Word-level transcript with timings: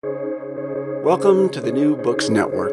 Welcome 0.00 1.48
to 1.50 1.60
the 1.60 1.72
New 1.72 1.96
Books 1.96 2.28
Network. 2.28 2.70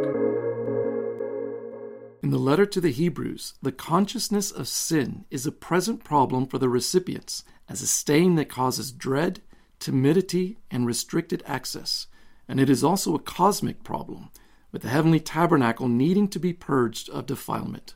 In 2.21 2.29
the 2.29 2.37
letter 2.37 2.67
to 2.67 2.79
the 2.79 2.91
Hebrews, 2.91 3.55
the 3.63 3.71
consciousness 3.71 4.51
of 4.51 4.67
sin 4.67 5.25
is 5.31 5.47
a 5.47 5.51
present 5.51 6.03
problem 6.03 6.45
for 6.45 6.59
the 6.59 6.69
recipients 6.69 7.43
as 7.67 7.81
a 7.81 7.87
stain 7.87 8.35
that 8.35 8.49
causes 8.49 8.91
dread, 8.91 9.41
timidity, 9.79 10.59
and 10.69 10.85
restricted 10.85 11.41
access. 11.47 12.05
And 12.47 12.59
it 12.59 12.69
is 12.69 12.83
also 12.83 13.15
a 13.15 13.19
cosmic 13.19 13.83
problem, 13.83 14.29
with 14.71 14.83
the 14.83 14.89
heavenly 14.89 15.19
tabernacle 15.19 15.87
needing 15.87 16.27
to 16.27 16.39
be 16.39 16.53
purged 16.53 17.09
of 17.09 17.25
defilement. 17.25 17.95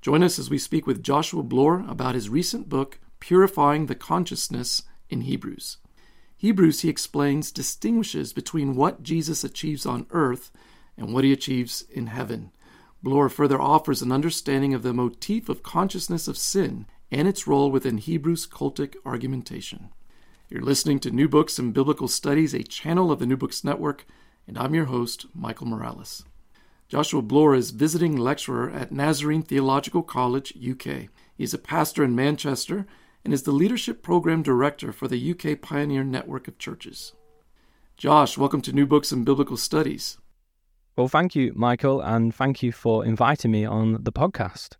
Join 0.00 0.22
us 0.22 0.38
as 0.38 0.48
we 0.48 0.56
speak 0.56 0.86
with 0.86 1.02
Joshua 1.02 1.42
Bloor 1.42 1.84
about 1.86 2.14
his 2.14 2.30
recent 2.30 2.70
book, 2.70 2.98
Purifying 3.20 3.86
the 3.86 3.94
Consciousness 3.94 4.84
in 5.10 5.22
Hebrews. 5.22 5.76
Hebrews, 6.38 6.82
he 6.82 6.88
explains, 6.88 7.50
distinguishes 7.50 8.32
between 8.32 8.76
what 8.76 9.02
Jesus 9.02 9.42
achieves 9.42 9.84
on 9.84 10.06
earth 10.10 10.52
and 10.96 11.12
what 11.12 11.24
he 11.24 11.32
achieves 11.32 11.82
in 11.90 12.06
heaven. 12.06 12.52
Bloor 13.02 13.28
further 13.28 13.60
offers 13.60 14.02
an 14.02 14.12
understanding 14.12 14.72
of 14.72 14.84
the 14.84 14.92
motif 14.92 15.48
of 15.48 15.64
consciousness 15.64 16.28
of 16.28 16.38
sin 16.38 16.86
and 17.10 17.26
its 17.26 17.48
role 17.48 17.72
within 17.72 17.98
Hebrews' 17.98 18.46
cultic 18.46 18.94
argumentation. 19.04 19.90
You're 20.48 20.62
listening 20.62 21.00
to 21.00 21.10
New 21.10 21.28
Books 21.28 21.58
and 21.58 21.74
Biblical 21.74 22.06
Studies, 22.06 22.54
a 22.54 22.62
channel 22.62 23.10
of 23.10 23.18
the 23.18 23.26
New 23.26 23.36
Books 23.36 23.64
Network, 23.64 24.06
and 24.46 24.56
I'm 24.56 24.76
your 24.76 24.86
host, 24.86 25.26
Michael 25.34 25.66
Morales. 25.66 26.24
Joshua 26.88 27.20
Bloor 27.20 27.54
is 27.54 27.70
visiting 27.70 28.16
lecturer 28.16 28.70
at 28.70 28.92
Nazarene 28.92 29.42
Theological 29.42 30.02
College, 30.02 30.54
UK. 30.56 31.08
He's 31.36 31.52
a 31.52 31.58
pastor 31.58 32.04
in 32.04 32.14
Manchester 32.14 32.86
and 33.28 33.34
is 33.34 33.42
the 33.42 33.52
Leadership 33.52 34.02
Program 34.02 34.42
Director 34.42 34.90
for 34.90 35.06
the 35.06 35.32
UK 35.32 35.60
Pioneer 35.60 36.02
Network 36.02 36.48
of 36.48 36.56
Churches. 36.56 37.12
Josh, 37.98 38.38
welcome 38.38 38.62
to 38.62 38.72
New 38.72 38.86
Books 38.86 39.12
and 39.12 39.22
Biblical 39.22 39.58
Studies. 39.58 40.16
Well, 40.96 41.08
thank 41.08 41.36
you, 41.36 41.52
Michael, 41.54 42.00
and 42.00 42.34
thank 42.34 42.62
you 42.62 42.72
for 42.72 43.04
inviting 43.04 43.50
me 43.50 43.66
on 43.66 44.02
the 44.02 44.12
podcast. 44.12 44.76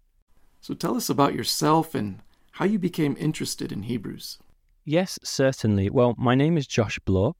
So 0.62 0.72
tell 0.72 0.96
us 0.96 1.10
about 1.10 1.34
yourself 1.34 1.94
and 1.94 2.20
how 2.52 2.64
you 2.64 2.78
became 2.78 3.18
interested 3.20 3.70
in 3.70 3.82
Hebrews. 3.82 4.38
Yes, 4.82 5.18
certainly. 5.22 5.90
Well, 5.90 6.14
my 6.16 6.34
name 6.34 6.56
is 6.56 6.66
Josh 6.66 6.98
Bloor. 7.00 7.34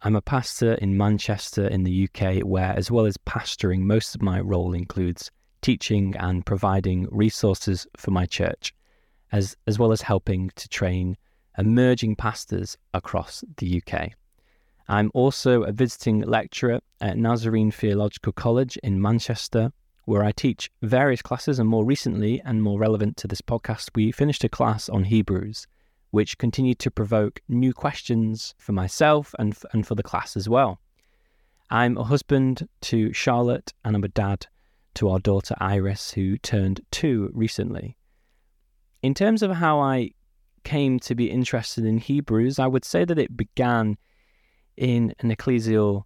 I'm 0.00 0.16
a 0.16 0.22
pastor 0.22 0.72
in 0.76 0.96
Manchester 0.96 1.68
in 1.68 1.84
the 1.84 2.08
UK, 2.08 2.38
where, 2.38 2.72
as 2.74 2.90
well 2.90 3.04
as 3.04 3.18
pastoring, 3.18 3.80
most 3.80 4.14
of 4.14 4.22
my 4.22 4.40
role 4.40 4.72
includes 4.72 5.30
teaching 5.60 6.16
and 6.16 6.46
providing 6.46 7.06
resources 7.10 7.86
for 7.98 8.12
my 8.12 8.24
church 8.24 8.72
as, 9.34 9.56
as 9.66 9.80
well 9.80 9.90
as 9.90 10.00
helping 10.00 10.48
to 10.54 10.68
train 10.68 11.16
emerging 11.58 12.14
pastors 12.14 12.78
across 12.94 13.42
the 13.56 13.82
UK. 13.82 14.12
I'm 14.88 15.10
also 15.12 15.62
a 15.62 15.72
visiting 15.72 16.20
lecturer 16.20 16.78
at 17.00 17.18
Nazarene 17.18 17.72
Theological 17.72 18.32
College 18.32 18.76
in 18.84 19.02
Manchester, 19.02 19.72
where 20.04 20.22
I 20.22 20.30
teach 20.30 20.70
various 20.82 21.20
classes. 21.20 21.58
And 21.58 21.68
more 21.68 21.84
recently, 21.84 22.40
and 22.44 22.62
more 22.62 22.78
relevant 22.78 23.16
to 23.18 23.26
this 23.26 23.40
podcast, 23.40 23.90
we 23.96 24.12
finished 24.12 24.44
a 24.44 24.48
class 24.48 24.88
on 24.88 25.02
Hebrews, 25.02 25.66
which 26.12 26.38
continued 26.38 26.78
to 26.80 26.90
provoke 26.92 27.40
new 27.48 27.72
questions 27.72 28.54
for 28.58 28.72
myself 28.72 29.34
and, 29.40 29.56
and 29.72 29.84
for 29.84 29.96
the 29.96 30.04
class 30.04 30.36
as 30.36 30.48
well. 30.48 30.78
I'm 31.70 31.98
a 31.98 32.04
husband 32.04 32.68
to 32.82 33.12
Charlotte, 33.12 33.72
and 33.84 33.96
I'm 33.96 34.04
a 34.04 34.08
dad 34.08 34.46
to 34.94 35.08
our 35.08 35.18
daughter 35.18 35.56
Iris, 35.58 36.12
who 36.12 36.38
turned 36.38 36.82
two 36.92 37.32
recently. 37.34 37.96
In 39.04 39.12
terms 39.12 39.42
of 39.42 39.50
how 39.50 39.80
I 39.80 40.12
came 40.62 40.98
to 41.00 41.14
be 41.14 41.30
interested 41.30 41.84
in 41.84 41.98
Hebrews, 41.98 42.58
I 42.58 42.66
would 42.66 42.86
say 42.86 43.04
that 43.04 43.18
it 43.18 43.36
began 43.36 43.98
in 44.78 45.14
an 45.18 45.30
ecclesial 45.30 46.04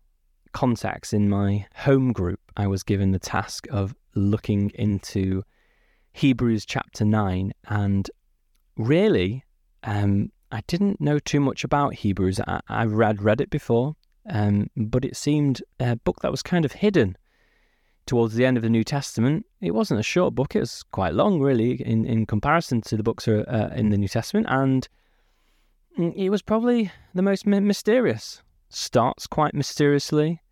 context. 0.51 1.15
In 1.15 1.29
my 1.29 1.65
home 1.77 2.13
group, 2.13 2.41
I 2.57 2.67
was 2.67 2.83
given 2.83 3.13
the 3.13 3.21
task 3.21 3.69
of 3.71 3.95
looking 4.17 4.73
into 4.75 5.45
Hebrews 6.13 6.67
chapter 6.67 7.05
9. 7.05 7.53
And 7.69 8.11
really, 8.77 9.45
um, 9.85 10.33
I 10.51 10.63
didn't 10.67 11.01
know 11.01 11.21
too 11.21 11.39
much 11.39 11.63
about 11.63 11.95
Hebrews. 11.95 12.41
I, 12.49 12.61
I 12.69 12.85
read, 12.87 13.23
read 13.23 13.41
it 13.41 13.51
before, 13.51 13.95
um, 14.29 14.71
but 14.77 15.05
it 15.05 15.17
seemed 15.17 15.63
a 15.79 15.95
book 15.95 16.19
that 16.23 16.33
was 16.33 16.43
kind 16.43 16.65
of 16.65 16.73
hidden 16.73 17.17
towards 18.09 18.35
the 18.35 18.45
end 18.45 18.57
of 18.57 18.63
the 18.65 18.71
New 18.71 18.83
Testament. 18.83 19.47
It 19.61 19.73
wasn't 19.73 20.01
a 20.01 20.03
short 20.05 20.35
book; 20.35 20.57
it 20.57 20.61
was 20.61 20.83
quite 20.91 21.15
long, 21.15 21.41
really, 21.41 21.81
in 21.83 22.05
in 22.05 22.27
comparison 22.27 22.81
to 22.83 22.97
the 22.97 23.05
books 23.05 23.29
uh, 23.29 23.73
in 23.77 23.91
the 23.91 23.99
New 23.99 24.09
Testament, 24.09 24.47
and 24.49 24.89
it 25.97 26.31
was 26.31 26.43
probably 26.43 26.91
the 27.15 27.23
most 27.23 27.47
mysterious. 27.47 28.43
Starts 28.71 29.27
quite 29.27 29.55
mysteriously, 29.55 30.43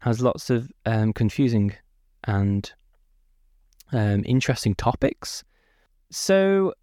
has 0.00 0.20
lots 0.20 0.50
of 0.50 0.70
um, 0.84 1.12
confusing 1.12 1.74
and 2.24 2.72
um, 3.92 4.22
interesting 4.26 4.74
topics. 4.74 5.44
So 6.10 6.74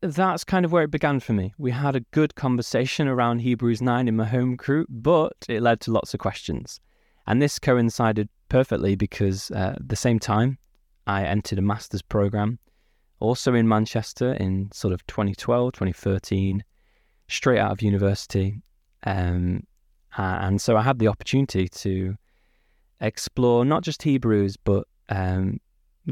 that's 0.00 0.44
kind 0.44 0.64
of 0.64 0.72
where 0.72 0.84
it 0.84 0.90
began 0.90 1.20
for 1.20 1.32
me. 1.32 1.54
We 1.58 1.70
had 1.70 1.96
a 1.96 2.00
good 2.00 2.34
conversation 2.34 3.08
around 3.08 3.40
Hebrews 3.40 3.82
9 3.82 4.08
in 4.08 4.16
my 4.16 4.26
home 4.26 4.56
group, 4.56 4.88
but 4.90 5.36
it 5.48 5.62
led 5.62 5.80
to 5.82 5.92
lots 5.92 6.14
of 6.14 6.20
questions. 6.20 6.80
And 7.26 7.40
this 7.40 7.58
coincided 7.58 8.28
perfectly 8.52 8.94
because 8.94 9.50
uh, 9.52 9.72
at 9.76 9.88
the 9.88 9.96
same 9.96 10.18
time, 10.18 10.58
I 11.06 11.24
entered 11.24 11.58
a 11.58 11.62
master's 11.62 12.02
program 12.02 12.58
also 13.18 13.54
in 13.54 13.66
Manchester 13.66 14.34
in 14.34 14.70
sort 14.72 14.92
of 14.92 15.06
2012, 15.06 15.72
2013, 15.72 16.62
straight 17.28 17.58
out 17.58 17.72
of 17.72 17.80
university. 17.80 18.60
Um, 19.04 19.62
and 20.18 20.60
so 20.60 20.76
I 20.76 20.82
had 20.82 20.98
the 20.98 21.08
opportunity 21.08 21.66
to 21.66 22.14
explore 23.00 23.64
not 23.64 23.84
just 23.84 24.02
Hebrews, 24.02 24.58
but 24.58 24.86
um, 25.08 25.58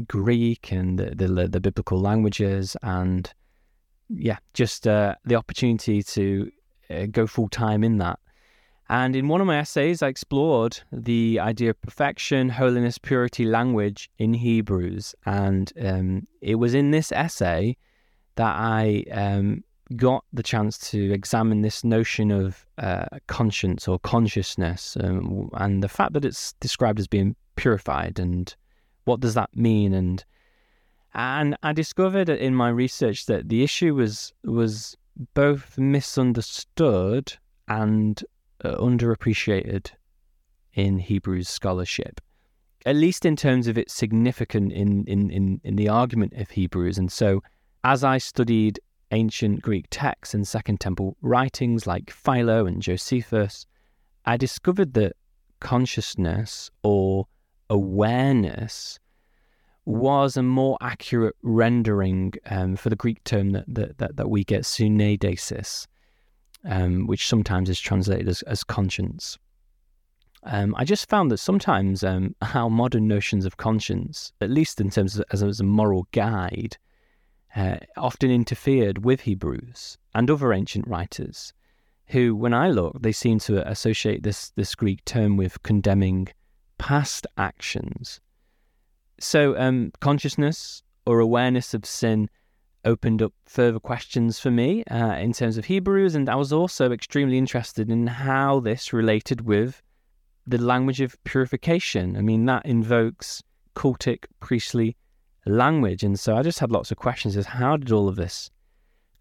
Greek 0.07 0.71
and 0.71 0.97
the, 0.97 1.13
the, 1.13 1.47
the, 1.47 1.61
biblical 1.61 1.99
languages, 1.99 2.75
and 2.81 3.31
yeah, 4.09 4.37
just 4.55 4.87
uh, 4.87 5.13
the 5.25 5.35
opportunity 5.35 6.01
to 6.01 6.51
uh, 6.89 7.05
go 7.11 7.27
full 7.27 7.49
time 7.49 7.83
in 7.83 7.99
that. 7.99 8.17
And 8.91 9.15
in 9.15 9.29
one 9.29 9.39
of 9.39 9.47
my 9.47 9.57
essays, 9.57 10.01
I 10.01 10.09
explored 10.09 10.81
the 10.91 11.39
idea 11.39 11.69
of 11.69 11.81
perfection, 11.81 12.49
holiness, 12.49 12.97
purity, 12.97 13.45
language 13.45 14.11
in 14.17 14.33
Hebrews. 14.33 15.15
And 15.25 15.71
um, 15.81 16.27
it 16.41 16.55
was 16.55 16.73
in 16.73 16.91
this 16.91 17.13
essay 17.13 17.77
that 18.35 18.53
I 18.53 19.05
um, 19.13 19.63
got 19.95 20.25
the 20.33 20.43
chance 20.43 20.77
to 20.91 21.13
examine 21.13 21.61
this 21.61 21.85
notion 21.85 22.31
of 22.31 22.65
uh, 22.79 23.05
conscience 23.27 23.87
or 23.87 23.97
consciousness 23.99 24.97
um, 25.01 25.49
and 25.53 25.81
the 25.81 25.87
fact 25.87 26.11
that 26.11 26.25
it's 26.25 26.51
described 26.59 26.99
as 26.99 27.07
being 27.07 27.37
purified 27.55 28.19
and 28.19 28.53
what 29.05 29.21
does 29.21 29.35
that 29.35 29.55
mean 29.55 29.93
and 29.93 30.25
and 31.13 31.57
I 31.61 31.73
discovered 31.73 32.29
in 32.29 32.55
my 32.55 32.69
research 32.69 33.25
that 33.25 33.49
the 33.49 33.63
issue 33.63 33.95
was 33.95 34.33
was 34.45 34.95
both 35.33 35.77
misunderstood 35.77 37.33
and 37.67 38.23
uh, 38.63 38.75
underappreciated 38.75 39.91
in 40.73 40.99
Hebrews 40.99 41.49
scholarship, 41.49 42.21
at 42.85 42.95
least 42.95 43.25
in 43.25 43.35
terms 43.35 43.67
of 43.67 43.77
its 43.77 43.93
significance 43.93 44.73
in, 44.73 45.05
in, 45.05 45.29
in, 45.29 45.61
in 45.63 45.75
the 45.75 45.89
argument 45.89 46.33
of 46.33 46.49
Hebrews. 46.49 46.97
And 46.97 47.11
so, 47.11 47.41
as 47.83 48.03
I 48.03 48.17
studied 48.17 48.79
ancient 49.11 49.61
Greek 49.61 49.87
texts 49.89 50.33
and 50.33 50.47
Second 50.47 50.79
Temple 50.79 51.17
writings 51.21 51.85
like 51.85 52.11
Philo 52.11 52.65
and 52.65 52.81
Josephus, 52.81 53.65
I 54.25 54.37
discovered 54.37 54.93
that 54.93 55.13
consciousness 55.59 56.69
or 56.83 57.27
awareness 57.69 58.99
was 59.85 60.37
a 60.37 60.43
more 60.43 60.77
accurate 60.81 61.35
rendering 61.41 62.33
um, 62.49 62.75
for 62.75 62.89
the 62.89 62.95
Greek 62.95 63.23
term 63.23 63.49
that, 63.51 63.65
that, 63.67 63.97
that, 63.97 64.15
that 64.15 64.29
we 64.29 64.43
get, 64.43 64.61
suneidesis 64.61 65.87
um, 66.65 67.07
which 67.07 67.27
sometimes 67.27 67.69
is 67.69 67.79
translated 67.79 68.27
as, 68.27 68.41
as 68.43 68.63
conscience. 68.63 69.37
Um, 70.43 70.73
I 70.75 70.85
just 70.85 71.07
found 71.07 71.29
that 71.31 71.37
sometimes 71.37 72.03
um, 72.03 72.35
our 72.53 72.69
modern 72.69 73.07
notions 73.07 73.45
of 73.45 73.57
conscience, 73.57 74.33
at 74.41 74.49
least 74.49 74.81
in 74.81 74.89
terms 74.89 75.17
of 75.17 75.25
as, 75.31 75.43
as 75.43 75.59
a 75.59 75.63
moral 75.63 76.07
guide, 76.11 76.77
uh, 77.55 77.77
often 77.97 78.31
interfered 78.31 79.03
with 79.03 79.21
Hebrews 79.21 79.97
and 80.15 80.29
other 80.29 80.53
ancient 80.53 80.87
writers, 80.87 81.53
who, 82.07 82.35
when 82.35 82.53
I 82.53 82.69
look, 82.69 83.01
they 83.01 83.11
seem 83.11 83.39
to 83.39 83.67
associate 83.69 84.23
this 84.23 84.51
this 84.51 84.75
Greek 84.75 85.03
term 85.05 85.37
with 85.37 85.61
condemning 85.63 86.27
past 86.77 87.27
actions. 87.37 88.19
So, 89.19 89.57
um, 89.57 89.91
consciousness 89.99 90.81
or 91.05 91.19
awareness 91.19 91.73
of 91.73 91.85
sin 91.85 92.29
opened 92.85 93.21
up 93.21 93.33
further 93.45 93.79
questions 93.79 94.39
for 94.39 94.51
me 94.51 94.83
uh, 94.85 95.15
in 95.15 95.33
terms 95.33 95.57
of 95.57 95.65
Hebrews, 95.65 96.15
and 96.15 96.29
I 96.29 96.35
was 96.35 96.51
also 96.51 96.91
extremely 96.91 97.37
interested 97.37 97.89
in 97.89 98.07
how 98.07 98.59
this 98.59 98.93
related 98.93 99.41
with 99.41 99.81
the 100.47 100.57
language 100.57 101.01
of 101.01 101.21
purification. 101.23 102.17
I 102.17 102.21
mean, 102.21 102.45
that 102.45 102.65
invokes 102.65 103.43
cultic 103.75 104.25
priestly 104.39 104.95
language, 105.45 106.03
and 106.03 106.19
so 106.19 106.35
I 106.35 106.41
just 106.41 106.59
had 106.59 106.71
lots 106.71 106.91
of 106.91 106.97
questions 106.97 107.37
as 107.37 107.45
how 107.45 107.77
did 107.77 107.91
all 107.91 108.07
of 108.07 108.15
this 108.15 108.49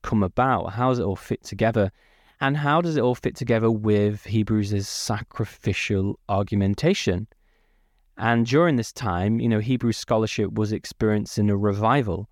come 0.02 0.22
about? 0.22 0.72
How 0.72 0.88
does 0.88 0.98
it 0.98 1.04
all 1.04 1.16
fit 1.16 1.44
together? 1.44 1.92
And 2.40 2.56
how 2.56 2.80
does 2.80 2.96
it 2.96 3.02
all 3.02 3.14
fit 3.14 3.36
together 3.36 3.70
with 3.70 4.24
Hebrews' 4.24 4.88
sacrificial 4.88 6.18
argumentation? 6.28 7.26
And 8.16 8.46
during 8.46 8.76
this 8.76 8.92
time, 8.92 9.40
you 9.40 9.48
know, 9.48 9.60
Hebrew 9.60 9.92
scholarship 9.92 10.52
was 10.52 10.72
experiencing 10.72 11.50
a 11.50 11.56
revival, 11.56 12.28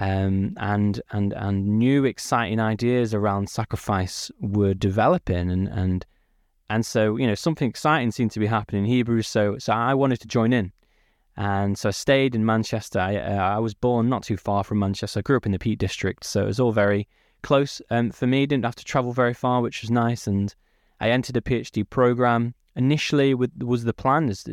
um, 0.00 0.54
and 0.56 1.00
and 1.10 1.34
and 1.34 1.78
new 1.78 2.06
exciting 2.06 2.58
ideas 2.58 3.12
around 3.12 3.50
sacrifice 3.50 4.30
were 4.40 4.72
developing, 4.72 5.50
and 5.50 5.68
and 5.68 6.06
and 6.70 6.86
so 6.86 7.16
you 7.16 7.26
know 7.26 7.34
something 7.34 7.68
exciting 7.68 8.10
seemed 8.10 8.30
to 8.32 8.40
be 8.40 8.46
happening 8.46 8.84
in 8.84 8.90
Hebrews. 8.90 9.28
So 9.28 9.58
so 9.58 9.74
I 9.74 9.92
wanted 9.92 10.20
to 10.20 10.26
join 10.26 10.54
in, 10.54 10.72
and 11.36 11.78
so 11.78 11.90
I 11.90 11.92
stayed 11.92 12.34
in 12.34 12.46
Manchester. 12.46 12.98
I, 12.98 13.16
uh, 13.16 13.56
I 13.56 13.58
was 13.58 13.74
born 13.74 14.08
not 14.08 14.22
too 14.22 14.38
far 14.38 14.64
from 14.64 14.78
Manchester. 14.78 15.20
I 15.20 15.22
grew 15.22 15.36
up 15.36 15.44
in 15.44 15.52
the 15.52 15.58
Peak 15.58 15.78
District, 15.78 16.24
so 16.24 16.44
it 16.44 16.46
was 16.46 16.60
all 16.60 16.72
very 16.72 17.06
close 17.42 17.82
um, 17.90 18.10
for 18.10 18.26
me. 18.26 18.46
Didn't 18.46 18.64
have 18.64 18.76
to 18.76 18.84
travel 18.84 19.12
very 19.12 19.34
far, 19.34 19.60
which 19.60 19.82
was 19.82 19.90
nice. 19.90 20.26
And 20.26 20.54
I 20.98 21.10
entered 21.10 21.36
a 21.36 21.42
PhD 21.42 21.88
program. 21.88 22.54
Initially, 22.74 23.34
with, 23.34 23.50
was 23.62 23.84
the 23.84 23.92
plan 23.92 24.30
is 24.30 24.46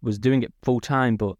was 0.00 0.18
doing 0.18 0.44
it 0.44 0.52
full 0.62 0.78
time, 0.78 1.16
but 1.16 1.36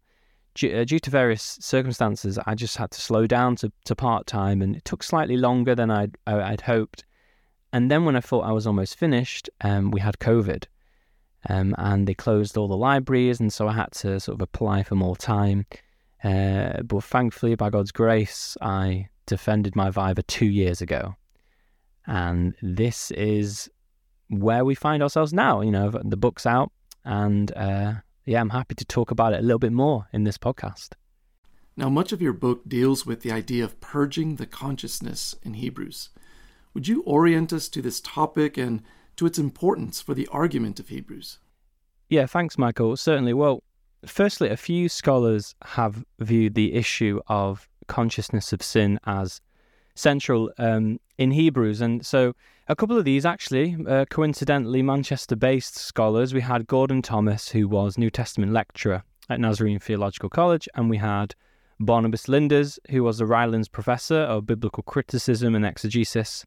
due, 0.55 0.75
uh, 0.75 0.83
due, 0.83 0.99
to 0.99 1.09
various 1.09 1.57
circumstances, 1.61 2.39
I 2.45 2.55
just 2.55 2.77
had 2.77 2.91
to 2.91 3.01
slow 3.01 3.27
down 3.27 3.55
to, 3.57 3.71
to 3.85 3.95
part 3.95 4.27
time, 4.27 4.61
and 4.61 4.75
it 4.75 4.85
took 4.85 5.03
slightly 5.03 5.37
longer 5.37 5.75
than 5.75 5.91
I'd 5.91 6.17
I'd 6.27 6.61
hoped. 6.61 7.03
And 7.71 7.89
then 7.89 8.05
when 8.05 8.15
I 8.15 8.21
thought 8.21 8.41
I 8.41 8.51
was 8.51 8.67
almost 8.67 8.97
finished, 8.97 9.49
um, 9.61 9.89
we 9.91 9.99
had 9.99 10.19
COVID, 10.19 10.65
um, 11.49 11.73
and 11.77 12.07
they 12.07 12.13
closed 12.13 12.57
all 12.57 12.67
the 12.67 12.77
libraries, 12.77 13.39
and 13.39 13.51
so 13.51 13.67
I 13.67 13.73
had 13.73 13.91
to 13.93 14.19
sort 14.19 14.35
of 14.35 14.41
apply 14.41 14.83
for 14.83 14.95
more 14.95 15.15
time. 15.15 15.65
Uh, 16.23 16.81
but 16.83 17.03
thankfully, 17.03 17.55
by 17.55 17.69
God's 17.69 17.91
grace, 17.91 18.55
I 18.61 19.09
defended 19.25 19.75
my 19.75 19.89
Viva 19.89 20.23
two 20.23 20.45
years 20.45 20.81
ago. 20.81 21.15
And 22.05 22.53
this 22.61 23.11
is 23.11 23.69
where 24.29 24.65
we 24.65 24.75
find 24.75 25.01
ourselves 25.01 25.33
now. 25.33 25.61
You 25.61 25.71
know, 25.71 25.89
the 26.03 26.17
book's 26.17 26.45
out, 26.45 26.71
and 27.03 27.51
uh, 27.55 27.93
yeah, 28.25 28.39
I'm 28.39 28.49
happy 28.49 28.75
to 28.75 28.85
talk 28.85 29.11
about 29.11 29.33
it 29.33 29.39
a 29.39 29.43
little 29.43 29.59
bit 29.59 29.73
more 29.73 30.07
in 30.13 30.23
this 30.23 30.37
podcast. 30.37 30.89
Now, 31.75 31.89
much 31.89 32.11
of 32.11 32.21
your 32.21 32.33
book 32.33 32.67
deals 32.67 33.05
with 33.05 33.21
the 33.21 33.31
idea 33.31 33.63
of 33.63 33.81
purging 33.81 34.35
the 34.35 34.45
consciousness 34.45 35.35
in 35.41 35.55
Hebrews. 35.55 36.09
Would 36.73 36.87
you 36.87 37.01
orient 37.03 37.51
us 37.51 37.67
to 37.69 37.81
this 37.81 37.99
topic 37.99 38.57
and 38.57 38.83
to 39.15 39.25
its 39.25 39.39
importance 39.39 40.01
for 40.01 40.13
the 40.13 40.27
argument 40.31 40.79
of 40.79 40.89
Hebrews? 40.89 41.39
Yeah, 42.09 42.25
thanks, 42.27 42.57
Michael. 42.57 42.95
Certainly. 42.95 43.33
Well, 43.33 43.63
firstly, 44.05 44.49
a 44.49 44.57
few 44.57 44.87
scholars 44.87 45.55
have 45.63 46.03
viewed 46.19 46.53
the 46.53 46.73
issue 46.73 47.19
of 47.27 47.67
consciousness 47.87 48.53
of 48.53 48.61
sin 48.61 48.99
as 49.05 49.41
central 49.95 50.51
um, 50.57 50.99
in 51.17 51.31
Hebrews. 51.31 51.81
And 51.81 52.05
so 52.05 52.33
a 52.67 52.75
couple 52.75 52.97
of 52.97 53.05
these, 53.05 53.25
actually, 53.25 53.75
uh, 53.87 54.05
coincidentally, 54.09 54.81
Manchester 54.81 55.35
based 55.35 55.75
scholars. 55.75 56.33
We 56.33 56.41
had 56.41 56.67
Gordon 56.67 57.01
Thomas, 57.01 57.49
who 57.49 57.67
was 57.67 57.97
New 57.97 58.09
Testament 58.09 58.53
lecturer 58.53 59.03
at 59.29 59.39
Nazarene 59.39 59.79
Theological 59.79 60.29
College, 60.29 60.67
and 60.75 60.89
we 60.89 60.97
had 60.97 61.35
Barnabas 61.79 62.27
Lindars, 62.27 62.79
who 62.89 63.03
was 63.03 63.17
the 63.17 63.25
Rylands 63.25 63.67
professor 63.67 64.19
of 64.19 64.45
biblical 64.45 64.83
criticism 64.83 65.55
and 65.55 65.65
exegesis 65.65 66.45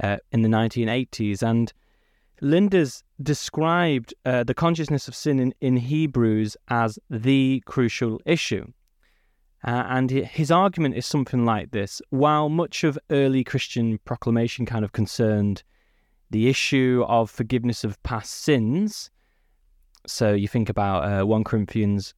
uh, 0.00 0.18
in 0.32 0.42
the 0.42 0.48
1980s. 0.48 1.42
And 1.42 1.72
Lindars 2.40 3.02
described 3.20 4.14
uh, 4.24 4.44
the 4.44 4.54
consciousness 4.54 5.08
of 5.08 5.14
sin 5.14 5.40
in, 5.40 5.54
in 5.60 5.76
Hebrews 5.76 6.56
as 6.68 6.98
the 7.10 7.62
crucial 7.66 8.20
issue. 8.24 8.66
Uh, 9.64 9.84
and 9.88 10.10
his 10.10 10.50
argument 10.50 10.94
is 10.94 11.04
something 11.04 11.44
like 11.44 11.72
this 11.72 12.00
While 12.10 12.48
much 12.48 12.84
of 12.84 12.98
early 13.10 13.42
Christian 13.42 13.98
proclamation 14.04 14.66
kind 14.66 14.84
of 14.84 14.92
concerned 14.92 15.62
the 16.30 16.48
issue 16.48 17.04
of 17.08 17.30
forgiveness 17.30 17.84
of 17.84 18.00
past 18.02 18.32
sins, 18.32 19.10
so 20.06 20.32
you 20.32 20.48
think 20.48 20.68
about 20.68 21.22
uh, 21.22 21.26
1 21.26 21.44
Corinthians 21.44 22.14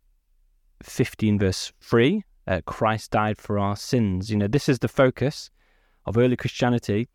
15, 0.82 1.38
verse 1.38 1.72
3, 1.80 2.24
uh, 2.46 2.60
Christ 2.66 3.10
died 3.12 3.38
for 3.38 3.58
our 3.58 3.76
sins. 3.76 4.30
You 4.30 4.36
know, 4.36 4.48
this 4.48 4.68
is 4.68 4.78
the 4.80 4.88
focus 4.88 5.50
of 6.06 6.18
early 6.18 6.36
Christianity. 6.36 7.08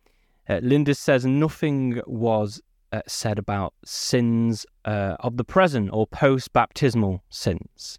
Uh, 0.48 0.54
Lindars 0.54 0.96
says 0.96 1.26
nothing 1.26 2.00
was 2.06 2.62
uh, 2.92 3.02
said 3.06 3.38
about 3.38 3.74
sins 3.84 4.64
uh, 4.84 5.16
of 5.20 5.36
the 5.36 5.44
present 5.44 5.90
or 5.92 6.06
post 6.06 6.52
baptismal 6.52 7.22
sins. 7.28 7.98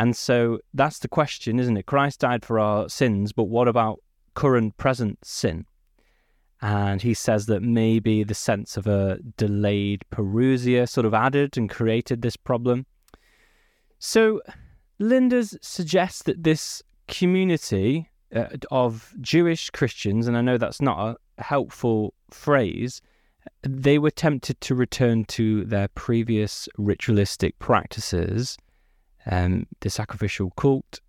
And 0.00 0.16
so 0.16 0.60
that's 0.72 0.98
the 1.00 1.08
question, 1.08 1.60
isn't 1.60 1.76
it? 1.76 1.84
Christ 1.84 2.20
died 2.20 2.42
for 2.42 2.58
our 2.58 2.88
sins, 2.88 3.32
but 3.32 3.44
what 3.44 3.68
about 3.68 4.00
current 4.32 4.78
present 4.78 5.18
sin? 5.22 5.66
And 6.62 7.02
he 7.02 7.12
says 7.12 7.44
that 7.46 7.62
maybe 7.62 8.24
the 8.24 8.34
sense 8.34 8.78
of 8.78 8.86
a 8.86 9.18
delayed 9.36 10.06
parousia 10.10 10.88
sort 10.88 11.04
of 11.04 11.12
added 11.12 11.58
and 11.58 11.68
created 11.68 12.22
this 12.22 12.34
problem. 12.34 12.86
So 13.98 14.40
Lindars 14.98 15.58
suggests 15.60 16.22
that 16.22 16.44
this 16.44 16.82
community 17.06 18.08
uh, 18.34 18.46
of 18.70 19.14
Jewish 19.20 19.68
Christians, 19.68 20.26
and 20.26 20.34
I 20.34 20.40
know 20.40 20.56
that's 20.56 20.80
not 20.80 21.18
a 21.36 21.42
helpful 21.42 22.14
phrase, 22.30 23.02
they 23.62 23.98
were 23.98 24.10
tempted 24.10 24.62
to 24.62 24.74
return 24.74 25.26
to 25.26 25.66
their 25.66 25.88
previous 25.88 26.70
ritualistic 26.78 27.58
practices 27.58 28.56
um, 29.26 29.66
the 29.80 29.90
sacrificial 29.90 30.50
cult, 30.56 31.00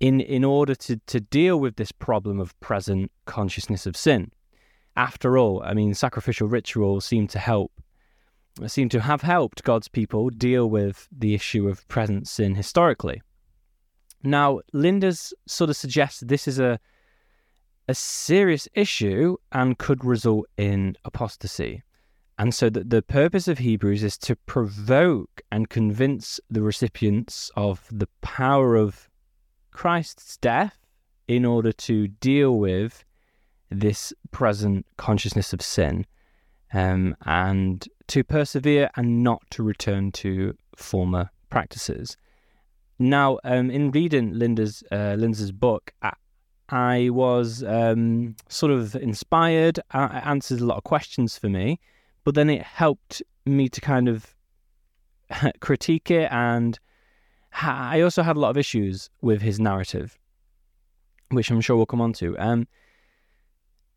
in 0.00 0.20
in 0.20 0.44
order 0.44 0.74
to 0.74 0.96
to 1.06 1.20
deal 1.20 1.58
with 1.58 1.76
this 1.76 1.92
problem 1.92 2.40
of 2.40 2.58
present 2.60 3.10
consciousness 3.26 3.86
of 3.86 3.96
sin. 3.96 4.30
After 4.96 5.36
all, 5.36 5.62
I 5.62 5.74
mean, 5.74 5.94
sacrificial 5.94 6.46
rituals 6.46 7.04
seem 7.04 7.26
to 7.28 7.38
help, 7.38 7.72
seem 8.66 8.88
to 8.90 9.00
have 9.00 9.22
helped 9.22 9.64
God's 9.64 9.88
people 9.88 10.30
deal 10.30 10.70
with 10.70 11.08
the 11.10 11.34
issue 11.34 11.68
of 11.68 11.86
present 11.88 12.28
sin 12.28 12.54
historically. 12.54 13.20
Now, 14.22 14.60
Lindars 14.72 15.32
sort 15.46 15.68
of 15.70 15.76
suggests 15.76 16.20
this 16.20 16.46
is 16.48 16.58
a 16.58 16.78
a 17.88 17.94
serious 17.94 18.66
issue 18.74 19.36
and 19.52 19.78
could 19.78 20.04
result 20.04 20.46
in 20.56 20.96
apostasy. 21.04 21.82
And 22.38 22.54
so 22.54 22.68
the, 22.68 22.82
the 22.82 23.02
purpose 23.02 23.46
of 23.46 23.58
Hebrews 23.58 24.02
is 24.02 24.18
to 24.18 24.36
provoke 24.36 25.42
and 25.52 25.68
convince 25.68 26.40
the 26.50 26.62
recipients 26.62 27.50
of 27.56 27.86
the 27.92 28.08
power 28.22 28.74
of 28.74 29.08
Christ's 29.70 30.36
death 30.38 30.76
in 31.28 31.44
order 31.44 31.72
to 31.72 32.08
deal 32.08 32.58
with 32.58 33.04
this 33.70 34.12
present 34.30 34.86
consciousness 34.96 35.52
of 35.52 35.62
sin 35.62 36.06
um, 36.72 37.16
and 37.24 37.88
to 38.08 38.24
persevere 38.24 38.90
and 38.96 39.22
not 39.22 39.42
to 39.50 39.62
return 39.62 40.12
to 40.12 40.56
former 40.76 41.30
practices. 41.50 42.16
Now, 42.98 43.38
um, 43.44 43.70
in 43.70 43.90
reading 43.90 44.34
Lindars' 44.34 44.82
uh, 44.90 45.16
Lindars' 45.16 45.52
book, 45.52 45.92
I, 46.68 47.08
was 47.10 47.62
um, 47.62 48.36
sort 48.48 48.72
of 48.72 48.96
inspired. 48.96 49.78
It 49.78 49.84
answered 49.92 50.60
a 50.60 50.64
lot 50.64 50.78
of 50.78 50.84
questions 50.84 51.38
for 51.38 51.48
me 51.48 51.78
but 52.24 52.34
then 52.34 52.50
it 52.50 52.62
helped 52.62 53.22
me 53.46 53.68
to 53.68 53.80
kind 53.80 54.08
of 54.08 54.34
critique 55.60 56.10
it 56.10 56.28
and 56.30 56.78
I 57.62 58.00
also 58.00 58.22
had 58.22 58.36
a 58.36 58.40
lot 58.40 58.50
of 58.50 58.56
issues 58.56 59.10
with 59.20 59.40
his 59.40 59.60
narrative, 59.60 60.18
which 61.30 61.50
I'm 61.50 61.60
sure 61.60 61.76
we'll 61.76 61.86
come 61.86 62.00
on 62.00 62.12
to. 62.14 62.36
Um, 62.38 62.66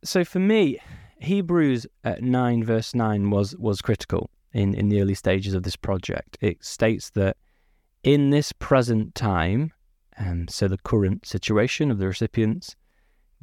so 0.03 0.23
for 0.23 0.39
me, 0.39 0.77
Hebrews 1.19 1.87
uh, 2.03 2.15
9 2.19 2.63
verse 2.63 2.93
9 2.93 3.31
was 3.31 3.55
was 3.57 3.81
critical 3.81 4.29
in, 4.53 4.75
in 4.75 4.89
the 4.89 5.01
early 5.01 5.15
stages 5.15 5.55
of 5.55 5.63
this 5.63 5.75
project. 5.75 6.37
It 6.39 6.63
states 6.63 7.09
that 7.11 7.37
in 8.03 8.29
this 8.29 8.51
present 8.51 9.15
time, 9.15 9.73
um, 10.19 10.47
so 10.47 10.67
the 10.67 10.77
current 10.77 11.25
situation 11.25 11.89
of 11.89 11.97
the 11.97 12.07
recipients, 12.07 12.75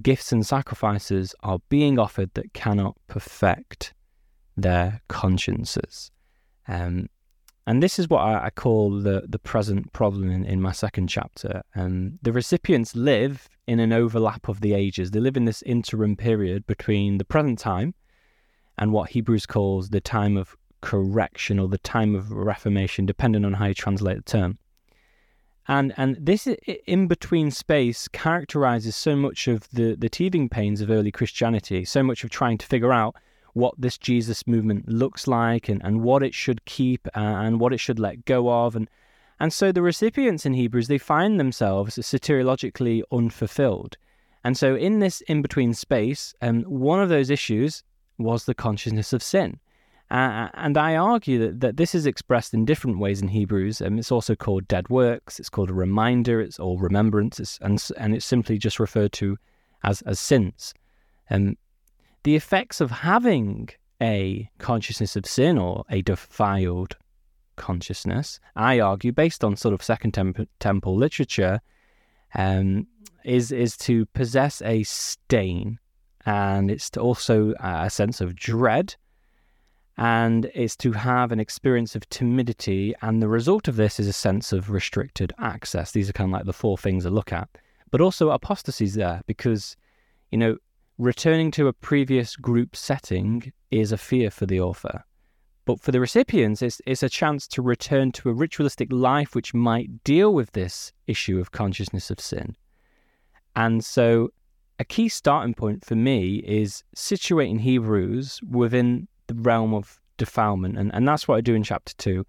gifts 0.00 0.30
and 0.32 0.46
sacrifices 0.46 1.34
are 1.42 1.58
being 1.68 1.98
offered 1.98 2.30
that 2.34 2.54
cannot 2.54 2.96
perfect 3.08 3.94
their 4.56 5.00
consciences. 5.08 6.10
Um, 6.68 7.08
and 7.66 7.82
this 7.82 7.98
is 7.98 8.08
what 8.08 8.20
I, 8.20 8.46
I, 8.46 8.50
call 8.50 8.90
the, 9.00 9.24
the 9.26 9.38
present 9.38 9.92
problem 9.92 10.30
in, 10.30 10.44
in 10.44 10.60
my 10.60 10.72
second 10.72 11.08
chapter. 11.08 11.62
Um, 11.74 12.18
the 12.22 12.32
recipients 12.32 12.94
live 12.94 13.48
in 13.66 13.80
an 13.80 13.92
overlap 13.92 14.48
of 14.48 14.60
the 14.60 14.74
ages. 14.74 15.10
They 15.10 15.20
live 15.20 15.36
in 15.36 15.46
this 15.46 15.62
interim 15.62 16.16
period 16.16 16.66
between 16.66 17.18
the 17.18 17.24
present 17.24 17.58
time 17.58 17.94
and 18.76 18.92
what 18.92 19.10
Hebrews 19.10 19.46
calls 19.46 19.90
the 19.90 20.00
time 20.00 20.36
of 20.36 20.56
correction 20.82 21.58
or 21.58 21.68
the 21.68 21.78
time 21.78 22.14
of 22.14 22.30
reformation, 22.30 23.06
depending 23.06 23.44
on 23.44 23.54
how 23.54 23.66
you 23.66 23.74
translate 23.74 24.16
the 24.16 24.30
term. 24.30 24.58
And 25.66 25.94
and 25.96 26.18
this 26.20 26.46
in 26.86 27.06
between 27.06 27.50
space 27.50 28.06
characterizes 28.08 28.94
so 28.94 29.16
much 29.16 29.48
of 29.48 29.66
the, 29.70 29.96
the 29.96 30.10
teething 30.10 30.50
pains 30.50 30.82
of 30.82 30.90
early 30.90 31.10
Christianity, 31.10 31.86
so 31.86 32.02
much 32.02 32.22
of 32.22 32.28
trying 32.28 32.58
to 32.58 32.66
figure 32.66 32.92
out 32.92 33.16
what 33.54 33.74
this 33.78 33.96
Jesus 33.96 34.46
movement 34.46 34.88
looks 34.88 35.26
like 35.26 35.68
and, 35.68 35.80
and 35.82 36.02
what 36.02 36.22
it 36.22 36.34
should 36.34 36.64
keep 36.64 37.08
uh, 37.16 37.20
and 37.20 37.58
what 37.58 37.72
it 37.72 37.78
should 37.78 37.98
let 37.98 38.24
go 38.24 38.50
of. 38.50 38.76
And, 38.76 38.88
and 39.40 39.52
so 39.52 39.72
the 39.72 39.82
recipients 39.82 40.44
in 40.44 40.54
Hebrews, 40.54 40.88
they 40.88 40.98
find 40.98 41.40
themselves 41.40 41.96
soteriologically 41.96 43.02
unfulfilled. 43.10 43.96
And 44.44 44.56
so 44.56 44.74
in 44.74 44.98
this 44.98 45.22
in 45.22 45.40
between 45.40 45.72
space, 45.72 46.34
um, 46.42 46.62
one 46.64 47.00
of 47.00 47.08
those 47.08 47.30
issues 47.30 47.82
was 48.18 48.44
the 48.44 48.54
consciousness 48.54 49.12
of 49.12 49.22
sin. 49.22 49.58
Uh, 50.10 50.48
and 50.54 50.76
I 50.76 50.96
argue 50.96 51.38
that, 51.38 51.60
that 51.60 51.76
this 51.76 51.94
is 51.94 52.06
expressed 52.06 52.52
in 52.52 52.66
different 52.66 52.98
ways 52.98 53.22
in 53.22 53.28
Hebrews. 53.28 53.80
Um, 53.80 53.98
it's 53.98 54.12
also 54.12 54.34
called 54.34 54.68
dead 54.68 54.88
works, 54.90 55.40
it's 55.40 55.48
called 55.48 55.70
a 55.70 55.74
reminder, 55.74 56.40
it's 56.40 56.60
all 56.60 56.78
remembrance, 56.78 57.40
it's, 57.40 57.58
and, 57.62 57.82
and 57.96 58.14
it's 58.14 58.26
simply 58.26 58.58
just 58.58 58.78
referred 58.78 59.12
to 59.14 59.38
as, 59.82 60.02
as 60.02 60.20
sins. 60.20 60.74
Um, 61.30 61.56
the 62.24 62.34
effects 62.34 62.80
of 62.80 62.90
having 62.90 63.68
a 64.02 64.50
consciousness 64.58 65.14
of 65.14 65.26
sin 65.26 65.56
or 65.56 65.84
a 65.90 66.02
defiled 66.02 66.96
consciousness, 67.56 68.40
I 68.56 68.80
argue, 68.80 69.12
based 69.12 69.44
on 69.44 69.56
sort 69.56 69.74
of 69.74 69.82
Second 69.82 70.12
Temple, 70.12 70.46
temple 70.58 70.96
literature, 70.96 71.60
um, 72.34 72.86
is 73.24 73.52
is 73.52 73.76
to 73.78 74.06
possess 74.06 74.60
a 74.62 74.82
stain, 74.82 75.78
and 76.26 76.70
it's 76.70 76.90
to 76.90 77.00
also 77.00 77.54
a 77.60 77.88
sense 77.88 78.20
of 78.20 78.34
dread, 78.34 78.96
and 79.96 80.50
it's 80.54 80.76
to 80.76 80.92
have 80.92 81.30
an 81.30 81.40
experience 81.40 81.94
of 81.94 82.08
timidity, 82.08 82.94
and 83.02 83.22
the 83.22 83.28
result 83.28 83.68
of 83.68 83.76
this 83.76 84.00
is 84.00 84.08
a 84.08 84.12
sense 84.12 84.52
of 84.52 84.70
restricted 84.70 85.32
access. 85.38 85.92
These 85.92 86.10
are 86.10 86.14
kind 86.14 86.30
of 86.30 86.32
like 86.32 86.46
the 86.46 86.52
four 86.52 86.76
things 86.76 87.06
I 87.06 87.10
look 87.10 87.32
at, 87.32 87.48
but 87.90 88.00
also 88.00 88.30
apostasy 88.30 88.86
is 88.86 88.94
there 88.94 89.22
because, 89.26 89.76
you 90.30 90.38
know, 90.38 90.56
returning 90.98 91.50
to 91.52 91.68
a 91.68 91.72
previous 91.72 92.36
group 92.36 92.76
setting 92.76 93.52
is 93.70 93.92
a 93.92 93.98
fear 93.98 94.30
for 94.30 94.46
the 94.46 94.60
author. 94.60 95.04
But 95.64 95.80
for 95.80 95.92
the 95.92 96.00
recipients, 96.00 96.62
it's, 96.62 96.80
it's 96.86 97.02
a 97.02 97.08
chance 97.08 97.48
to 97.48 97.62
return 97.62 98.12
to 98.12 98.28
a 98.28 98.34
ritualistic 98.34 98.92
life 98.92 99.34
which 99.34 99.54
might 99.54 100.04
deal 100.04 100.34
with 100.34 100.52
this 100.52 100.92
issue 101.06 101.40
of 101.40 101.52
consciousness 101.52 102.10
of 102.10 102.20
sin. 102.20 102.54
And 103.56 103.84
so, 103.84 104.30
a 104.78 104.84
key 104.84 105.08
starting 105.08 105.54
point 105.54 105.84
for 105.84 105.94
me 105.94 106.36
is 106.44 106.82
situating 106.96 107.60
Hebrews 107.60 108.40
within 108.50 109.06
the 109.28 109.34
realm 109.34 109.72
of 109.72 110.00
defilement. 110.16 110.76
And, 110.76 110.92
and 110.92 111.06
that's 111.06 111.28
what 111.28 111.36
I 111.36 111.40
do 111.40 111.54
in 111.54 111.62
chapter 111.62 111.94
two. 111.96 112.26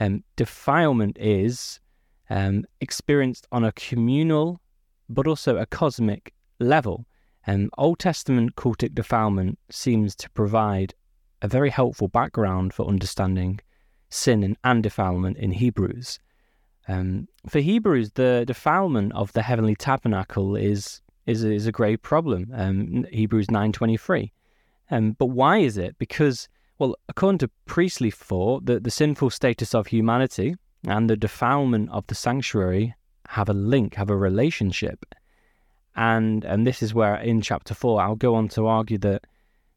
Um, 0.00 0.24
defilement 0.34 1.16
is 1.18 1.80
um, 2.28 2.64
experienced 2.80 3.46
on 3.52 3.64
a 3.64 3.72
communal, 3.72 4.60
but 5.08 5.26
also 5.26 5.56
a 5.56 5.66
cosmic 5.66 6.34
level. 6.58 7.06
And 7.46 7.70
Old 7.78 7.98
Testament 7.98 8.56
cultic 8.56 8.94
defilement 8.94 9.58
seems 9.70 10.16
to 10.16 10.30
provide 10.30 10.94
a 11.42 11.48
very 11.48 11.70
helpful 11.70 12.08
background 12.08 12.74
for 12.74 12.86
understanding 12.88 13.60
sin 14.10 14.42
and, 14.42 14.56
and 14.64 14.82
defilement 14.82 15.36
in 15.36 15.52
Hebrews. 15.52 16.18
Um, 16.88 17.28
for 17.48 17.60
Hebrews, 17.60 18.12
the 18.12 18.44
defilement 18.46 19.12
of 19.12 19.32
the 19.32 19.42
heavenly 19.42 19.76
tabernacle 19.76 20.56
is 20.56 21.00
is 21.26 21.42
is 21.44 21.66
a 21.66 21.72
great 21.72 22.02
problem. 22.02 22.50
Um, 22.54 23.04
Hebrews 23.12 23.50
nine 23.50 23.72
twenty 23.72 23.96
three. 23.96 24.32
Um, 24.90 25.12
but 25.18 25.26
why 25.26 25.58
is 25.58 25.76
it? 25.76 25.98
Because 25.98 26.48
well, 26.78 26.94
according 27.08 27.38
to 27.38 27.50
priestly 27.64 28.10
thought, 28.10 28.66
the, 28.66 28.78
the 28.78 28.90
sinful 28.90 29.30
status 29.30 29.74
of 29.74 29.86
humanity 29.86 30.56
and 30.86 31.08
the 31.08 31.16
defilement 31.16 31.90
of 31.90 32.06
the 32.06 32.14
sanctuary 32.14 32.94
have 33.28 33.48
a 33.48 33.54
link, 33.54 33.94
have 33.94 34.10
a 34.10 34.16
relationship. 34.16 35.04
And 35.96 36.44
and 36.44 36.66
this 36.66 36.82
is 36.82 36.94
where 36.94 37.16
in 37.16 37.40
chapter 37.40 37.74
four 37.74 38.00
I'll 38.00 38.16
go 38.16 38.34
on 38.34 38.48
to 38.50 38.66
argue 38.66 38.98
that 38.98 39.24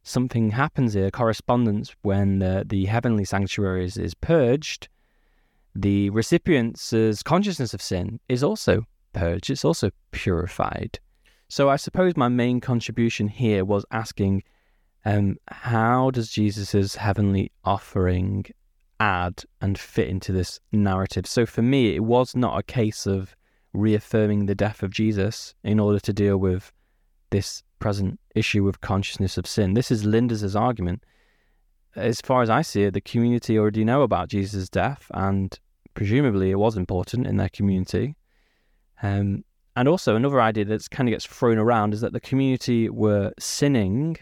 something 0.04 0.52
happens 0.52 0.94
here, 0.94 1.12
correspondence 1.12 1.96
when 2.02 2.40
the, 2.40 2.64
the 2.68 2.86
heavenly 2.86 3.26
sanctuary 3.26 3.86
is, 3.86 3.98
is 3.98 4.14
purged 4.14 4.88
the 5.76 6.10
recipient's 6.10 6.94
consciousness 7.24 7.74
of 7.74 7.82
sin 7.82 8.20
is 8.28 8.44
also 8.44 8.86
purged, 9.14 9.50
it's 9.50 9.66
also 9.66 9.92
purified. 10.12 11.00
So 11.48 11.70
I 11.70 11.78
suppose 11.78 12.16
my 12.16 12.28
main 12.28 12.60
contribution 12.60 13.28
here 13.28 13.66
was 13.66 13.86
asking 13.92 14.44
um, 15.06 15.38
how 15.48 16.12
does 16.12 16.30
Jesus' 16.30 16.96
heavenly 16.96 17.52
offering 17.64 18.46
add 19.00 19.44
and 19.62 19.78
fit 19.78 20.10
into 20.10 20.32
this 20.32 20.60
narrative? 20.72 21.26
So 21.26 21.46
for 21.46 21.62
me, 21.62 21.96
it 21.96 22.04
was 22.04 22.36
not 22.36 22.60
a 22.60 22.64
case 22.64 23.08
of 23.08 23.36
reaffirming 23.74 24.46
the 24.46 24.56
death 24.56 24.84
of 24.84 24.92
Jesus 24.92 25.54
in 25.64 25.80
order 25.80 26.00
to 26.00 26.14
deal 26.14 26.38
with 26.38 26.72
this 27.30 27.64
present 27.80 28.20
issue 28.36 28.68
of 28.68 28.82
consciousness 28.82 29.38
of 29.38 29.48
sin. 29.48 29.74
This 29.74 29.92
is 29.92 30.04
Lindars's 30.04 30.56
argument 30.56 31.04
as 31.96 32.22
far 32.22 32.42
as 32.42 32.50
I 32.50 32.62
see 32.62 32.84
it, 32.84 32.94
the 32.94 33.02
community 33.02 33.58
already 33.58 33.84
know 33.84 34.02
about 34.02 34.30
Jesus' 34.30 34.70
death, 34.70 35.08
and 35.14 35.58
presumably 35.94 36.52
it 36.52 36.60
was 36.60 36.78
important 36.78 37.28
in 37.28 37.38
their 37.38 37.50
community. 37.50 38.16
Um, 39.02 39.44
and 39.76 39.88
also, 39.88 40.16
another 40.16 40.42
idea 40.42 40.66
that 40.66 40.90
kind 40.90 41.08
of 41.08 41.14
gets 41.14 41.26
thrown 41.26 41.58
around 41.58 41.94
is 41.94 42.02
that 42.02 42.14
the 42.14 42.20
community 42.20 42.90
were 42.90 43.34
sinning 43.40 44.18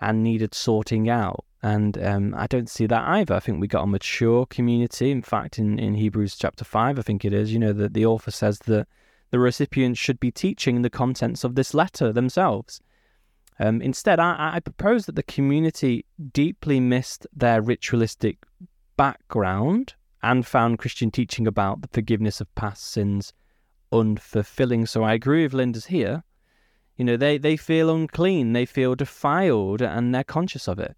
and 0.00 0.22
needed 0.22 0.54
sorting 0.54 1.08
out. 1.08 1.44
And 1.62 1.96
um, 2.02 2.34
I 2.36 2.48
don't 2.48 2.68
see 2.68 2.86
that 2.86 3.06
either. 3.06 3.34
I 3.34 3.40
think 3.40 3.60
we 3.60 3.68
got 3.68 3.84
a 3.84 3.86
mature 3.86 4.46
community. 4.46 5.10
In 5.12 5.22
fact, 5.22 5.58
in, 5.58 5.78
in 5.78 5.94
Hebrews 5.94 6.36
chapter 6.36 6.64
5, 6.64 6.98
I 6.98 7.02
think 7.02 7.24
it 7.24 7.32
is, 7.32 7.52
you 7.52 7.58
know, 7.60 7.72
that 7.72 7.94
the 7.94 8.04
author 8.04 8.32
says 8.32 8.58
that 8.60 8.88
the 9.30 9.38
recipients 9.38 10.00
should 10.00 10.18
be 10.18 10.32
teaching 10.32 10.82
the 10.82 10.90
contents 10.90 11.44
of 11.44 11.54
this 11.54 11.72
letter 11.72 12.12
themselves. 12.12 12.80
Um, 13.60 13.80
instead, 13.80 14.18
I, 14.18 14.54
I 14.54 14.60
propose 14.60 15.06
that 15.06 15.14
the 15.14 15.22
community 15.22 16.04
deeply 16.32 16.80
missed 16.80 17.26
their 17.34 17.62
ritualistic 17.62 18.38
background 18.96 19.94
and 20.22 20.46
found 20.46 20.78
Christian 20.78 21.10
teaching 21.10 21.46
about 21.46 21.82
the 21.82 21.88
forgiveness 21.88 22.40
of 22.40 22.52
past 22.56 22.84
sins 22.84 23.32
unfulfilling. 23.92 24.88
So 24.88 25.04
I 25.04 25.12
agree 25.12 25.44
with 25.44 25.52
Lindars 25.52 25.86
here. 25.86 26.24
You 26.96 27.04
know, 27.04 27.16
they, 27.16 27.38
they 27.38 27.56
feel 27.56 27.94
unclean, 27.94 28.52
they 28.52 28.66
feel 28.66 28.94
defiled, 28.94 29.80
and 29.80 30.14
they're 30.14 30.24
conscious 30.24 30.68
of 30.68 30.78
it. 30.78 30.96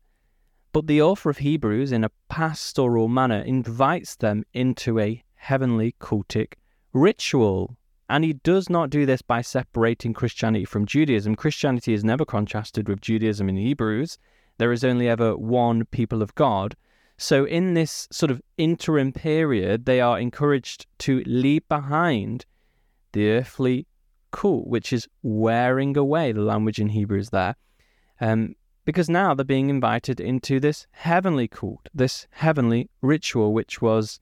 But 0.75 0.89
the 0.89 1.01
author 1.01 1.31
of 1.31 1.39
Hebrews, 1.39 1.93
in 1.93 2.03
a 2.03 2.11
pastoral 2.29 3.07
manner, 3.07 3.39
invites 3.41 4.17
them 4.17 4.45
into 4.53 4.99
a 4.99 5.23
heavenly 5.37 5.95
cultic 6.01 6.55
ritual 6.93 7.77
and 8.09 8.25
he 8.25 8.33
does 8.33 8.69
not 8.69 8.91
do 8.91 9.07
this 9.07 9.23
by 9.23 9.41
separating 9.41 10.13
Christianity 10.13 10.65
from 10.65 10.85
Judaism. 10.85 11.37
Christianity 11.37 11.95
is 11.95 12.03
never 12.03 12.25
contrasted 12.25 12.89
with 12.89 13.01
Judaism 13.01 13.49
in 13.49 13.57
Hebrews. 13.57 14.19
There 14.59 14.73
is 14.73 14.83
only 14.83 15.09
ever 15.09 15.37
one 15.37 15.85
people 15.87 16.23
of 16.23 16.35
God. 16.35 16.75
So, 17.19 17.45
in 17.45 17.75
this 17.75 18.09
sort 18.11 18.33
of 18.33 18.43
interim 18.59 19.13
period, 19.13 19.87
they 19.87 20.01
are 20.01 20.19
encouraged 20.19 20.87
to 20.99 21.23
leave 21.25 21.67
behind 21.69 22.47
the 23.13 23.31
earthly 23.31 23.87
cult, 24.33 24.67
which 24.67 24.93
is 24.93 25.07
wearing 25.23 25.97
away 25.97 26.33
the 26.33 26.43
language 26.43 26.81
in 26.81 26.89
Hebrews 26.89 27.31
there. 27.31 27.55
Um, 28.21 28.57
because 28.85 29.09
now 29.09 29.35
they're 29.35 29.45
being 29.45 29.71
invited 29.71 30.21
into 30.21 30.61
this 30.61 30.87
heavenly 30.93 31.49
cult, 31.49 31.89
this 31.95 32.27
heavenly 32.31 32.91
ritual, 33.01 33.53
which 33.53 33.81
was 33.81 34.21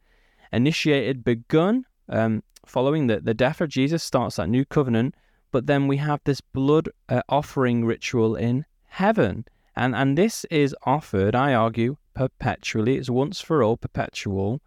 initiated, 0.52 1.24
begun 1.24 1.84
um, 2.08 2.42
following 2.66 3.06
the, 3.06 3.20
the 3.20 3.34
death 3.34 3.60
of 3.60 3.68
Jesus 3.68 4.02
starts 4.02 4.36
that 4.36 4.48
new 4.48 4.64
covenant, 4.64 5.14
but 5.50 5.66
then 5.66 5.88
we 5.88 5.96
have 5.98 6.20
this 6.24 6.40
blood 6.40 6.88
uh, 7.08 7.22
offering 7.28 7.84
ritual 7.84 8.36
in 8.36 8.64
heaven. 8.86 9.44
And, 9.74 9.94
and 9.94 10.16
this 10.16 10.44
is 10.50 10.76
offered, 10.84 11.34
I 11.34 11.54
argue, 11.54 11.96
perpetually. 12.14 12.96
It's 12.96 13.10
once 13.10 13.40
for 13.40 13.62
all, 13.62 13.76
perpetual. 13.76 14.60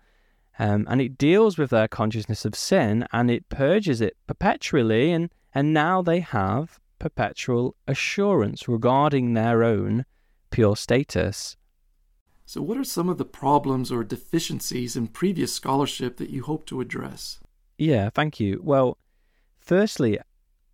Um, 0.58 0.88
and 0.90 1.02
it 1.02 1.18
deals 1.18 1.58
with 1.58 1.70
their 1.70 1.88
consciousness 1.88 2.46
of 2.46 2.56
sin 2.56 3.08
and 3.12 3.30
it 3.30 3.50
purges 3.50 4.02
it 4.02 4.16
perpetually. 4.26 5.12
And, 5.12 5.30
and 5.54 5.74
now 5.74 6.02
they 6.02 6.22
have 6.22 6.80
perpetual 7.06 7.76
assurance 7.88 8.68
regarding 8.68 9.36
their 9.36 9.64
own 9.64 10.06
pure 10.50 10.76
status. 10.76 11.56
So, 12.48 12.64
what 12.64 12.80
are 12.80 12.84
some 12.84 13.10
of 13.10 13.20
the 13.20 13.26
problems 13.26 13.92
or 13.92 14.04
deficiencies 14.04 14.96
in 14.96 15.10
previous 15.10 15.54
scholarship 15.54 16.18
that 16.18 16.32
you 16.32 16.42
hope 16.42 16.66
to 16.66 16.82
address? 16.82 17.40
Yeah, 17.78 18.10
thank 18.10 18.40
you. 18.40 18.60
Well, 18.64 18.98
firstly, 19.60 20.18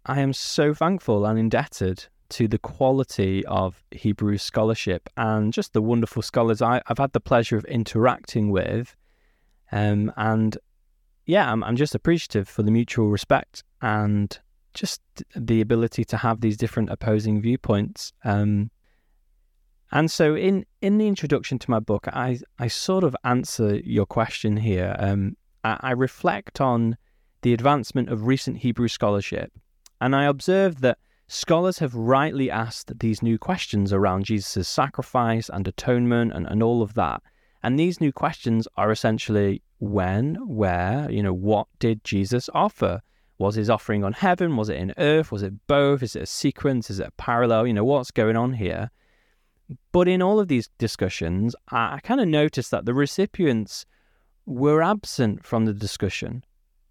I 0.05 0.21
am 0.21 0.31
so 0.31 0.73
thankful 0.73 1.25
and 1.25 1.38
indebted 1.38 2.05
to 2.29 2.47
the 2.47 2.59
quality 2.59 3.45
of 3.47 3.83
Hebrew 3.91 4.38
scholarship 4.38 5.09
and 5.17 5.51
just 5.51 5.73
the 5.73 5.81
wonderful 5.81 6.21
scholars 6.21 6.61
I, 6.61 6.81
have 6.85 7.00
had 7.00 7.11
the 7.11 7.19
pleasure 7.19 7.57
of 7.57 7.65
interacting 7.65 8.51
with. 8.51 8.95
Um, 9.69 10.13
and 10.15 10.57
yeah, 11.25 11.51
I'm, 11.51 11.61
I'm 11.61 11.75
just 11.75 11.93
appreciative 11.93 12.47
for 12.47 12.63
the 12.63 12.71
mutual 12.71 13.09
respect 13.09 13.65
and 13.81 14.39
just 14.73 15.01
the 15.35 15.61
ability 15.61 16.05
to 16.05 16.17
have 16.17 16.41
these 16.41 16.57
different 16.57 16.89
opposing 16.89 17.41
viewpoints. 17.41 18.13
Um, 18.23 18.71
and 19.91 20.09
so, 20.09 20.35
in 20.35 20.65
in 20.81 20.97
the 20.97 21.07
introduction 21.07 21.59
to 21.59 21.71
my 21.71 21.79
book, 21.79 22.07
I 22.07 22.39
I 22.59 22.67
sort 22.67 23.03
of 23.03 23.15
answer 23.23 23.75
your 23.77 24.05
question 24.05 24.57
here. 24.57 24.95
Um, 24.97 25.35
I 25.63 25.91
reflect 25.91 26.59
on 26.59 26.97
the 27.43 27.53
advancement 27.53 28.09
of 28.09 28.25
recent 28.25 28.57
Hebrew 28.57 28.87
scholarship, 28.87 29.51
and 29.99 30.15
I 30.15 30.25
observe 30.25 30.81
that 30.81 30.97
scholars 31.27 31.79
have 31.79 31.93
rightly 31.93 32.49
asked 32.49 32.99
these 32.99 33.21
new 33.21 33.37
questions 33.37 33.93
around 33.93 34.25
Jesus' 34.25 34.67
sacrifice 34.67 35.49
and 35.49 35.67
atonement 35.67 36.33
and, 36.33 36.47
and 36.47 36.63
all 36.63 36.81
of 36.81 36.93
that. 36.95 37.21
And 37.63 37.77
these 37.77 38.01
new 38.01 38.11
questions 38.11 38.67
are 38.75 38.91
essentially 38.91 39.61
when, 39.79 40.35
where, 40.47 41.09
you 41.11 41.21
know, 41.21 41.33
what 41.33 41.67
did 41.79 42.03
Jesus 42.03 42.49
offer? 42.53 43.01
Was 43.41 43.55
his 43.55 43.71
offering 43.71 44.03
on 44.03 44.13
heaven? 44.13 44.55
Was 44.55 44.69
it 44.69 44.77
in 44.77 44.93
earth? 45.00 45.31
Was 45.31 45.41
it 45.41 45.65
both? 45.65 46.03
Is 46.03 46.15
it 46.15 46.21
a 46.21 46.27
sequence? 46.27 46.91
Is 46.91 47.00
it 47.00 47.07
a 47.07 47.12
parallel? 47.17 47.65
You 47.65 47.74
know, 47.74 47.83
what's 47.83 48.12
going 48.12 48.38
on 48.38 48.53
here? 48.53 48.91
But 49.91 50.07
in 50.07 50.21
all 50.21 50.39
of 50.39 50.48
these 50.48 50.69
discussions, 50.77 51.55
I, 51.69 51.95
I 51.95 52.00
kind 52.01 52.21
of 52.21 52.27
noticed 52.27 52.69
that 52.69 52.86
the 52.86 52.93
recipients 52.93 53.88
were 54.45 54.83
absent 54.83 55.43
from 55.43 55.65
the 55.65 55.74
discussion. 55.74 56.43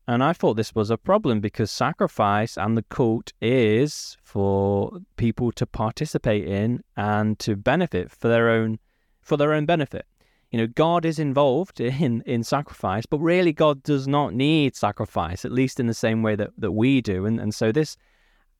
And 0.08 0.24
I 0.24 0.32
thought 0.32 0.54
this 0.54 0.74
was 0.74 0.90
a 0.90 0.98
problem 0.98 1.38
because 1.38 1.70
sacrifice 1.70 2.58
and 2.58 2.76
the 2.76 2.82
cult 2.82 3.32
is 3.40 4.16
for 4.24 4.98
people 5.16 5.52
to 5.52 5.66
participate 5.66 6.48
in 6.48 6.82
and 6.96 7.38
to 7.38 7.54
benefit 7.54 8.10
for 8.10 8.26
their 8.26 8.50
own 8.50 8.80
for 9.20 9.36
their 9.36 9.52
own 9.52 9.66
benefit. 9.66 10.04
You 10.50 10.58
know, 10.58 10.66
God 10.66 11.04
is 11.04 11.18
involved 11.18 11.80
in 11.80 12.22
in 12.26 12.42
sacrifice, 12.42 13.06
but 13.06 13.18
really 13.18 13.52
God 13.52 13.82
does 13.82 14.08
not 14.08 14.34
need 14.34 14.74
sacrifice, 14.74 15.44
at 15.44 15.52
least 15.52 15.78
in 15.78 15.86
the 15.86 15.94
same 15.94 16.22
way 16.22 16.34
that, 16.36 16.50
that 16.58 16.72
we 16.72 17.00
do. 17.00 17.24
And 17.26 17.40
and 17.40 17.54
so 17.54 17.72
this 17.72 17.96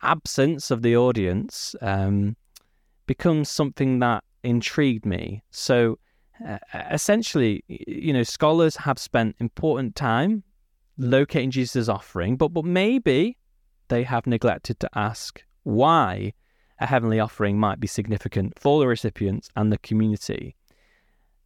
absence 0.03 0.71
of 0.71 0.83
the 0.83 0.97
audience 0.97 1.75
um, 1.83 2.37
becomes 3.07 3.51
something 3.51 3.99
that 3.99 4.25
intrigued 4.43 5.05
me. 5.05 5.43
So 5.51 5.99
uh, 6.47 6.59
essentially, 6.91 7.65
you 7.67 8.13
know, 8.13 8.23
scholars 8.23 8.77
have 8.77 8.99
spent 8.99 9.37
important 9.41 9.97
time 9.97 10.43
locating 10.97 11.51
Jesus' 11.51 11.89
offering, 11.89 12.37
but 12.37 12.49
but 12.49 12.65
maybe 12.65 13.37
they 13.89 14.05
have 14.05 14.27
neglected 14.27 14.79
to 14.81 14.89
ask 14.95 15.43
why 15.65 16.33
a 16.79 16.87
heavenly 16.87 17.21
offering 17.21 17.59
might 17.59 17.81
be 17.81 17.87
significant 17.87 18.59
for 18.59 18.81
the 18.81 18.87
recipients 18.87 19.51
and 19.57 19.71
the 19.71 19.79
community. 19.79 20.55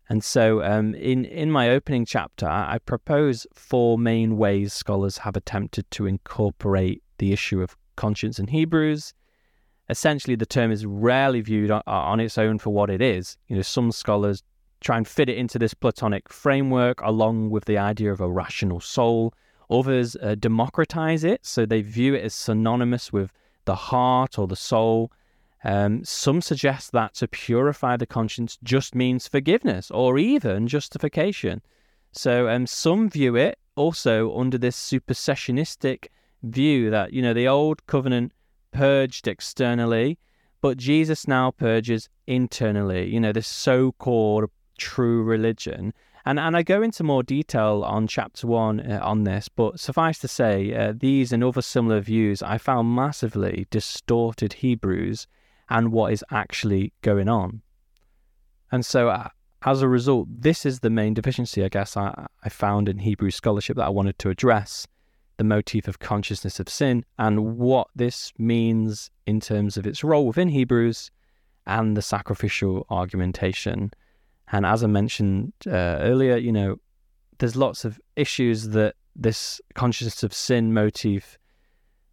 And 0.09 0.23
so, 0.23 0.63
um, 0.63 0.95
in 0.95 1.25
in 1.25 1.51
my 1.51 1.71
opening 1.71 2.05
chapter, 2.05 2.47
I 2.47 2.79
propose 2.85 3.47
four 3.55 3.99
main 3.99 4.37
ways 4.37 4.73
scholars 4.73 5.19
have 5.19 5.37
attempted 5.37 5.91
to 5.93 6.07
incorporate 6.07 7.03
the 7.19 7.33
issue 7.33 7.63
of 7.63 7.77
conscience 7.97 8.39
in 8.39 8.49
Hebrews. 8.49 9.15
Essentially, 9.89 10.37
the 10.37 10.47
term 10.47 10.71
is 10.71 10.85
rarely 10.85 11.41
viewed 11.41 11.71
on, 11.71 11.83
on 11.87 12.21
its 12.21 12.39
own 12.39 12.59
for 12.59 12.71
what 12.71 12.91
it 12.91 13.01
is. 13.01 13.37
You 13.49 13.57
know, 13.57 13.63
some 13.63 13.93
scholars 13.93 14.43
try 14.81 14.99
and 14.99 15.09
fit 15.09 15.29
it 15.31 15.39
into 15.39 15.59
this 15.59 15.75
Platonic 15.75 16.29
framework 16.29 17.01
along 17.01 17.51
with 17.51 17.65
the 17.65 17.79
idea 17.79 18.13
of 18.13 18.21
a 18.21 18.31
rational 18.31 18.81
soul. 18.81 19.33
Others 19.71 20.17
uh, 20.17 20.35
democratize 20.35 21.25
it, 21.25 21.45
so 21.47 21.65
they 21.65 21.81
view 21.81 22.15
it 22.15 22.25
as 22.25 22.35
synonymous 22.35 23.13
with 23.13 23.33
the 23.65 23.75
heart 23.75 24.39
or 24.39 24.47
the 24.47 24.57
soul. 24.57 25.11
Um, 25.65 26.05
some 26.05 26.43
suggest 26.43 26.93
that 26.93 27.15
to 27.15 27.27
purify 27.27 27.97
the 27.97 28.07
conscience 28.07 28.59
just 28.63 28.95
means 28.95 29.27
forgiveness 29.27 29.91
or 29.91 30.19
even 30.19 30.69
justification. 30.69 31.63
So 32.13 32.49
um, 32.49 32.67
some 32.67 33.09
view 33.09 33.35
it 33.35 33.59
also 33.75 34.37
under 34.37 34.59
this 34.59 34.77
supersessionistic 34.77 36.09
view 36.43 36.91
that, 36.91 37.15
you 37.15 37.23
know, 37.23 37.33
the 37.33 37.49
old 37.49 37.87
covenant 37.87 38.33
purged 38.73 39.27
externally, 39.27 40.19
but 40.61 40.77
Jesus 40.77 41.27
now 41.27 41.51
purges 41.51 42.11
internally, 42.27 43.09
you 43.09 43.19
know, 43.19 43.33
this 43.33 43.49
so 43.49 43.93
called 43.93 44.51
true 44.77 45.23
religion. 45.23 45.95
And, 46.27 46.39
and 46.39 46.57
I 46.57 46.63
go 46.63 46.83
into 46.83 47.05
more 47.05 47.23
detail 47.23 47.85
on 47.85 48.07
chapter 48.07 48.47
one 48.47 48.81
uh, 48.81 49.01
on 49.03 49.25
this, 49.25 49.49
but 49.49 49.81
suffice 49.81 50.19
to 50.21 50.29
say, 50.29 50.75
uh, 50.75 50.93
these 50.95 51.33
and 51.33 51.43
other 51.43 51.63
similar 51.63 52.01
views 52.01 52.43
I 52.43 52.59
found 52.59 52.95
massively 52.95 53.67
distorted 53.71 54.55
Hebrews 54.55 55.27
and 55.69 55.93
what 55.93 56.13
is 56.13 56.25
actually 56.31 56.93
going 57.03 57.29
on. 57.29 57.63
And 58.71 58.85
so, 58.85 59.09
uh, 59.09 59.29
as 59.65 59.81
a 59.81 59.89
result, 59.89 60.29
this 60.31 60.67
is 60.67 60.81
the 60.81 60.91
main 60.91 61.15
deficiency, 61.15 61.65
I 61.65 61.69
guess, 61.69 61.97
I, 61.97 62.27
I 62.43 62.49
found 62.49 62.89
in 62.89 62.99
Hebrew 62.99 63.31
scholarship 63.31 63.77
that 63.77 63.87
I 63.87 63.91
wanted 63.91 64.19
to 64.21 64.31
address 64.31 64.87
the 65.37 65.45
motif 65.45 65.89
of 65.89 65.99
consciousness 65.99 66.61
of 66.61 66.69
sin 66.69 67.05
and 67.19 67.57
what 67.57 67.89
this 67.97 68.33
means 68.39 69.11
in 69.27 69.41
terms 69.41 69.77
of 69.77 69.87
its 69.87 70.05
role 70.05 70.27
within 70.27 70.49
Hebrews 70.49 71.11
and 71.67 71.97
the 71.97 72.03
sacrificial 72.03 72.87
argumentation 72.91 73.91
and 74.53 74.67
as 74.67 74.85
I 74.85 74.87
mentioned 74.87 75.53
uh, 75.67 75.99
earlier, 76.01 76.37
you 76.37 76.53
know, 76.53 76.77
there's 77.39 77.57
lots 77.57 77.85
of 77.85 78.01
issues 78.17 78.69
that 78.69 78.95
this 79.17 79.61
consciousness 79.75 80.23
of 80.23 80.35
sin 80.35 80.73
motif 80.73 81.39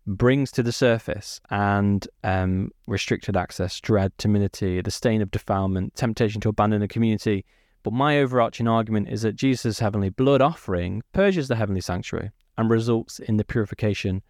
brings 0.07 0.51
to 0.51 0.63
the 0.63 0.71
surface 0.71 1.39
and 1.49 2.07
um, 2.23 2.71
restricted 2.87 3.37
access, 3.37 3.79
dread, 3.79 4.17
timidity, 4.17 4.81
the 4.81 4.91
stain 4.91 5.21
of 5.21 5.31
defilement, 5.31 5.95
temptation 5.95 6.41
to 6.41 6.49
abandon 6.49 6.81
the 6.81 6.87
community. 6.87 7.45
But 7.83 7.93
my 7.93 8.19
overarching 8.19 8.67
argument 8.67 9.09
is 9.09 9.21
that 9.23 9.35
Jesus' 9.35 9.79
heavenly 9.79 10.09
blood 10.09 10.41
offering 10.41 11.03
purges 11.13 11.47
the 11.47 11.55
heavenly 11.55 11.81
sanctuary 11.81 12.31
and 12.57 12.69
results 12.69 13.19
in 13.19 13.37
the 13.37 13.43
purification 13.43 14.21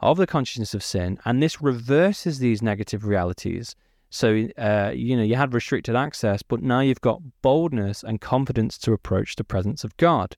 of 0.00 0.16
the 0.16 0.26
consciousness 0.26 0.74
of 0.74 0.82
sin. 0.82 1.18
And 1.24 1.42
this 1.42 1.60
reverses 1.60 2.38
these 2.38 2.62
negative 2.62 3.04
realities 3.04 3.76
so, 4.10 4.48
uh, 4.58 4.90
you 4.92 5.16
know, 5.16 5.22
you 5.22 5.36
had 5.36 5.54
restricted 5.54 5.94
access, 5.94 6.42
but 6.42 6.62
now 6.62 6.80
you've 6.80 7.00
got 7.00 7.22
boldness 7.42 8.02
and 8.02 8.20
confidence 8.20 8.76
to 8.78 8.92
approach 8.92 9.36
the 9.36 9.44
presence 9.44 9.84
of 9.84 9.96
God. 9.96 10.36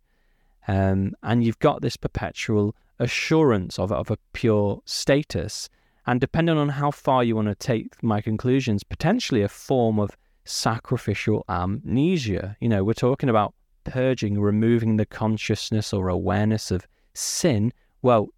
Um, 0.69 1.15
and 1.23 1.43
you've 1.43 1.59
got 1.59 1.81
this 1.81 1.97
perpetual 1.97 2.77
assurance 2.99 3.79
of, 3.79 3.93
of 3.93 4.11
a 4.11 4.19
pure 4.33 4.81
status. 4.85 5.69
And 6.07 6.21
depending 6.21 6.57
on 6.57 6.69
how 6.69 6.91
far 6.91 7.23
you 7.23 7.37
want 7.37 7.49
to 7.49 7.55
take 7.55 8.03
my 8.03 8.21
conclusions, 8.21 8.83
potentially 8.83 9.43
a 9.43 9.49
form 9.49 9.99
of 9.99 10.17
sacrificial 10.45 11.45
amnesia. 11.49 12.57
You 12.61 12.69
know, 12.69 12.85
we're 12.85 12.95
talking 12.95 13.29
about 13.29 13.55
purging, 13.85 14.41
removing 14.41 14.97
the 14.97 15.07
consciousness 15.07 15.93
or 15.93 16.09
awareness 16.09 16.71
of 16.71 16.87
sin. 17.15 17.73
Well, 18.03 18.29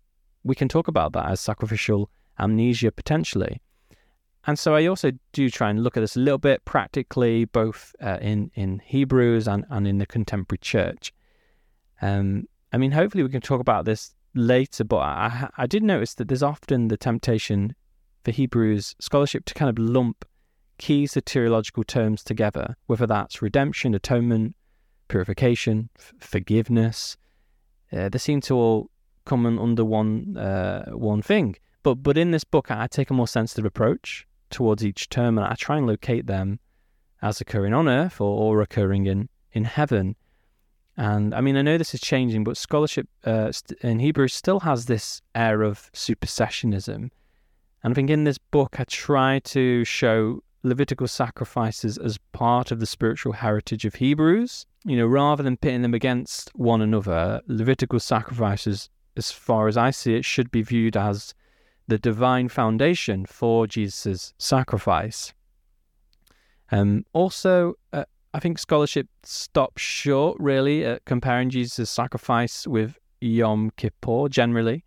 we 0.42 0.54
can 0.54 0.68
talk 0.68 0.88
about 0.88 1.12
that 1.12 1.30
as 1.30 1.40
sacrificial 1.40 2.10
amnesia 2.38 2.92
potentially. 2.92 3.60
And 4.46 4.58
so 4.58 4.74
I 4.74 4.86
also 4.86 5.12
do 5.32 5.48
try 5.48 5.70
and 5.70 5.82
look 5.82 5.96
at 5.96 6.00
this 6.00 6.16
a 6.16 6.20
little 6.20 6.38
bit 6.38 6.64
practically, 6.66 7.46
both 7.46 7.96
uh, 8.02 8.18
in, 8.20 8.50
in 8.54 8.82
Hebrews 8.84 9.48
and, 9.48 9.64
and 9.70 9.88
in 9.88 9.96
the 9.98 10.06
contemporary 10.06 10.58
church. 10.58 11.14
Um, 12.02 12.46
I 12.70 12.76
mean, 12.76 12.92
hopefully 12.92 13.24
we 13.24 13.30
can 13.30 13.40
talk 13.40 13.60
about 13.60 13.86
this 13.86 14.14
later, 14.34 14.84
but 14.84 14.98
I, 14.98 15.48
I 15.56 15.66
did 15.66 15.82
notice 15.82 16.14
that 16.14 16.28
there's 16.28 16.42
often 16.42 16.88
the 16.88 16.96
temptation 16.96 17.74
for 18.24 18.30
Hebrews 18.30 18.96
scholarship 19.00 19.44
to 19.46 19.54
kind 19.54 19.68
of 19.68 19.78
lump 19.78 20.24
key 20.78 21.04
soteriological 21.04 21.86
terms 21.86 22.24
together, 22.24 22.76
whether 22.86 23.06
that's 23.06 23.42
redemption, 23.42 23.94
atonement, 23.94 24.56
purification, 25.08 25.88
f- 25.98 26.12
forgiveness. 26.18 27.16
Uh, 27.92 28.08
they 28.08 28.18
seem 28.18 28.40
to 28.42 28.54
all 28.54 28.90
come 29.24 29.46
under 29.46 29.84
one 29.84 30.36
uh, 30.36 30.90
one 30.90 31.22
thing. 31.22 31.56
But 31.82 31.96
but 31.96 32.18
in 32.18 32.30
this 32.30 32.44
book, 32.44 32.70
I 32.70 32.86
take 32.86 33.10
a 33.10 33.14
more 33.14 33.28
sensitive 33.28 33.64
approach 33.64 34.26
towards 34.50 34.84
each 34.84 35.08
term, 35.08 35.38
and 35.38 35.46
I 35.46 35.54
try 35.54 35.76
and 35.76 35.86
locate 35.86 36.26
them 36.26 36.58
as 37.22 37.40
occurring 37.40 37.72
on 37.72 37.88
earth 37.88 38.20
or, 38.20 38.38
or 38.38 38.60
occurring 38.60 39.06
in, 39.06 39.28
in 39.52 39.64
heaven. 39.64 40.14
And 40.96 41.34
I 41.34 41.40
mean, 41.40 41.56
I 41.56 41.62
know 41.62 41.76
this 41.76 41.94
is 41.94 42.00
changing, 42.00 42.44
but 42.44 42.56
scholarship 42.56 43.08
uh, 43.24 43.52
in 43.80 43.98
Hebrew 43.98 44.28
still 44.28 44.60
has 44.60 44.86
this 44.86 45.20
air 45.34 45.62
of 45.62 45.90
supersessionism. 45.92 47.10
And 47.82 47.92
I 47.92 47.92
think 47.92 48.10
in 48.10 48.24
this 48.24 48.38
book, 48.38 48.76
I 48.78 48.84
try 48.84 49.40
to 49.40 49.84
show 49.84 50.42
Levitical 50.62 51.06
sacrifices 51.06 51.98
as 51.98 52.18
part 52.32 52.70
of 52.70 52.80
the 52.80 52.86
spiritual 52.86 53.32
heritage 53.32 53.84
of 53.84 53.96
Hebrews. 53.96 54.66
You 54.84 54.96
know, 54.96 55.06
rather 55.06 55.42
than 55.42 55.56
pitting 55.56 55.82
them 55.82 55.94
against 55.94 56.50
one 56.54 56.80
another, 56.80 57.42
Levitical 57.46 58.00
sacrifices, 58.00 58.88
as 59.16 59.30
far 59.30 59.68
as 59.68 59.76
I 59.76 59.90
see 59.90 60.14
it, 60.14 60.24
should 60.24 60.50
be 60.50 60.62
viewed 60.62 60.96
as 60.96 61.34
the 61.86 61.98
divine 61.98 62.48
foundation 62.48 63.26
for 63.26 63.66
Jesus' 63.66 64.32
sacrifice. 64.38 65.34
Um, 66.70 67.04
also, 67.12 67.74
uh, 67.92 68.04
I 68.34 68.40
think 68.40 68.58
scholarship 68.58 69.06
stops 69.22 69.80
short 69.80 70.36
really 70.40 70.84
at 70.84 71.04
comparing 71.04 71.50
Jesus' 71.50 71.88
sacrifice 71.88 72.66
with 72.66 72.98
Yom 73.20 73.70
Kippur 73.76 74.28
generally. 74.28 74.84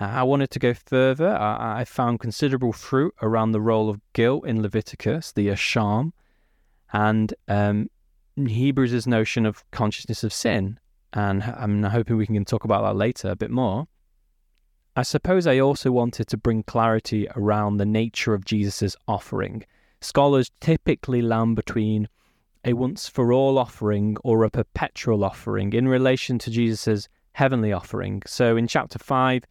I 0.00 0.24
wanted 0.24 0.50
to 0.50 0.58
go 0.58 0.74
further. 0.74 1.28
I, 1.28 1.82
I, 1.82 1.84
found 1.84 2.18
considerable 2.18 2.72
fruit 2.72 3.14
around 3.22 3.52
the 3.52 3.60
role 3.60 3.88
of 3.88 4.00
guilt 4.12 4.44
in 4.44 4.60
Leviticus, 4.60 5.30
the 5.30 5.48
Asham, 5.48 6.10
and 6.92 7.32
um, 7.46 7.90
Hebrews' 8.34 9.06
notion 9.06 9.46
of 9.46 9.62
consciousness 9.70 10.24
of 10.24 10.32
sin. 10.32 10.80
And 11.12 11.44
I'm 11.44 11.84
hoping 11.84 12.16
we 12.16 12.26
can 12.26 12.44
talk 12.44 12.64
about 12.64 12.82
that 12.82 12.96
later 12.96 13.28
a 13.28 13.36
bit 13.36 13.52
more. 13.52 13.86
I 14.96 15.02
suppose 15.02 15.46
I 15.46 15.60
also 15.60 15.92
wanted 15.92 16.26
to 16.26 16.36
bring 16.36 16.64
clarity 16.64 17.28
around 17.36 17.76
the 17.76 17.86
nature 17.86 18.34
of 18.34 18.44
Jesus' 18.44 18.96
offering. 19.06 19.64
Scholars 20.00 20.50
typically 20.60 21.22
land 21.22 21.54
between 21.54 22.08
a 22.64 22.72
once 22.72 23.08
for 23.08 23.32
all 23.32 23.58
offering 23.58 24.16
or 24.22 24.44
a 24.44 24.50
perpetual 24.50 25.24
offering 25.24 25.72
in 25.72 25.88
relation 25.88 26.38
to 26.38 26.50
Jesus' 26.50 27.08
heavenly 27.32 27.72
offering. 27.72 28.22
So 28.26 28.56
in 28.56 28.66
chapter 28.66 28.98
5, 28.98 29.44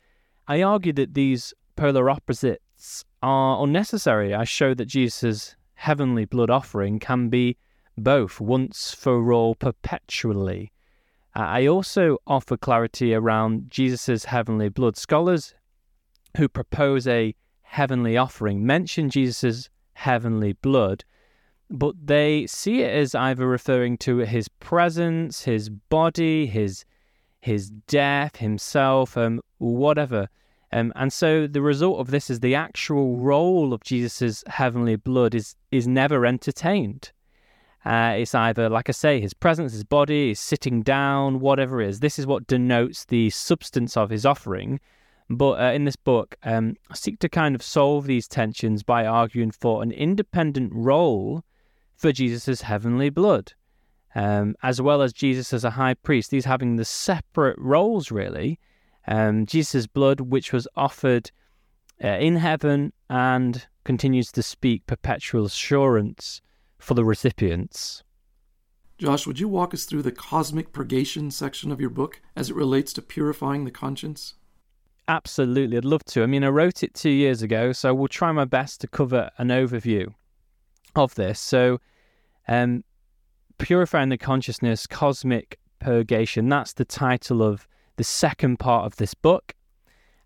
I 0.48 0.62
argue 0.62 0.94
that 0.94 1.14
these 1.14 1.54
polar 1.76 2.10
opposites 2.10 3.06
are 3.22 3.64
unnecessary. 3.64 4.34
I 4.34 4.44
show 4.44 4.74
that 4.74 4.86
Jesus' 4.86 5.56
heavenly 5.74 6.26
blood 6.26 6.50
offering 6.50 7.00
can 7.00 7.30
be 7.30 7.58
both 7.98 8.40
once 8.40 8.94
for 8.94 9.32
all 9.34 9.56
perpetually. 9.56 10.72
Uh, 11.36 11.42
I 11.42 11.68
also 11.68 12.18
offer 12.28 12.58
clarity 12.58 13.14
around 13.14 13.70
Jesus' 13.70 14.26
heavenly 14.26 14.70
blood. 14.70 14.98
Scholars 14.98 15.54
who 16.38 16.48
propose 16.48 17.08
a 17.08 17.36
heavenly 17.62 18.18
offering 18.18 18.66
mention 18.66 19.10
Jesus' 19.10 19.70
heavenly 19.94 20.54
blood, 20.54 21.04
but 21.70 21.96
they 22.04 22.48
see 22.48 22.82
it 22.82 22.92
as 22.92 23.14
either 23.14 23.48
referring 23.48 23.98
to 24.00 24.18
his 24.18 24.48
presence, 24.48 25.44
his 25.44 25.70
body, 25.70 26.48
his 26.48 26.86
his 27.42 27.70
death, 27.70 28.36
himself, 28.38 29.16
um, 29.16 29.40
whatever. 29.60 30.28
Um, 30.74 30.92
and 30.96 31.12
so 31.14 31.48
the 31.48 31.62
result 31.62 32.00
of 32.00 32.12
this 32.12 32.30
is 32.30 32.42
the 32.42 32.54
actual 32.56 33.18
role 33.18 33.74
of 33.74 33.84
Jesus' 33.84 34.44
heavenly 34.48 34.96
blood 34.96 35.34
is 35.36 35.56
is 35.72 35.88
never 35.88 36.26
entertained. 36.26 37.12
Uh, 37.86 38.16
it's 38.18 38.36
either, 38.36 38.68
like 38.68 38.90
I 38.90 38.92
say, 38.92 39.22
his 39.22 39.34
presence, 39.34 39.72
his 39.72 39.86
body, 39.86 40.32
is 40.32 40.40
sitting 40.40 40.82
down, 40.82 41.40
whatever 41.40 41.82
it 41.82 41.90
is. 41.90 42.00
This 42.02 42.20
is 42.20 42.28
what 42.28 42.46
denotes 42.46 43.06
the 43.06 43.30
substance 43.30 43.96
of 43.96 44.10
his 44.10 44.26
offering. 44.26 44.82
But 45.30 45.62
uh, 45.62 45.72
in 45.72 45.86
this 45.86 45.96
book, 45.96 46.36
um, 46.44 46.76
I 46.90 46.96
seek 46.96 47.20
to 47.20 47.30
kind 47.30 47.56
of 47.56 47.64
solve 47.64 48.06
these 48.06 48.28
tensions 48.28 48.84
by 48.84 49.06
arguing 49.06 49.52
for 49.52 49.82
an 49.82 49.92
independent 49.92 50.74
role 50.74 51.44
for 52.00 52.14
Jesus' 52.14 52.62
heavenly 52.62 53.10
blood, 53.10 53.52
um, 54.16 54.56
as 54.64 54.82
well 54.82 55.02
as 55.02 55.12
Jesus 55.12 55.52
as 55.52 55.66
a 55.66 55.72
high 55.72 55.94
priest. 55.94 56.32
These 56.32 56.46
having 56.46 56.78
the 56.78 56.86
separate 56.86 57.58
roles, 57.60 58.10
really. 58.10 58.58
Um, 59.06 59.46
Jesus' 59.46 59.86
blood, 59.86 60.22
which 60.22 60.54
was 60.54 60.66
offered 60.78 61.30
uh, 62.02 62.08
in 62.08 62.38
heaven 62.38 62.94
and 63.10 63.68
continues 63.84 64.32
to 64.32 64.42
speak 64.42 64.88
perpetual 64.88 65.46
assurance 65.46 66.42
for 66.78 66.94
the 66.94 67.04
recipients. 67.04 68.04
Josh, 68.98 69.28
would 69.28 69.40
you 69.40 69.50
walk 69.50 69.74
us 69.74 69.86
through 69.86 70.04
the 70.04 70.12
cosmic 70.12 70.72
purgation 70.72 71.32
section 71.32 71.72
of 71.72 71.82
your 71.82 71.90
book 71.90 72.22
as 72.36 72.50
it 72.50 72.56
relates 72.56 72.94
to 72.94 73.02
purifying 73.02 73.66
the 73.66 73.72
conscience? 73.72 74.36
Absolutely, 75.10 75.76
I'd 75.76 75.86
love 75.86 76.06
to. 76.06 76.24
I 76.24 76.28
mean, 76.28 76.44
I 76.44 76.50
wrote 76.50 76.82
it 76.82 76.94
two 76.94 77.10
years 77.10 77.42
ago, 77.42 77.74
so 77.74 77.94
we'll 77.94 78.08
try 78.08 78.32
my 78.32 78.46
best 78.46 78.80
to 78.82 78.88
cover 78.88 79.32
an 79.38 79.50
overview 79.50 80.14
of 80.96 81.16
this. 81.16 81.40
So, 81.40 81.80
um, 82.50 82.84
Purifying 83.60 84.10
the 84.10 84.18
Consciousness, 84.18 84.88
Cosmic 84.88 85.60
Purgation, 85.80 86.50
that's 86.50 86.74
the 86.74 86.84
title 86.84 87.42
of 87.42 87.68
the 87.96 88.04
second 88.04 88.58
part 88.58 88.86
of 88.86 88.96
this 88.98 89.14
book, 89.14 89.54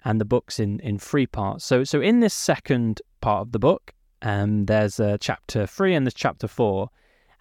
and 0.05 0.19
the 0.19 0.25
book's 0.25 0.59
in, 0.59 0.79
in 0.79 0.97
three 0.97 1.27
parts. 1.27 1.65
So, 1.65 1.83
so 1.83 2.01
in 2.01 2.21
this 2.21 2.33
second 2.33 3.01
part 3.21 3.41
of 3.41 3.51
the 3.51 3.59
book, 3.59 3.93
um, 4.21 4.65
there's 4.65 4.99
a 4.99 5.17
chapter 5.17 5.67
three 5.67 5.93
and 5.93 6.05
there's 6.05 6.13
chapter 6.13 6.47
four. 6.47 6.89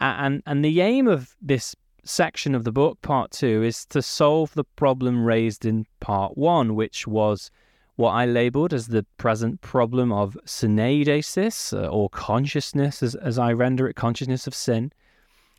And, 0.00 0.42
and 0.46 0.64
the 0.64 0.80
aim 0.80 1.06
of 1.06 1.36
this 1.40 1.76
section 2.04 2.56
of 2.56 2.64
the 2.64 2.72
book, 2.72 3.00
part 3.02 3.30
two, 3.30 3.62
is 3.62 3.86
to 3.86 4.02
solve 4.02 4.52
the 4.54 4.64
problem 4.64 5.24
raised 5.24 5.64
in 5.64 5.86
part 6.00 6.36
one, 6.36 6.74
which 6.74 7.06
was 7.06 7.50
what 7.96 8.12
I 8.12 8.26
labeled 8.26 8.72
as 8.72 8.88
the 8.88 9.04
present 9.18 9.60
problem 9.60 10.12
of 10.12 10.36
syneidesis 10.46 11.72
uh, 11.72 11.88
or 11.88 12.08
consciousness, 12.10 13.02
as, 13.02 13.14
as 13.14 13.38
I 13.38 13.52
render 13.52 13.88
it, 13.88 13.96
consciousness 13.96 14.46
of 14.46 14.54
sin. 14.54 14.92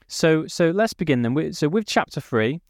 So, 0.08 0.48
so 0.48 0.72
let's 0.72 0.94
begin 0.94 1.22
then. 1.22 1.54
So, 1.54 1.70
with 1.70 1.86
chapter 1.86 2.20
three, 2.20 2.62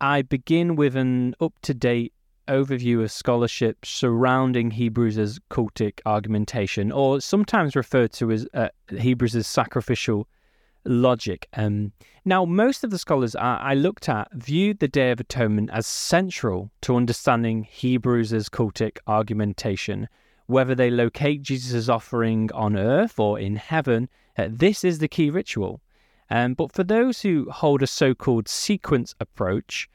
I 0.00 0.22
begin 0.22 0.76
with 0.76 0.96
an 0.96 1.34
up 1.40 1.54
to 1.62 1.74
date 1.74 2.12
overview 2.48 3.02
of 3.02 3.10
scholarship 3.10 3.84
surrounding 3.84 4.70
Hebrews' 4.70 5.38
cultic 5.50 6.00
argumentation, 6.04 6.92
or 6.92 7.20
sometimes 7.20 7.76
referred 7.76 8.12
to 8.14 8.32
as 8.32 8.46
uh, 8.54 8.68
Hebrews' 8.88 9.46
sacrificial 9.46 10.28
logic. 10.84 11.48
Um, 11.54 11.92
now, 12.24 12.44
most 12.44 12.84
of 12.84 12.90
the 12.90 12.98
scholars 12.98 13.36
I, 13.36 13.74
looked 13.74 14.08
at 14.08 14.32
viewed 14.32 14.78
the 14.78 14.88
Day 14.88 15.10
of 15.10 15.20
Atonement 15.20 15.70
as 15.72 15.86
central 15.86 16.70
to 16.82 16.96
understanding 16.96 17.64
Hebrews' 17.64 18.48
cultic 18.48 18.98
argumentation. 19.06 20.08
Whether 20.46 20.74
they 20.74 20.90
locate 20.90 21.42
Jesus' 21.42 21.88
offering 21.88 22.50
on 22.52 22.76
earth 22.76 23.18
or 23.18 23.38
in 23.38 23.56
heaven, 23.56 24.08
uh, 24.36 24.48
this 24.50 24.84
is 24.84 24.98
the 24.98 25.08
key 25.08 25.30
ritual. 25.30 25.80
Um, 26.30 26.54
but 26.54 26.72
for 26.72 26.84
those 26.84 27.20
who 27.20 27.50
hold 27.50 27.82
a 27.82 27.86
so 27.86 28.14
called 28.14 28.48
sequence 28.48 29.14
approach, 29.20 29.88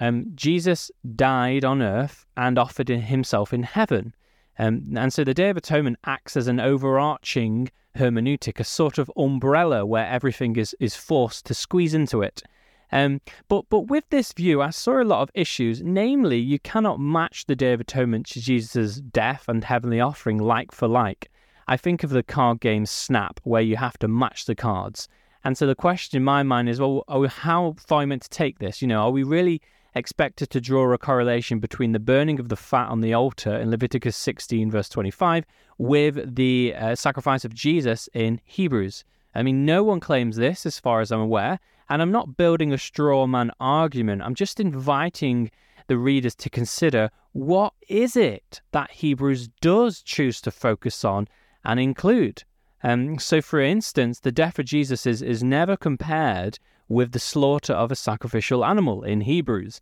um, 0.00 0.26
Jesus 0.34 0.90
died 1.16 1.64
on 1.64 1.82
earth 1.82 2.26
and 2.36 2.58
offered 2.58 2.88
himself 2.88 3.52
in 3.52 3.62
heaven. 3.62 4.14
Um, 4.58 4.94
and 4.96 5.12
so 5.12 5.24
the 5.24 5.34
Day 5.34 5.48
of 5.48 5.56
Atonement 5.56 5.98
acts 6.04 6.36
as 6.36 6.46
an 6.46 6.60
overarching 6.60 7.70
hermeneutic, 7.96 8.60
a 8.60 8.64
sort 8.64 8.98
of 8.98 9.10
umbrella 9.16 9.84
where 9.84 10.06
everything 10.06 10.56
is, 10.56 10.74
is 10.80 10.96
forced 10.96 11.46
to 11.46 11.54
squeeze 11.54 11.94
into 11.94 12.22
it. 12.22 12.42
Um, 12.92 13.20
but 13.48 13.66
but 13.70 13.82
with 13.82 14.04
this 14.10 14.32
view, 14.32 14.60
I 14.60 14.70
saw 14.70 15.00
a 15.00 15.04
lot 15.04 15.22
of 15.22 15.30
issues. 15.34 15.80
Namely, 15.82 16.38
you 16.38 16.58
cannot 16.58 16.98
match 16.98 17.46
the 17.46 17.54
Day 17.54 17.72
of 17.72 17.80
Atonement 17.80 18.26
to 18.26 18.40
Jesus' 18.40 18.96
death 19.00 19.44
and 19.48 19.62
heavenly 19.62 20.00
offering 20.00 20.38
like 20.38 20.72
for 20.72 20.88
like. 20.88 21.30
I 21.68 21.76
think 21.76 22.02
of 22.02 22.10
the 22.10 22.24
card 22.24 22.60
game 22.60 22.86
Snap, 22.86 23.38
where 23.44 23.62
you 23.62 23.76
have 23.76 23.96
to 23.98 24.08
match 24.08 24.46
the 24.46 24.56
cards. 24.56 25.08
And 25.44 25.56
so 25.56 25.66
the 25.66 25.76
question 25.76 26.16
in 26.16 26.24
my 26.24 26.42
mind 26.42 26.68
is, 26.68 26.80
well, 26.80 27.04
how 27.28 27.74
far 27.78 27.98
are 27.98 28.02
we 28.02 28.06
meant 28.06 28.22
to 28.22 28.28
take 28.28 28.58
this? 28.58 28.82
You 28.82 28.88
know, 28.88 29.02
are 29.02 29.10
we 29.10 29.22
really 29.22 29.62
expected 29.94 30.50
to 30.50 30.60
draw 30.60 30.92
a 30.92 30.98
correlation 30.98 31.58
between 31.58 31.92
the 31.92 31.98
burning 31.98 32.38
of 32.38 32.48
the 32.48 32.56
fat 32.56 32.88
on 32.88 33.00
the 33.00 33.14
altar 33.14 33.56
in 33.56 33.70
Leviticus 33.70 34.16
16, 34.16 34.70
verse 34.70 34.88
25, 34.88 35.44
with 35.78 36.34
the 36.34 36.74
uh, 36.76 36.94
sacrifice 36.94 37.44
of 37.44 37.54
Jesus 37.54 38.08
in 38.12 38.40
Hebrews. 38.44 39.04
I 39.34 39.42
mean, 39.42 39.64
no 39.64 39.82
one 39.84 40.00
claims 40.00 40.36
this 40.36 40.66
as 40.66 40.78
far 40.78 41.00
as 41.00 41.10
I'm 41.10 41.20
aware, 41.20 41.58
and 41.88 42.02
I'm 42.02 42.12
not 42.12 42.36
building 42.36 42.72
a 42.72 42.78
straw 42.78 43.26
man 43.26 43.50
argument. 43.60 44.22
I'm 44.22 44.34
just 44.34 44.60
inviting 44.60 45.50
the 45.86 45.98
readers 45.98 46.34
to 46.36 46.50
consider 46.50 47.10
what 47.32 47.72
is 47.88 48.16
it 48.16 48.60
that 48.72 48.90
Hebrews 48.90 49.48
does 49.60 50.02
choose 50.02 50.40
to 50.42 50.50
focus 50.50 51.04
on 51.04 51.28
and 51.64 51.78
include. 51.78 52.44
Um, 52.82 53.18
so, 53.18 53.42
for 53.42 53.60
instance, 53.60 54.20
the 54.20 54.32
death 54.32 54.58
of 54.58 54.64
Jesus 54.64 55.06
is, 55.06 55.20
is 55.20 55.42
never 55.42 55.76
compared 55.76 56.58
with 56.90 57.12
the 57.12 57.18
slaughter 57.18 57.72
of 57.72 57.90
a 57.90 57.96
sacrificial 57.96 58.64
animal 58.64 59.04
in 59.04 59.22
Hebrews. 59.22 59.80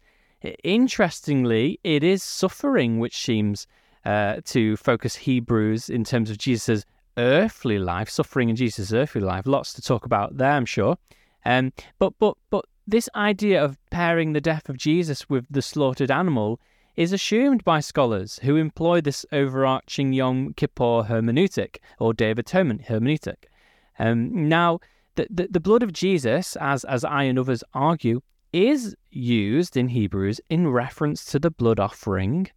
Interestingly, 0.62 1.80
it 1.82 2.04
is 2.04 2.22
suffering 2.22 3.00
which 3.00 3.16
seems 3.16 3.66
uh, 4.04 4.36
to 4.44 4.76
focus 4.76 5.16
Hebrews 5.16 5.88
in 5.88 6.04
terms 6.04 6.30
of 6.30 6.38
Jesus' 6.38 6.84
earthly 7.16 7.78
life, 7.78 8.10
suffering 8.10 8.50
in 8.50 8.56
Jesus' 8.56 8.92
earthly 8.92 9.22
life. 9.22 9.46
Lots 9.46 9.72
to 9.72 9.82
talk 9.82 10.04
about 10.04 10.36
there, 10.36 10.52
I'm 10.52 10.66
sure. 10.66 10.96
Um, 11.44 11.72
but 11.98 12.12
but 12.18 12.36
but 12.50 12.66
this 12.86 13.08
idea 13.14 13.64
of 13.64 13.78
pairing 13.90 14.34
the 14.34 14.40
death 14.40 14.68
of 14.68 14.76
Jesus 14.76 15.28
with 15.30 15.46
the 15.50 15.62
slaughtered 15.62 16.10
animal 16.10 16.60
is 16.94 17.12
assumed 17.12 17.64
by 17.64 17.80
scholars 17.80 18.38
who 18.42 18.56
employ 18.56 19.00
this 19.00 19.24
overarching 19.32 20.12
Yom 20.12 20.52
Kippur 20.54 21.04
hermeneutic 21.08 21.76
or 21.98 22.12
Day 22.12 22.32
of 22.32 22.38
Atonement 22.38 22.82
hermeneutic. 22.84 23.44
Um, 23.98 24.48
now, 24.48 24.80
the, 25.18 25.26
the, 25.30 25.48
the 25.50 25.60
blood 25.60 25.82
of 25.82 25.92
Jesus, 25.92 26.56
as, 26.56 26.84
as 26.84 27.04
I 27.04 27.24
and 27.24 27.38
others 27.38 27.64
argue, 27.74 28.20
is 28.52 28.94
used 29.10 29.76
in 29.76 29.88
Hebrews 29.88 30.40
in 30.48 30.68
reference 30.68 31.24
to 31.26 31.38
the 31.38 31.50
blood 31.50 31.80
offering 31.80 32.48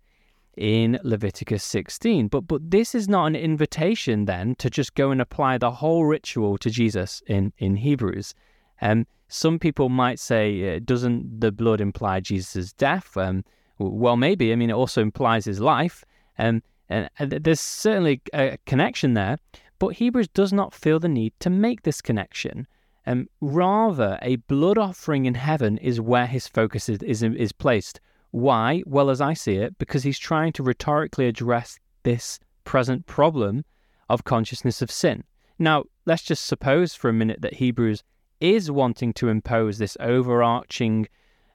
in 0.56 1.00
Leviticus 1.04 1.64
16. 1.64 2.28
But 2.28 2.42
but 2.42 2.70
this 2.70 2.94
is 2.94 3.10
not 3.10 3.26
an 3.26 3.36
invitation 3.36 4.26
then 4.26 4.56
to 4.56 4.70
just 4.70 4.96
go 4.96 5.12
and 5.12 5.20
apply 5.20 5.58
the 5.58 5.72
whole 5.72 6.06
ritual 6.06 6.58
to 6.60 6.70
Jesus 6.70 7.24
in, 7.28 7.52
in 7.58 7.76
Hebrews. 7.76 8.36
Um, 8.82 9.08
some 9.28 9.58
people 9.58 9.90
might 9.90 10.20
say, 10.20 10.76
uh, 10.76 10.80
doesn't 10.84 11.40
the 11.40 11.52
blood 11.52 11.82
imply 11.82 12.20
Jesus' 12.20 12.74
death? 12.74 13.18
Um, 13.18 13.44
well, 13.80 14.18
maybe. 14.18 14.52
I 14.52 14.56
mean, 14.56 14.70
it 14.70 14.74
also 14.74 15.02
implies 15.02 15.46
his 15.46 15.60
life. 15.60 16.04
Um, 16.38 16.62
and, 16.90 17.10
and 17.18 17.32
there's 17.32 17.62
certainly 17.62 18.22
a 18.34 18.58
connection 18.66 19.14
there. 19.14 19.38
But 19.82 19.96
Hebrews 19.96 20.28
does 20.28 20.54
not 20.54 20.76
feel 20.76 21.00
the 21.00 21.10
need 21.10 21.34
to 21.40 21.50
make 21.50 21.82
this 21.82 22.04
connection. 22.04 22.68
Um, 23.08 23.28
rather, 23.42 24.20
a 24.22 24.36
blood 24.36 24.78
offering 24.78 25.26
in 25.26 25.34
heaven 25.34 25.80
is 25.80 26.00
where 26.00 26.28
his 26.28 26.48
focus 26.48 26.88
is, 26.88 27.02
is, 27.02 27.24
is 27.24 27.52
placed. 27.52 28.00
Why? 28.30 28.84
Well, 28.86 29.10
as 29.10 29.22
I 29.22 29.34
see 29.34 29.56
it, 29.56 29.80
because 29.80 30.04
he's 30.04 30.20
trying 30.20 30.54
to 30.54 30.62
rhetorically 30.62 31.26
address 31.26 31.80
this 32.04 32.38
present 32.64 33.08
problem 33.08 33.66
of 34.08 34.24
consciousness 34.24 34.84
of 34.84 34.92
sin. 34.92 35.24
Now, 35.58 35.86
let's 36.06 36.22
just 36.22 36.46
suppose 36.46 36.94
for 36.94 37.10
a 37.10 37.14
minute 37.14 37.42
that 37.42 37.56
Hebrews 37.56 38.04
is 38.40 38.70
wanting 38.70 39.14
to 39.14 39.30
impose 39.30 39.80
this 39.80 39.98
overarching 40.00 41.08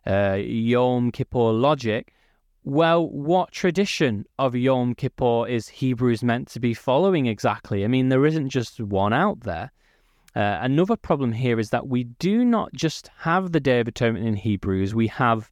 uh, 0.05 0.39
Yom 0.41 1.13
Kippur 1.13 1.53
logic 1.53 2.13
well, 2.67 3.09
what 3.09 3.53
tradition 3.53 4.27
of 4.41 4.57
Yom 4.57 4.97
Kippur 4.97 5.47
is 5.47 5.69
Hebrews 5.69 6.25
meant 6.25 6.49
to 6.49 6.59
be 6.59 6.75
following 6.75 7.27
exactly? 7.27 7.85
I 7.85 7.87
mean, 7.87 8.09
there 8.09 8.27
isn't 8.27 8.49
just 8.49 8.81
one 8.81 9.13
out 9.13 9.43
there. 9.43 9.71
Uh, 10.35 10.59
another 10.61 10.97
problem 10.97 11.31
here 11.31 11.61
is 11.61 11.71
that 11.71 11.87
we 11.87 12.03
do 12.03 12.45
not 12.45 12.73
just 12.75 13.09
have 13.19 13.53
the 13.53 13.61
Day 13.61 13.79
of 13.79 13.87
Atonement 13.87 14.27
in 14.27 14.35
Hebrews, 14.35 14.97
we 14.97 15.07
have 15.07 15.49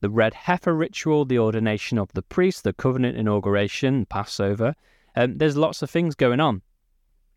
the 0.00 0.08
red 0.08 0.32
heifer 0.32 0.74
ritual, 0.74 1.26
the 1.26 1.38
ordination 1.38 1.98
of 1.98 2.10
the 2.14 2.22
priest, 2.22 2.64
the 2.64 2.72
covenant 2.72 3.18
inauguration, 3.18 4.06
Passover. 4.06 4.74
Um, 5.14 5.36
there's 5.36 5.58
lots 5.58 5.82
of 5.82 5.90
things 5.90 6.14
going 6.14 6.40
on. 6.40 6.62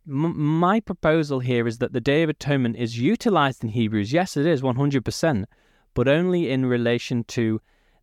M- 0.08 0.40
my 0.40 0.80
proposal 0.80 1.42
here 1.42 1.68
is 1.68 1.80
that 1.80 1.92
the 1.92 2.00
Day 2.00 2.24
of 2.24 2.30
Atonement 2.30 2.78
is 2.78 2.98
utilized 2.98 3.66
in 3.66 3.70
Hebrews. 3.72 4.14
Yes, 4.14 4.38
it 4.38 4.46
is 4.46 4.62
100%, 4.62 5.44
but 5.94 6.08
only 6.08 6.50
in 6.50 6.66
relation 6.66 7.26
to 7.26 7.60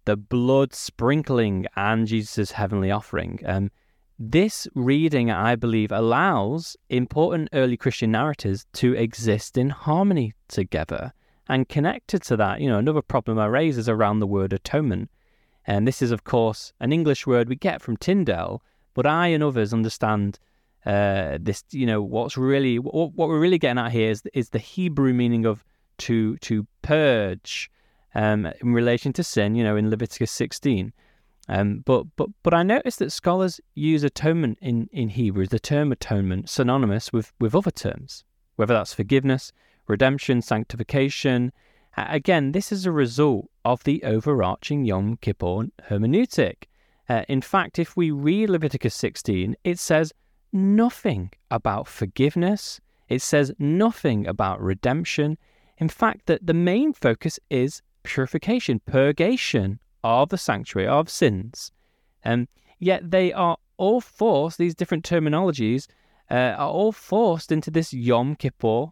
the 0.06 0.16
blood 0.16 0.72
sprinkling 0.72 1.66
and 1.76 2.06
Jesus' 2.06 2.52
heavenly 2.52 2.90
offering. 2.90 3.40
Um, 3.44 3.70
this 4.18 4.66
reading, 4.74 5.30
I 5.30 5.56
believe, 5.56 5.92
allows 5.92 6.76
important 6.88 7.50
early 7.52 7.76
Christian 7.76 8.12
narratives 8.12 8.66
to 8.74 8.94
exist 8.94 9.58
in 9.58 9.68
harmony 9.68 10.32
together. 10.48 11.12
And 11.48 11.68
connected 11.68 12.22
to 12.22 12.36
that, 12.38 12.60
you 12.60 12.68
know, 12.68 12.78
another 12.78 13.02
problem 13.02 13.38
I 13.38 13.46
raise 13.46 13.76
is 13.76 13.88
around 13.88 14.20
the 14.20 14.26
word 14.26 14.52
atonement. 14.52 15.10
And 15.66 15.86
this 15.86 16.00
is, 16.00 16.10
of 16.10 16.24
course, 16.24 16.72
an 16.80 16.92
English 16.92 17.26
word 17.26 17.48
we 17.48 17.56
get 17.56 17.82
from 17.82 17.96
Tyndale, 17.98 18.62
but 18.94 19.06
I 19.06 19.28
and 19.28 19.44
others 19.44 19.72
understand 19.72 20.38
uh, 20.86 21.38
this. 21.40 21.62
You 21.70 21.86
know, 21.86 22.00
what's 22.00 22.36
really 22.36 22.78
what, 22.78 23.12
what 23.14 23.28
we're 23.28 23.40
really 23.40 23.58
getting 23.58 23.78
at 23.78 23.92
here 23.92 24.10
is 24.10 24.22
is 24.32 24.50
the 24.50 24.58
Hebrew 24.58 25.12
meaning 25.12 25.44
of 25.44 25.64
to 25.98 26.36
to 26.38 26.66
purge 26.82 27.70
um, 28.16 28.46
in 28.60 28.72
relation 28.72 29.12
to 29.12 29.22
sin. 29.22 29.54
You 29.54 29.62
know, 29.62 29.76
in 29.76 29.90
Leviticus 29.90 30.32
16. 30.32 30.92
Um, 31.48 31.82
but 31.86 32.04
but 32.16 32.28
but 32.42 32.54
I 32.54 32.64
noticed 32.64 32.98
that 32.98 33.12
scholars 33.12 33.60
use 33.74 34.02
atonement 34.02 34.58
in 34.60 34.88
in 34.90 35.10
Hebrew, 35.10 35.46
the 35.46 35.60
term 35.60 35.92
atonement, 35.92 36.50
synonymous 36.50 37.12
with 37.12 37.32
with 37.38 37.54
other 37.54 37.70
terms, 37.70 38.24
whether 38.56 38.74
that's 38.74 38.94
forgiveness, 38.94 39.52
redemption, 39.86 40.42
sanctification. 40.42 41.52
Again, 41.96 42.52
this 42.52 42.72
is 42.72 42.84
a 42.84 42.92
result 42.92 43.48
of 43.64 43.84
the 43.84 44.02
overarching 44.02 44.84
Yom 44.84 45.16
Kippur 45.16 45.68
hermeneutic. 45.88 46.64
Uh, 47.08 47.22
in 47.28 47.40
fact, 47.40 47.78
if 47.78 47.96
we 47.96 48.10
read 48.10 48.50
Leviticus 48.50 48.94
16, 48.94 49.56
it 49.64 49.78
says 49.78 50.12
nothing 50.52 51.30
about 51.50 51.86
forgiveness. 51.88 52.80
It 53.08 53.22
says 53.22 53.52
nothing 53.58 54.26
about 54.26 54.60
redemption. 54.60 55.38
In 55.78 55.88
fact, 55.88 56.26
that 56.26 56.46
the 56.46 56.54
main 56.54 56.92
focus 56.92 57.38
is 57.48 57.80
purification, 58.06 58.80
purgation 58.86 59.78
of 60.02 60.28
the 60.30 60.38
sanctuary 60.38 60.88
of 60.88 61.10
sins. 61.10 61.72
And 62.24 62.48
yet 62.78 63.10
they 63.10 63.32
are 63.32 63.56
all 63.76 64.00
forced, 64.00 64.58
these 64.58 64.74
different 64.74 65.04
terminologies 65.04 65.86
uh, 66.30 66.54
are 66.56 66.70
all 66.70 66.92
forced 66.92 67.52
into 67.52 67.70
this 67.70 67.92
Yom 67.92 68.36
Kippur 68.36 68.86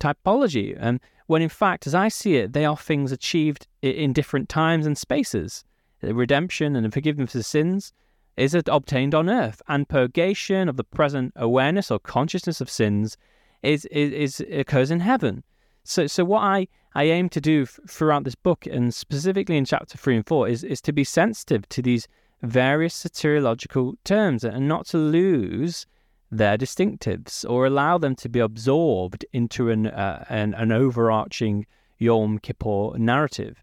typology. 0.00 0.76
And 0.78 1.00
when 1.26 1.42
in 1.42 1.48
fact, 1.48 1.86
as 1.86 1.94
I 1.94 2.08
see 2.08 2.36
it, 2.36 2.52
they 2.52 2.64
are 2.64 2.76
things 2.76 3.12
achieved 3.12 3.66
in 3.82 4.12
different 4.12 4.48
times 4.48 4.86
and 4.86 4.96
spaces. 4.96 5.64
The 6.00 6.14
redemption 6.14 6.74
and 6.74 6.84
the 6.86 6.90
forgiveness 6.90 7.34
of 7.34 7.44
sins 7.44 7.92
is 8.36 8.54
obtained 8.54 9.14
on 9.14 9.28
earth, 9.28 9.60
and 9.68 9.88
purgation 9.88 10.68
of 10.68 10.76
the 10.76 10.84
present 10.84 11.32
awareness 11.36 11.90
or 11.90 11.98
consciousness 11.98 12.60
of 12.60 12.70
sins 12.70 13.18
is, 13.62 13.84
is, 13.86 14.40
is 14.40 14.46
occurs 14.50 14.90
in 14.90 15.00
heaven. 15.00 15.44
So, 15.84 16.06
so 16.06 16.24
what 16.24 16.40
I, 16.40 16.68
I 16.94 17.04
aim 17.04 17.28
to 17.30 17.40
do 17.40 17.62
f- 17.62 17.78
throughout 17.88 18.24
this 18.24 18.34
book, 18.34 18.66
and 18.66 18.92
specifically 18.92 19.56
in 19.56 19.64
chapter 19.64 19.96
three 19.96 20.16
and 20.16 20.26
four, 20.26 20.48
is, 20.48 20.64
is 20.64 20.80
to 20.82 20.92
be 20.92 21.04
sensitive 21.04 21.68
to 21.70 21.82
these 21.82 22.08
various 22.42 23.04
soteriological 23.04 23.94
terms 24.04 24.44
and 24.44 24.66
not 24.66 24.86
to 24.86 24.98
lose 24.98 25.86
their 26.30 26.56
distinctives 26.56 27.48
or 27.48 27.66
allow 27.66 27.98
them 27.98 28.14
to 28.16 28.28
be 28.28 28.40
absorbed 28.40 29.24
into 29.32 29.70
an, 29.70 29.86
uh, 29.86 30.24
an, 30.28 30.54
an, 30.54 30.72
overarching 30.72 31.66
Yom 31.98 32.38
Kippur 32.38 32.96
narrative. 32.96 33.62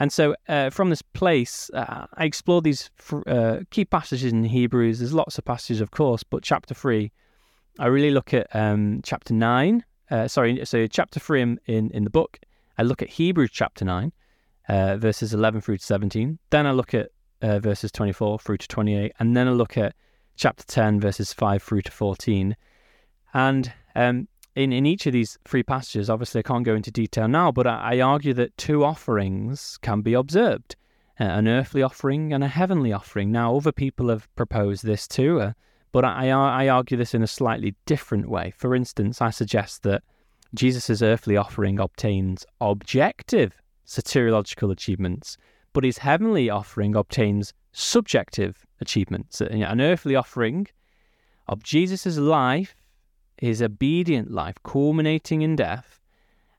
And 0.00 0.12
so, 0.12 0.34
uh, 0.48 0.70
from 0.70 0.90
this 0.90 1.02
place, 1.02 1.70
uh, 1.74 2.06
I 2.14 2.24
explore 2.24 2.62
these 2.62 2.90
uh, 3.26 3.58
key 3.70 3.84
passages 3.84 4.32
in 4.32 4.44
Hebrews. 4.44 5.00
There's 5.00 5.12
lots 5.12 5.38
of 5.38 5.44
passages, 5.44 5.80
of 5.80 5.90
course, 5.90 6.22
but 6.22 6.42
chapter 6.42 6.72
three, 6.72 7.12
I 7.78 7.86
really 7.86 8.10
look 8.10 8.32
at 8.32 8.54
um, 8.54 9.00
chapter 9.02 9.34
nine 9.34 9.84
uh, 10.10 10.28
sorry, 10.28 10.64
so 10.64 10.86
chapter 10.86 11.20
3 11.20 11.42
in, 11.42 11.60
in, 11.66 11.90
in, 11.90 12.04
the 12.04 12.10
book, 12.10 12.38
I 12.78 12.82
look 12.82 13.02
at 13.02 13.10
Hebrews 13.10 13.50
chapter 13.52 13.84
9, 13.84 14.12
uh, 14.68 14.96
verses 14.96 15.34
11 15.34 15.60
through 15.60 15.78
to 15.78 15.84
17. 15.84 16.38
Then 16.50 16.66
I 16.66 16.70
look 16.70 16.94
at 16.94 17.10
uh, 17.42 17.58
verses 17.58 17.90
24 17.92 18.38
through 18.38 18.58
to 18.58 18.68
28. 18.68 19.12
And 19.18 19.36
then 19.36 19.48
I 19.48 19.50
look 19.50 19.76
at 19.76 19.94
chapter 20.36 20.64
10, 20.64 21.00
verses 21.00 21.32
5 21.32 21.62
through 21.62 21.82
to 21.82 21.90
14. 21.90 22.56
And 23.34 23.72
um, 23.96 24.28
in, 24.54 24.72
in 24.72 24.86
each 24.86 25.06
of 25.06 25.12
these 25.12 25.38
three 25.44 25.62
passages, 25.62 26.08
obviously 26.08 26.38
I 26.38 26.42
can't 26.42 26.64
go 26.64 26.74
into 26.74 26.90
detail 26.90 27.28
now, 27.28 27.50
but 27.50 27.66
I, 27.66 27.96
I 27.96 28.00
argue 28.00 28.34
that 28.34 28.56
two 28.56 28.84
offerings 28.84 29.78
can 29.82 30.00
be 30.00 30.14
observed 30.14 30.76
uh, 31.20 31.24
an 31.24 31.48
earthly 31.48 31.82
offering 31.82 32.32
and 32.32 32.44
a 32.44 32.48
heavenly 32.48 32.92
offering. 32.92 33.32
Now, 33.32 33.56
other 33.56 33.72
people 33.72 34.08
have 34.08 34.32
proposed 34.36 34.84
this 34.84 35.08
too. 35.08 35.40
Uh, 35.40 35.52
but 35.90 36.04
I, 36.04 36.30
I 36.30 36.68
argue 36.68 36.96
this 36.96 37.14
in 37.14 37.22
a 37.22 37.26
slightly 37.26 37.74
different 37.86 38.28
way. 38.28 38.52
For 38.56 38.74
instance, 38.74 39.22
I 39.22 39.30
suggest 39.30 39.82
that 39.84 40.02
Jesus' 40.54 41.02
earthly 41.02 41.36
offering 41.36 41.78
obtains 41.78 42.46
objective 42.60 43.60
soteriological 43.86 44.70
achievements, 44.70 45.36
but 45.72 45.84
his 45.84 45.98
heavenly 45.98 46.50
offering 46.50 46.94
obtains 46.94 47.52
subjective 47.72 48.66
achievements. 48.80 49.40
An 49.40 49.80
earthly 49.80 50.14
offering 50.14 50.66
of 51.46 51.62
Jesus' 51.62 52.18
life, 52.18 52.74
his 53.38 53.62
obedient 53.62 54.30
life, 54.30 54.56
culminating 54.62 55.42
in 55.42 55.56
death, 55.56 56.00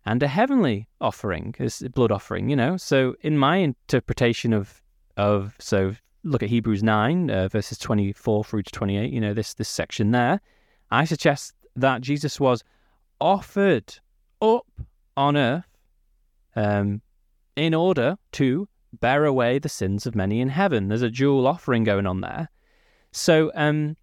and 0.06 0.24
a 0.24 0.28
heavenly 0.28 0.88
offering, 1.02 1.54
his 1.58 1.84
blood 1.94 2.12
offering, 2.12 2.50
you 2.50 2.56
know. 2.56 2.78
So 2.78 3.16
in 3.22 3.38
my 3.38 3.58
interpretation 3.58 4.54
of 4.54 4.82
of 5.18 5.56
so 5.60 5.96
look 6.24 6.44
at 6.44 6.50
Hebrews 6.50 6.84
9, 6.84 7.30
uh, 7.30 7.48
verses 7.48 7.78
24 7.78 8.44
through 8.44 8.64
to 8.64 8.72
28, 8.72 9.12
you 9.12 9.22
know, 9.22 9.34
this, 9.34 9.54
this 9.54 9.70
section 9.70 10.12
there, 10.12 10.42
I 10.92 11.06
suggest 11.06 11.54
that 11.76 12.02
Jesus 12.02 12.40
was 12.40 12.64
offered 13.20 14.00
up 14.42 14.68
on 15.18 15.36
earth 15.38 15.66
um, 16.56 17.02
in 17.56 17.74
order 17.74 18.18
to 18.34 18.68
bear 18.94 19.26
away 19.26 19.60
the 19.60 19.70
sins 19.70 20.06
of 20.06 20.16
many 20.16 20.42
in 20.42 20.50
heaven. 20.50 20.88
There's 20.88 21.02
a 21.02 21.10
dual 21.10 21.48
offering 21.48 21.84
going 21.84 22.08
on 22.08 22.22
there. 22.22 22.50
So, 23.12 23.52
um, 23.56 23.98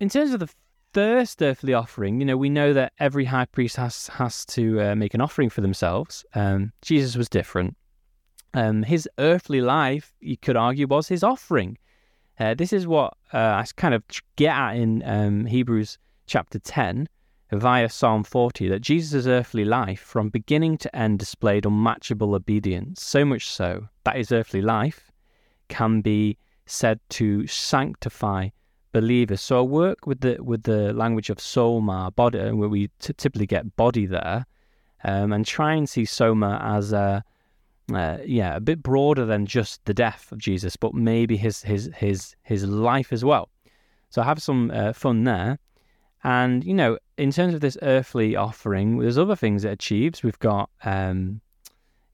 in 0.00 0.08
terms 0.08 0.32
of 0.32 0.40
the 0.40 0.50
first 0.92 1.42
earthly 1.42 1.74
offering, 1.74 2.20
you 2.20 2.26
know, 2.26 2.36
we 2.36 2.50
know 2.50 2.72
that 2.72 2.92
every 2.98 3.24
high 3.24 3.46
priest 3.46 3.76
has 3.76 4.08
has 4.08 4.44
to 4.46 4.80
uh, 4.80 4.94
make 4.94 5.14
an 5.14 5.20
offering 5.20 5.50
for 5.50 5.60
themselves. 5.60 6.24
Um, 6.34 6.72
Jesus 6.82 7.16
was 7.16 7.28
different. 7.28 7.76
Um, 8.54 8.82
his 8.82 9.08
earthly 9.18 9.60
life, 9.60 10.14
you 10.20 10.36
could 10.36 10.56
argue, 10.56 10.86
was 10.86 11.08
his 11.08 11.22
offering. 11.22 11.78
Uh, 12.38 12.54
this 12.54 12.72
is 12.72 12.86
what 12.86 13.14
uh, 13.32 13.38
I 13.38 13.64
kind 13.76 13.94
of 13.94 14.02
get 14.36 14.54
at 14.54 14.76
in 14.76 15.02
um, 15.04 15.46
Hebrews 15.46 15.98
chapter 16.26 16.58
10 16.58 17.08
via 17.52 17.88
Psalm 17.88 18.24
40 18.24 18.68
that 18.68 18.80
Jesus' 18.80 19.26
earthly 19.26 19.64
life, 19.64 20.00
from 20.00 20.28
beginning 20.28 20.78
to 20.78 20.96
end, 20.96 21.18
displayed 21.18 21.64
unmatchable 21.64 22.34
obedience, 22.34 23.02
so 23.02 23.24
much 23.24 23.48
so 23.48 23.88
that 24.04 24.16
his 24.16 24.32
earthly 24.32 24.62
life 24.62 25.10
can 25.68 26.00
be 26.00 26.36
said 26.66 26.98
to 27.10 27.46
sanctify 27.46 28.48
believers. 28.92 29.40
So 29.40 29.58
I 29.58 29.62
work 29.62 30.06
with 30.06 30.20
the 30.20 30.38
with 30.42 30.64
the 30.64 30.92
language 30.92 31.30
of 31.30 31.40
soma, 31.40 32.10
body, 32.16 32.50
where 32.50 32.68
we 32.68 32.88
t- 32.98 33.12
typically 33.16 33.46
get 33.46 33.76
body 33.76 34.06
there, 34.06 34.46
um, 35.04 35.32
and 35.32 35.46
try 35.46 35.74
and 35.74 35.88
see 35.88 36.04
soma 36.04 36.60
as 36.62 36.92
a 36.92 37.24
uh, 37.94 38.18
yeah, 38.24 38.56
a 38.56 38.60
bit 38.60 38.82
broader 38.82 39.24
than 39.24 39.46
just 39.46 39.84
the 39.84 39.94
death 39.94 40.32
of 40.32 40.38
Jesus, 40.38 40.76
but 40.76 40.94
maybe 40.94 41.36
his 41.36 41.62
his 41.62 41.90
his 41.94 42.34
his 42.42 42.64
life 42.64 43.12
as 43.12 43.24
well. 43.24 43.48
So 44.10 44.22
have 44.22 44.42
some 44.42 44.70
uh, 44.72 44.92
fun 44.92 45.24
there. 45.24 45.58
And 46.26 46.64
you 46.64 46.74
know, 46.74 46.98
in 47.16 47.30
terms 47.30 47.54
of 47.54 47.60
this 47.60 47.78
earthly 47.82 48.34
offering, 48.34 48.98
there's 48.98 49.16
other 49.16 49.36
things 49.36 49.64
it 49.64 49.70
achieves. 49.70 50.24
We've 50.24 50.38
got, 50.40 50.68
um, 50.82 51.40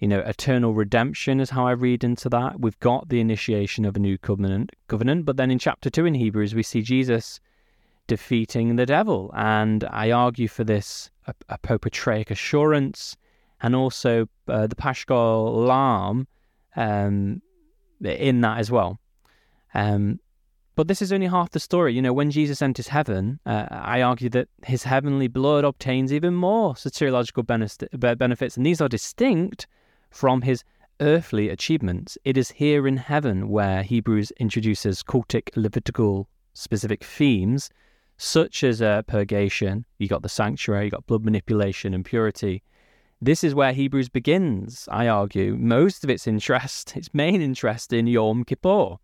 you 0.00 0.06
know, 0.06 0.20
eternal 0.20 0.74
redemption 0.74 1.40
is 1.40 1.48
how 1.48 1.66
I 1.66 1.70
read 1.70 2.04
into 2.04 2.28
that. 2.28 2.60
We've 2.60 2.78
got 2.80 3.08
the 3.08 3.20
initiation 3.20 3.86
of 3.86 3.96
a 3.96 3.98
new 3.98 4.18
covenant. 4.18 4.72
Covenant, 4.86 5.24
but 5.24 5.38
then 5.38 5.50
in 5.50 5.58
chapter 5.58 5.88
two 5.88 6.04
in 6.04 6.12
Hebrews, 6.12 6.54
we 6.54 6.62
see 6.62 6.82
Jesus 6.82 7.40
defeating 8.06 8.76
the 8.76 8.84
devil, 8.84 9.30
and 9.34 9.82
I 9.84 10.10
argue 10.10 10.48
for 10.48 10.64
this 10.64 11.10
a 11.26 11.32
apotropaic 11.48 12.30
assurance 12.30 13.16
and 13.62 13.74
also 13.74 14.28
uh, 14.46 14.66
the 14.66 14.76
Paschal 14.76 15.54
Lamb 15.54 16.26
um, 16.76 17.40
in 18.04 18.42
that 18.42 18.58
as 18.58 18.70
well. 18.70 19.00
Um, 19.72 20.20
but 20.82 20.88
this 20.88 21.00
is 21.00 21.12
only 21.12 21.28
half 21.28 21.50
the 21.50 21.60
story. 21.60 21.94
You 21.94 22.02
know, 22.02 22.12
when 22.12 22.32
Jesus 22.32 22.60
enters 22.60 22.88
heaven, 22.88 23.38
uh, 23.46 23.66
I 23.70 24.02
argue 24.02 24.28
that 24.30 24.48
his 24.64 24.82
heavenly 24.82 25.28
blood 25.28 25.62
obtains 25.62 26.12
even 26.12 26.34
more 26.34 26.74
soteriological 26.74 27.46
benefits, 28.18 28.56
and 28.56 28.66
these 28.66 28.80
are 28.80 28.88
distinct 28.88 29.68
from 30.10 30.42
his 30.42 30.64
earthly 30.98 31.50
achievements. 31.50 32.18
It 32.24 32.36
is 32.36 32.50
here 32.50 32.88
in 32.88 32.96
heaven 32.96 33.48
where 33.48 33.84
Hebrews 33.84 34.32
introduces 34.40 35.04
cultic 35.04 35.50
Levitical 35.54 36.28
specific 36.52 37.04
themes, 37.04 37.70
such 38.16 38.64
as 38.64 38.82
uh, 38.82 39.02
purgation. 39.02 39.84
You 39.98 40.08
got 40.08 40.22
the 40.22 40.28
sanctuary, 40.28 40.86
you 40.86 40.90
got 40.90 41.06
blood 41.06 41.24
manipulation 41.24 41.94
and 41.94 42.04
purity. 42.04 42.60
This 43.20 43.44
is 43.44 43.54
where 43.54 43.72
Hebrews 43.72 44.08
begins, 44.08 44.88
I 44.90 45.06
argue, 45.06 45.54
most 45.54 46.02
of 46.02 46.10
its 46.10 46.26
interest, 46.26 46.96
its 46.96 47.14
main 47.14 47.40
interest 47.40 47.92
in 47.92 48.08
Yom 48.08 48.42
Kippur. 48.42 48.96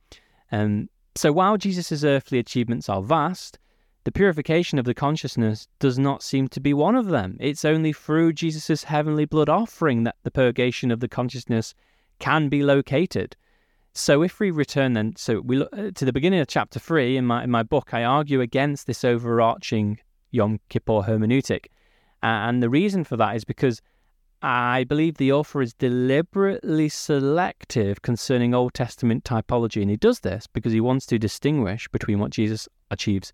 Um, 0.51 0.89
so 1.19 1.33
while 1.33 1.57
Jesus' 1.57 2.05
earthly 2.05 2.39
achievements 2.39 2.89
are 2.89 3.03
vast, 3.03 3.59
the 4.05 4.13
purification 4.13 4.79
of 4.79 4.85
the 4.85 4.95
consciousness 4.95 5.67
does 5.81 5.99
not 5.99 6.23
seem 6.23 6.47
to 6.47 6.61
be 6.61 6.73
one 6.73 6.95
of 6.95 7.07
them. 7.07 7.37
It's 7.41 7.65
only 7.65 7.93
through 7.93 8.35
Jesus' 8.35 8.85
heavenly 8.85 9.25
blood 9.25 9.49
offering 9.49 10.05
that 10.05 10.15
the 10.23 10.31
purgation 10.31 10.93
of 10.93 11.01
the 11.01 11.09
consciousness 11.09 11.75
can 12.21 12.49
be 12.49 12.63
located. 12.63 13.37
so 13.95 14.23
if 14.23 14.39
we 14.39 14.53
return 14.53 14.93
then, 14.93 15.17
so 15.17 15.41
we 15.41 15.57
look 15.57 15.71
uh, 15.73 15.91
to 15.93 16.05
the 16.05 16.13
beginning 16.13 16.39
of 16.39 16.47
chapter 16.47 16.79
three 16.79 17.17
in 17.17 17.27
my 17.27 17.43
in 17.43 17.51
my 17.51 17.65
book, 17.65 17.93
I 17.93 18.05
argue 18.05 18.41
against 18.41 18.87
this 18.87 19.05
overarching 19.05 19.99
Yom 20.31 20.61
Kippur 20.69 21.03
hermeneutic, 21.03 21.67
and 22.23 22.63
the 22.63 22.71
reason 22.71 23.03
for 23.03 23.17
that 23.17 23.35
is 23.35 23.45
because 23.45 23.83
I 24.41 24.85
believe 24.85 25.17
the 25.17 25.33
author 25.33 25.61
is 25.61 25.75
deliberately 25.75 26.89
selective 26.89 28.03
concerning 28.03 28.55
Old 28.55 28.73
Testament 28.73 29.25
typology, 29.25 29.83
and 29.83 29.91
he 29.91 29.97
does 29.97 30.21
this 30.21 30.47
because 30.47 30.73
he 30.73 30.81
wants 30.81 31.07
to 31.07 31.19
distinguish 31.19 31.89
between 31.89 32.21
what 32.21 32.31
Jesus 32.31 32.69
achieves 32.91 33.33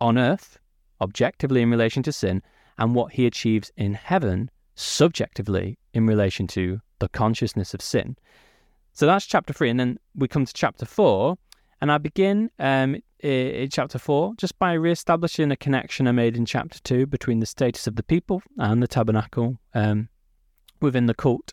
on 0.00 0.18
earth, 0.18 0.58
objectively 1.00 1.62
in 1.62 1.70
relation 1.70 2.02
to 2.02 2.12
sin, 2.12 2.42
and 2.78 2.94
what 2.94 3.12
he 3.12 3.26
achieves 3.26 3.70
in 3.76 3.94
heaven, 3.94 4.50
subjectively 4.74 5.78
in 5.94 6.06
relation 6.06 6.46
to 6.48 6.80
the 6.98 7.08
consciousness 7.08 7.74
of 7.74 7.82
sin. 7.82 8.16
So 8.92 9.06
that's 9.06 9.26
chapter 9.26 9.52
three. 9.52 9.70
And 9.70 9.78
then 9.78 9.98
we 10.16 10.26
come 10.26 10.44
to 10.44 10.52
chapter 10.52 10.84
four. 10.84 11.36
And 11.80 11.90
I 11.90 11.98
begin 11.98 12.50
um, 12.58 12.96
in 13.20 13.70
chapter 13.70 13.98
four 13.98 14.34
just 14.36 14.58
by 14.58 14.72
re-establishing 14.74 15.50
a 15.50 15.56
connection 15.56 16.06
I 16.06 16.12
made 16.12 16.36
in 16.36 16.44
chapter 16.44 16.78
two 16.80 17.06
between 17.06 17.40
the 17.40 17.46
status 17.46 17.86
of 17.86 17.96
the 17.96 18.02
people 18.02 18.42
and 18.58 18.82
the 18.82 18.88
tabernacle 18.88 19.58
um, 19.74 20.08
within 20.82 21.06
the 21.06 21.14
cult. 21.14 21.52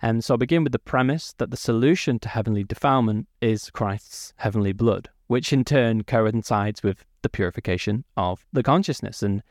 And 0.00 0.22
so 0.22 0.34
I 0.34 0.36
begin 0.36 0.62
with 0.62 0.72
the 0.72 0.78
premise 0.78 1.34
that 1.38 1.50
the 1.50 1.56
solution 1.56 2.18
to 2.20 2.28
heavenly 2.28 2.62
defilement 2.62 3.26
is 3.40 3.70
Christ's 3.70 4.32
heavenly 4.36 4.72
blood, 4.72 5.08
which 5.26 5.52
in 5.52 5.64
turn 5.64 6.04
coincides 6.04 6.82
with 6.82 7.04
the 7.22 7.28
purification 7.28 8.04
of 8.16 8.44
the 8.52 8.62
consciousness. 8.62 9.22
And 9.22 9.42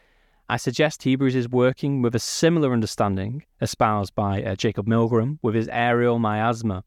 I 0.49 0.55
suggest 0.55 1.03
Hebrews 1.03 1.35
is 1.35 1.49
working 1.49 2.01
with 2.01 2.15
a 2.15 2.19
similar 2.19 2.71
understanding 2.71 3.43
espoused 3.61 4.15
by 4.15 4.41
uh, 4.41 4.55
Jacob 4.55 4.87
Milgrom 4.87 5.39
with 5.41 5.55
his 5.55 5.67
aerial 5.67 6.19
miasma. 6.19 6.85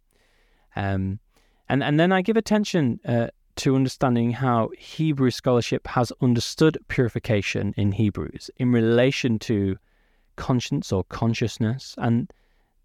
Um, 0.75 1.21
and, 1.69 1.85
and 1.85 2.01
then 2.01 2.13
I 2.13 2.23
give 2.23 2.39
attention 2.39 2.99
uh, 3.07 3.29
to 3.57 3.77
understanding 3.77 4.31
how 4.31 4.71
Hebrew 4.79 5.31
scholarship 5.31 5.87
has 5.89 6.11
understood 6.23 6.79
purification 6.89 7.75
in 7.77 7.93
Hebrews 7.93 8.51
in 8.57 8.73
relation 8.73 9.39
to 9.41 9.77
conscience 10.41 10.91
or 10.91 11.05
consciousness. 11.05 11.95
And 11.99 12.33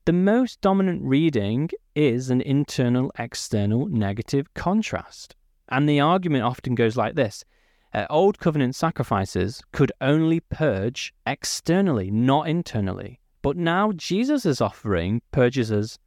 the 0.04 0.14
most 0.14 0.60
dominant 0.60 1.02
reading 1.04 1.70
is 1.96 2.30
an 2.30 2.42
internal 2.42 3.12
external 3.18 3.88
negative 3.88 4.54
contrast. 4.54 5.36
And 5.70 5.88
the 5.88 6.02
argument 6.02 6.44
often 6.44 6.76
goes 6.76 6.98
like 6.98 7.16
this 7.16 7.46
uh, 7.94 8.06
Old 8.10 8.40
covenant 8.40 8.76
sacrifices 8.76 9.62
could 9.72 9.92
only 10.02 10.42
purge 10.42 11.14
externally, 11.26 12.12
not 12.12 12.50
internally. 12.50 13.22
But 13.42 13.56
now 13.56 13.94
Jesus' 13.94 14.60
offering 14.60 15.22
purges 15.32 15.72
us 15.72 15.98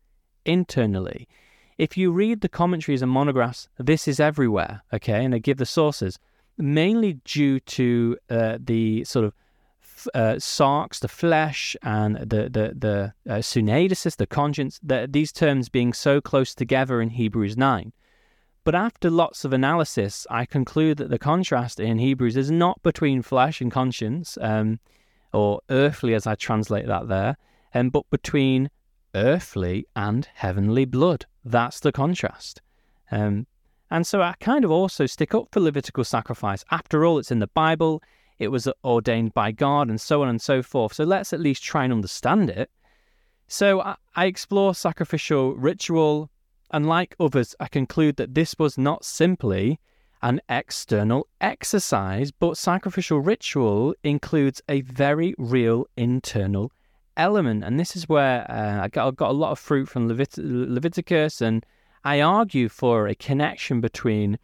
internally. 0.44 1.26
If 1.78 1.96
you 1.96 2.12
read 2.12 2.42
the 2.42 2.48
commentaries 2.48 3.00
and 3.00 3.10
monographs, 3.10 3.68
this 3.78 4.06
is 4.06 4.20
everywhere, 4.20 4.82
okay? 4.92 5.24
And 5.24 5.32
they 5.32 5.40
give 5.40 5.56
the 5.56 5.66
sources, 5.66 6.18
mainly 6.58 7.14
due 7.24 7.58
to 7.60 8.18
uh, 8.28 8.58
the 8.60 9.04
sort 9.04 9.24
of 9.24 9.32
uh, 10.14 10.34
sarx, 10.38 11.00
the 11.00 11.08
flesh, 11.08 11.76
and 11.82 12.16
the 12.16 12.48
the 12.48 12.74
the 12.76 13.12
uh, 13.28 13.42
the 14.16 14.26
conscience. 14.28 14.80
The, 14.82 15.08
these 15.10 15.32
terms 15.32 15.68
being 15.68 15.92
so 15.92 16.20
close 16.20 16.54
together 16.54 17.00
in 17.00 17.10
Hebrews 17.10 17.56
nine. 17.56 17.92
But 18.64 18.74
after 18.74 19.08
lots 19.08 19.44
of 19.44 19.52
analysis, 19.52 20.26
I 20.30 20.44
conclude 20.44 20.98
that 20.98 21.08
the 21.08 21.18
contrast 21.18 21.80
in 21.80 21.98
Hebrews 21.98 22.36
is 22.36 22.50
not 22.50 22.82
between 22.82 23.22
flesh 23.22 23.60
and 23.60 23.72
conscience, 23.72 24.36
um, 24.40 24.78
or 25.32 25.60
earthly 25.70 26.14
as 26.14 26.26
I 26.26 26.34
translate 26.34 26.86
that 26.86 27.08
there, 27.08 27.36
um, 27.74 27.88
but 27.88 28.04
between 28.10 28.68
earthly 29.14 29.86
and 29.96 30.28
heavenly 30.34 30.84
blood. 30.84 31.24
That's 31.44 31.80
the 31.80 31.92
contrast. 31.92 32.60
Um, 33.10 33.46
and 33.90 34.06
so 34.06 34.20
I 34.20 34.34
kind 34.38 34.64
of 34.64 34.70
also 34.70 35.06
stick 35.06 35.34
up 35.34 35.48
for 35.50 35.60
Levitical 35.60 36.04
sacrifice. 36.04 36.64
After 36.70 37.06
all, 37.06 37.18
it's 37.18 37.30
in 37.30 37.38
the 37.38 37.46
Bible, 37.46 38.02
it 38.38 38.48
was 38.48 38.68
ordained 38.84 39.34
by 39.34 39.52
God, 39.52 39.88
and 39.88 40.00
so 40.00 40.22
on 40.22 40.28
and 40.28 40.40
so 40.40 40.62
forth. 40.62 40.94
So 40.94 41.04
let's 41.04 41.32
at 41.32 41.40
least 41.40 41.62
try 41.62 41.84
and 41.84 41.92
understand 41.92 42.50
it. 42.50 42.70
So 43.46 43.80
I, 43.80 44.26
explore 44.26 44.74
sacrificial 44.74 45.54
ritual, 45.54 46.30
and 46.70 46.86
like 46.86 47.16
others, 47.18 47.54
I 47.58 47.68
conclude 47.68 48.16
that 48.16 48.34
this 48.34 48.54
was 48.58 48.76
not 48.76 49.04
simply 49.04 49.80
an 50.22 50.40
external 50.48 51.28
exercise, 51.40 52.30
but 52.30 52.58
sacrificial 52.58 53.20
ritual 53.20 53.94
includes 54.02 54.60
a 54.68 54.82
very 54.82 55.34
real 55.38 55.86
internal 55.96 56.70
element. 57.16 57.64
And 57.64 57.80
this 57.80 57.96
is 57.96 58.08
where 58.08 58.48
uh, 58.50 58.82
I, 58.84 58.88
got, 58.88 59.08
I 59.08 59.10
got 59.12 59.30
a 59.30 59.32
lot 59.32 59.52
of 59.52 59.58
fruit 59.58 59.88
from 59.88 60.08
Levit- 60.08 60.36
Leviticus, 60.36 61.40
and 61.40 61.64
I 62.04 62.20
argue 62.20 62.68
for 62.68 63.06
a 63.06 63.14
connection 63.14 63.80
between 63.80 64.38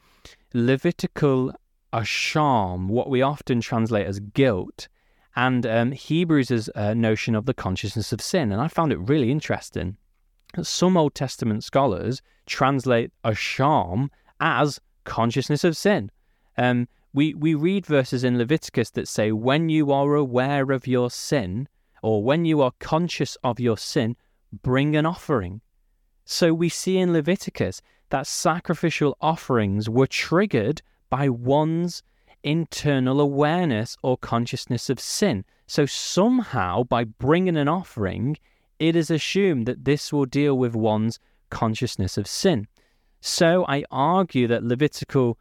Levitical 0.54 1.52
asham, 1.94 2.88
what 2.88 3.09
we 3.09 3.22
often 3.22 3.61
translate 3.61 4.07
as 4.07 4.20
guilt, 4.20 4.88
and 5.37 5.64
um, 5.64 5.92
Hebrews' 5.92 6.68
uh, 6.74 6.94
notion 6.94 7.35
of 7.35 7.46
the 7.46 7.54
consciousness 7.54 8.12
of 8.12 8.20
sin. 8.20 8.52
And 8.52 8.61
I 8.61 8.68
found 8.68 8.92
it 8.92 8.98
really 8.98 9.30
interesting 9.30 9.96
that 10.54 10.64
some 10.66 10.96
Old 10.96 11.14
Testament 11.14 11.64
scholars 11.64 12.20
translate 12.46 13.12
a 13.22 13.30
asham 13.30 14.09
as 14.40 14.80
consciousness 15.04 15.64
of 15.64 15.76
sin. 15.76 16.11
Um, 16.57 16.88
we, 17.12 17.35
we 17.35 17.54
read 17.54 17.87
verses 17.87 18.24
in 18.24 18.38
Leviticus 18.38 18.90
that 18.90 19.09
say, 19.09 19.33
when 19.33 19.68
you 19.68 19.92
are 19.92 20.14
aware 20.14 20.72
of 20.72 20.87
your 20.87 21.11
sin, 21.11 21.68
or 22.02 22.22
when 22.22 22.44
you 22.44 22.61
are 22.61 22.72
conscious 22.80 23.37
of 23.42 23.59
your 23.59 23.78
sin, 23.78 24.16
bring 24.62 24.96
an 24.96 25.07
offering. 25.07 25.61
So 26.24 26.52
we 26.52 26.68
see 26.68 26.98
in 26.98 27.12
Leviticus 27.12 27.80
that 28.11 28.26
sacrificial 28.26 29.16
offerings 29.20 29.88
were 29.88 30.07
triggered 30.07 30.83
by 31.14 31.29
one's 31.29 32.03
internal 32.42 33.20
awareness 33.20 33.96
or 34.03 34.16
consciousness 34.16 34.90
of 34.90 34.98
sin. 34.98 35.44
So 35.68 35.87
somehow, 35.87 36.83
by 36.83 37.05
bringing 37.05 37.57
an 37.57 37.68
offering, 37.68 38.37
it 38.81 38.96
is 38.96 39.12
assumed 39.12 39.66
that 39.66 39.85
this 39.85 40.12
will 40.12 40.27
deal 40.27 40.59
with 40.59 40.74
one's 40.74 41.20
consciousness 41.50 42.18
of 42.18 42.27
sin. 42.27 42.66
So 43.20 43.64
I 43.68 43.85
argue 43.92 44.48
that 44.48 44.64
Levitical, 44.64 45.38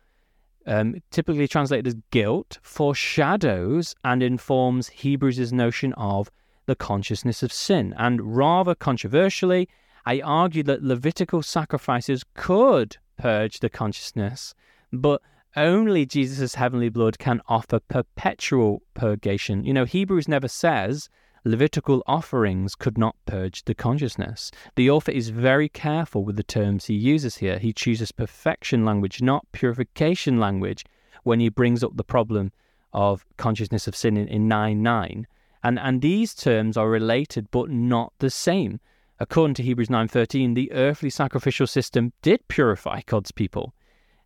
um, 0.68 1.02
typically 1.10 1.48
translated 1.48 1.88
as 1.88 1.96
guilt, 2.12 2.60
foreshadows 2.62 3.96
and 4.04 4.22
informs 4.22 4.90
Hebrews' 4.90 5.52
notion 5.52 5.92
of 5.94 6.30
the 6.68 6.76
consciousness 6.76 7.42
of 7.42 7.52
sin. 7.52 7.96
And 7.98 8.38
rather 8.38 8.76
controversially, 8.76 9.68
I 10.06 10.22
argue 10.22 10.62
that 10.70 10.84
Levitical 10.84 11.42
sacrifices 11.42 12.24
could 12.36 12.98
purge 13.18 13.60
the 13.60 13.72
consciousness, 13.72 14.54
but 14.92 15.20
only 15.56 16.06
Jesus' 16.06 16.56
heavenly 16.56 16.90
blood 16.90 17.20
can 17.20 17.42
offer 17.48 17.80
perpetual 17.80 18.82
purgation. 18.94 19.64
You 19.64 19.74
know, 19.74 19.86
Hebrews 19.86 20.28
never 20.28 20.48
says 20.48 21.10
Levitical 21.46 22.02
offerings 22.08 22.74
could 22.74 22.98
not 22.98 23.18
purge 23.26 23.66
the 23.66 23.76
consciousness. 23.76 24.50
The 24.76 24.90
author 24.90 25.12
is 25.12 25.28
very 25.28 25.68
careful 25.68 26.24
with 26.24 26.38
the 26.38 26.44
terms 26.44 26.86
he 26.86 26.94
uses 26.94 27.36
here. 27.38 27.60
He 27.60 27.74
chooses 27.74 28.14
perfection 28.14 28.86
language, 28.86 29.22
not 29.22 29.46
purification 29.52 30.40
language, 30.40 30.86
when 31.24 31.42
he 31.42 31.50
brings 31.50 31.84
up 31.84 31.98
the 31.98 32.04
problem 32.06 32.54
of 32.94 33.26
consciousness 33.36 33.88
of 33.88 33.96
sin 33.96 34.16
in, 34.16 34.30
in 34.30 34.48
9 34.48 34.82
9. 34.82 35.28
And, 35.64 35.80
and 35.80 36.02
these 36.02 36.34
terms 36.34 36.78
are 36.78 36.90
related 36.90 37.52
but 37.52 37.70
not 37.70 38.14
the 38.20 38.30
same. 38.30 38.80
According 39.20 39.56
to 39.56 39.64
Hebrews 39.64 39.90
9:13, 39.90 40.56
the 40.56 40.72
earthly 40.72 41.10
sacrificial 41.10 41.68
system 41.68 42.14
did 42.22 42.48
purify 42.48 43.02
God's 43.06 43.32
people. 43.32 43.74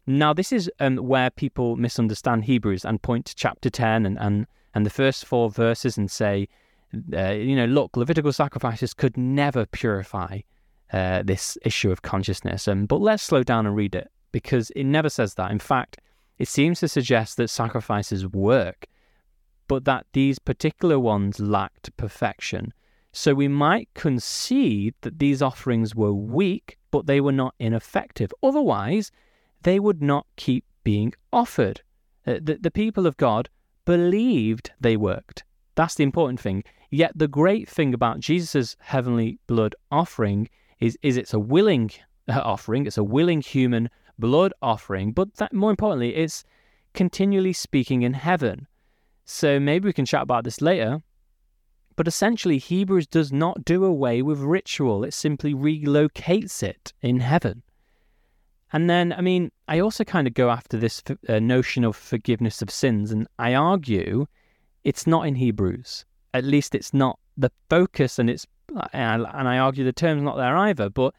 Now, 0.09 0.33
this 0.33 0.53
is 0.53 0.71
um, 0.79 0.95
where 0.95 1.29
people 1.29 1.75
misunderstand 1.75 2.45
Hebrews 2.45 2.85
and 2.85 3.01
point 3.01 3.25
to 3.25 3.35
chapter 3.35 3.69
10 3.69 4.05
and, 4.05 4.17
and, 4.17 4.47
and 4.73 4.85
the 4.85 4.89
first 4.89 5.25
four 5.25 5.49
verses 5.49 5.97
and 5.97 6.09
say, 6.09 6.47
uh, 7.13 7.31
you 7.31 7.57
know, 7.57 7.65
look, 7.65 7.97
Levitical 7.97 8.31
sacrifices 8.31 8.93
could 8.93 9.17
never 9.17 9.65
purify 9.65 10.39
uh, 10.93 11.23
this 11.23 11.57
issue 11.65 11.91
of 11.91 12.03
consciousness. 12.03 12.69
Um, 12.69 12.85
but 12.85 13.01
let's 13.01 13.21
slow 13.21 13.43
down 13.43 13.65
and 13.65 13.75
read 13.75 13.95
it 13.95 14.09
because 14.31 14.69
it 14.71 14.85
never 14.85 15.09
says 15.09 15.33
that. 15.33 15.51
In 15.51 15.59
fact, 15.59 15.99
it 16.37 16.47
seems 16.47 16.79
to 16.79 16.87
suggest 16.87 17.35
that 17.35 17.49
sacrifices 17.49 18.25
work, 18.25 18.85
but 19.67 19.83
that 19.83 20.05
these 20.13 20.39
particular 20.39 20.97
ones 20.97 21.41
lacked 21.41 21.95
perfection. 21.97 22.73
So 23.11 23.33
we 23.33 23.49
might 23.49 23.89
concede 23.93 24.93
that 25.01 25.19
these 25.19 25.41
offerings 25.41 25.95
were 25.95 26.13
weak, 26.13 26.77
but 26.91 27.07
they 27.07 27.19
were 27.19 27.33
not 27.33 27.55
ineffective. 27.59 28.31
Otherwise, 28.41 29.11
they 29.67 29.81
would 29.81 30.01
not 30.01 30.25
keep 30.37 30.63
being 30.85 31.11
offered. 31.33 31.81
Uh, 32.25 32.35
the, 32.41 32.57
the 32.61 32.71
people 32.71 33.05
of 33.05 33.17
God 33.17 33.49
believed 33.83 34.71
they 34.79 34.95
worked. 34.95 35.43
That's 35.75 35.95
the 35.95 36.05
important 36.05 36.39
thing. 36.39 36.63
Yet 36.89 37.11
the 37.13 37.27
great 37.27 37.67
thing 37.67 37.93
about 37.93 38.21
Jesus' 38.21 38.77
heavenly 38.79 39.39
blood 39.45 39.75
offering 39.91 40.47
is, 40.79 40.97
is 41.01 41.17
it's 41.17 41.33
a 41.33 41.39
willing 41.39 41.91
uh, 42.29 42.39
offering, 42.45 42.85
it's 42.85 42.97
a 42.97 43.03
willing 43.03 43.41
human 43.41 43.89
blood 44.17 44.53
offering, 44.61 45.11
but 45.11 45.35
that, 45.35 45.51
more 45.51 45.69
importantly, 45.69 46.15
it's 46.15 46.45
continually 46.93 47.51
speaking 47.51 48.03
in 48.03 48.13
heaven. 48.13 48.67
So 49.25 49.59
maybe 49.59 49.87
we 49.87 49.93
can 49.99 50.05
chat 50.05 50.21
about 50.21 50.45
this 50.45 50.61
later. 50.61 51.01
But 51.97 52.07
essentially, 52.07 52.57
Hebrews 52.57 53.07
does 53.07 53.33
not 53.33 53.65
do 53.65 53.83
away 53.83 54.21
with 54.21 54.39
ritual, 54.39 55.03
it 55.03 55.13
simply 55.13 55.53
relocates 55.53 56.63
it 56.63 56.93
in 57.01 57.19
heaven. 57.19 57.63
And 58.73 58.89
then, 58.89 59.13
I 59.13 59.21
mean, 59.21 59.51
I 59.67 59.79
also 59.79 60.03
kind 60.03 60.27
of 60.27 60.33
go 60.33 60.49
after 60.49 60.77
this 60.77 61.01
uh, 61.29 61.39
notion 61.39 61.83
of 61.83 61.95
forgiveness 61.95 62.61
of 62.61 62.69
sins, 62.69 63.11
and 63.11 63.27
I 63.39 63.55
argue 63.55 64.25
it's 64.83 65.07
not 65.07 65.27
in 65.27 65.35
Hebrews. 65.35 66.05
At 66.33 66.43
least 66.43 66.75
it's 66.75 66.93
not 66.93 67.19
the 67.37 67.51
focus, 67.69 68.19
and 68.19 68.29
it's 68.29 68.45
and 68.93 69.25
I 69.25 69.57
argue 69.57 69.85
the 69.85 69.93
term's 69.93 70.23
not 70.23 70.35
there 70.35 70.57
either. 70.57 70.89
But 70.89 71.13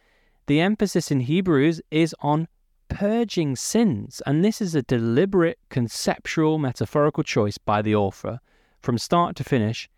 the 0.47 0.61
emphasis 0.61 1.11
in 1.11 1.21
Hebrews 1.21 1.81
is 1.91 2.15
on 2.21 2.49
purging 2.89 3.57
sins, 3.57 4.23
and 4.27 4.45
this 4.45 4.61
is 4.61 4.75
a 4.75 4.83
deliberate, 4.83 5.59
conceptual, 5.71 6.59
metaphorical 6.59 7.23
choice 7.23 7.59
by 7.59 7.83
the 7.83 7.95
author. 7.95 8.41
From 8.81 8.99
start 8.99 9.37
to 9.37 9.45
finish, 9.45 9.89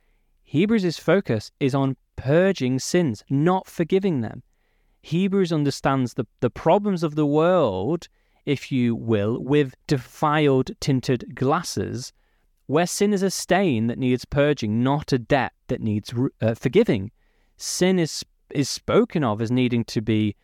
Hebrews' 0.43 0.99
focus 0.99 1.51
is 1.61 1.75
on 1.75 1.97
purging 2.17 2.79
sins, 2.79 3.23
not 3.29 3.67
forgiving 3.67 4.21
them. 4.21 4.43
Hebrews 5.03 5.53
understands 5.53 6.15
the, 6.15 6.27
the 6.41 6.51
problems 6.51 7.03
of 7.03 7.15
the 7.15 7.27
world, 7.27 8.09
if 8.45 8.71
you 8.71 8.95
will, 8.95 9.43
with 9.43 9.75
defiled 9.87 10.71
tinted 10.81 11.35
glasses, 11.35 12.13
where 12.67 12.87
sin 12.87 13.13
is 13.13 13.23
a 13.23 13.31
stain 13.31 13.87
that 13.89 13.99
needs 13.99 14.25
purging, 14.25 14.83
not 14.83 15.13
a 15.13 15.19
debt 15.19 15.53
that 15.69 15.81
needs 15.81 16.13
uh, 16.41 16.55
forgiving. 16.55 17.11
Sin 17.57 17.99
is, 17.99 18.25
is 18.51 18.69
spoken 18.69 19.25
of 19.25 19.41
as 19.41 19.51
needing 19.51 19.85
to 19.85 20.01
be 20.01 20.37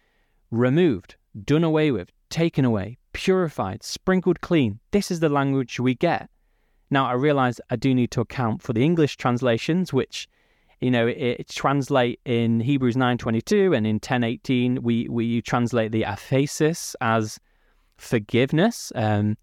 removed, 0.50 1.16
done 1.44 1.64
away 1.64 1.90
with, 1.90 2.10
taken 2.30 2.64
away, 2.64 2.98
purified, 3.12 3.82
sprinkled 3.82 4.40
clean. 4.40 4.80
This 4.90 5.10
is 5.10 5.20
the 5.20 5.28
language 5.28 5.78
we 5.78 5.94
get. 5.94 6.28
Now, 6.90 7.06
I 7.06 7.12
realize 7.12 7.60
I 7.70 7.76
do 7.76 7.94
need 7.94 8.10
to 8.12 8.20
account 8.20 8.62
for 8.62 8.72
the 8.72 8.84
English 8.84 9.16
translations, 9.16 9.92
which 9.92 10.28
you 10.80 10.90
know, 10.90 11.06
it, 11.06 11.16
it 11.16 11.48
translate 11.48 12.20
in 12.24 12.60
Hebrews 12.60 12.96
9.22 12.96 13.76
and 13.76 13.86
in 13.86 14.00
10.18, 14.00 14.80
we, 14.80 15.08
we 15.08 15.40
translate 15.42 15.92
the 15.92 16.02
aphesis 16.02 16.94
as 17.00 17.38
forgiveness 17.96 18.92
um, 18.94 19.36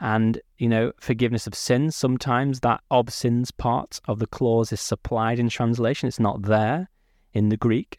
and, 0.00 0.40
you 0.58 0.68
know, 0.68 0.92
forgiveness 1.00 1.46
of 1.46 1.54
sins. 1.54 1.94
Sometimes 1.94 2.60
that 2.60 2.80
of 2.90 3.12
sins 3.12 3.50
part 3.50 4.00
of 4.08 4.18
the 4.18 4.26
clause 4.26 4.72
is 4.72 4.80
supplied 4.80 5.38
in 5.38 5.48
translation. 5.48 6.08
It's 6.08 6.20
not 6.20 6.42
there 6.42 6.90
in 7.32 7.50
the 7.50 7.56
Greek. 7.56 7.98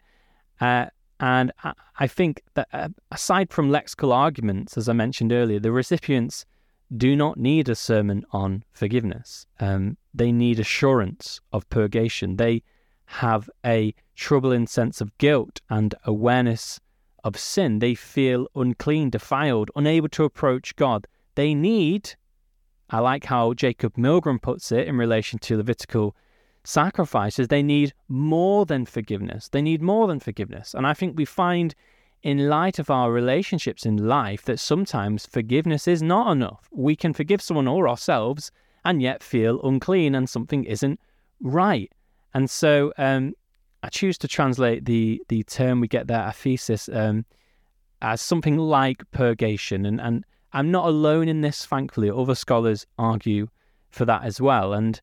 Uh, 0.59 0.87
and 1.19 1.51
I, 1.63 1.73
I 1.99 2.07
think 2.07 2.41
that 2.55 2.67
uh, 2.73 2.89
aside 3.11 3.51
from 3.51 3.69
lexical 3.69 4.13
arguments, 4.13 4.77
as 4.77 4.89
I 4.89 4.93
mentioned 4.93 5.31
earlier, 5.31 5.59
the 5.59 5.71
recipients 5.71 6.45
do 6.95 7.15
not 7.15 7.37
need 7.37 7.69
a 7.69 7.75
sermon 7.75 8.25
on 8.31 8.63
forgiveness. 8.71 9.45
Um, 9.59 9.97
they 10.13 10.31
need 10.31 10.59
assurance 10.59 11.41
of 11.51 11.67
purgation. 11.69 12.37
They 12.37 12.63
have 13.05 13.49
a 13.65 13.93
troubling 14.15 14.67
sense 14.67 15.01
of 15.01 15.15
guilt 15.17 15.61
and 15.69 15.95
awareness 16.05 16.79
of 17.23 17.37
sin. 17.37 17.79
They 17.79 17.95
feel 17.95 18.47
unclean, 18.55 19.09
defiled, 19.09 19.71
unable 19.75 20.09
to 20.09 20.23
approach 20.23 20.75
God. 20.75 21.07
They 21.35 21.53
need, 21.53 22.13
I 22.89 22.99
like 22.99 23.25
how 23.25 23.53
Jacob 23.53 23.95
Milgrom 23.95 24.41
puts 24.41 24.71
it 24.71 24.87
in 24.87 24.97
relation 24.97 25.39
to 25.39 25.57
Levitical 25.57 26.15
sacrifices, 26.63 27.47
they 27.47 27.63
need 27.63 27.93
more 28.07 28.65
than 28.65 28.85
forgiveness. 28.85 29.49
They 29.49 29.61
need 29.61 29.81
more 29.81 30.07
than 30.07 30.19
forgiveness. 30.19 30.73
And 30.73 30.85
I 30.87 30.93
think 30.93 31.17
we 31.17 31.25
find 31.25 31.75
in 32.23 32.49
light 32.49 32.79
of 32.79 32.89
our 32.89 33.11
relationships 33.11 33.85
in 33.85 33.97
life 33.97 34.43
that 34.45 34.59
sometimes 34.59 35.25
forgiveness 35.25 35.87
is 35.87 36.01
not 36.01 36.31
enough. 36.31 36.67
We 36.71 36.95
can 36.95 37.13
forgive 37.13 37.41
someone 37.41 37.67
or 37.67 37.87
ourselves 37.87 38.51
and 38.83 39.01
yet 39.01 39.21
feel 39.21 39.61
unclean 39.61 40.15
and 40.15 40.29
something 40.29 40.63
isn't 40.63 40.99
right. 41.41 41.91
And 42.33 42.49
so 42.49 42.93
um, 42.97 43.33
I 43.83 43.89
choose 43.89 44.17
to 44.19 44.27
translate 44.27 44.85
the 44.85 45.21
the 45.27 45.43
term 45.43 45.79
we 45.79 45.87
get 45.87 46.07
there, 46.07 46.19
aphesis, 46.21 46.89
um, 46.95 47.25
as 48.01 48.21
something 48.21 48.57
like 48.57 49.03
purgation. 49.11 49.85
And, 49.85 50.01
and 50.01 50.25
I'm 50.53 50.71
not 50.71 50.87
alone 50.87 51.27
in 51.27 51.41
this, 51.41 51.65
thankfully. 51.65 52.09
Other 52.09 52.35
scholars 52.35 52.85
argue 52.97 53.47
for 53.89 54.05
that 54.05 54.23
as 54.23 54.41
well. 54.41 54.73
And 54.73 54.99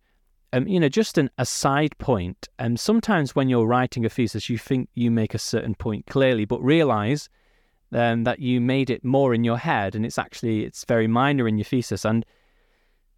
um, 0.53 0.67
you 0.67 0.79
know, 0.79 0.89
just 0.89 1.19
an 1.19 1.31
aside 1.39 1.97
point. 1.99 2.49
Um, 2.59 2.77
sometimes 2.77 3.35
when 3.35 3.49
you're 3.49 3.67
writing 3.67 4.05
a 4.05 4.09
thesis, 4.09 4.49
you 4.49 4.59
think 4.59 4.89
you 4.95 5.11
make 5.11 5.35
a 5.35 5.39
certain 5.39 5.75
point 5.75 6.07
clearly, 6.07 6.45
but 6.45 6.63
realize 6.63 7.29
um, 7.93 8.25
that 8.25 8.39
you 8.39 8.61
made 8.61 8.91
it 8.91 9.05
more 9.05 9.35
in 9.35 9.45
your 9.45 9.59
head, 9.59 9.95
and 9.95 10.05
it's 10.05 10.19
actually 10.19 10.65
it's 10.65 10.85
very 10.85 11.07
minor 11.07 11.49
in 11.49 11.59
your 11.59 11.65
thesis. 11.65 12.05
And 12.05 12.27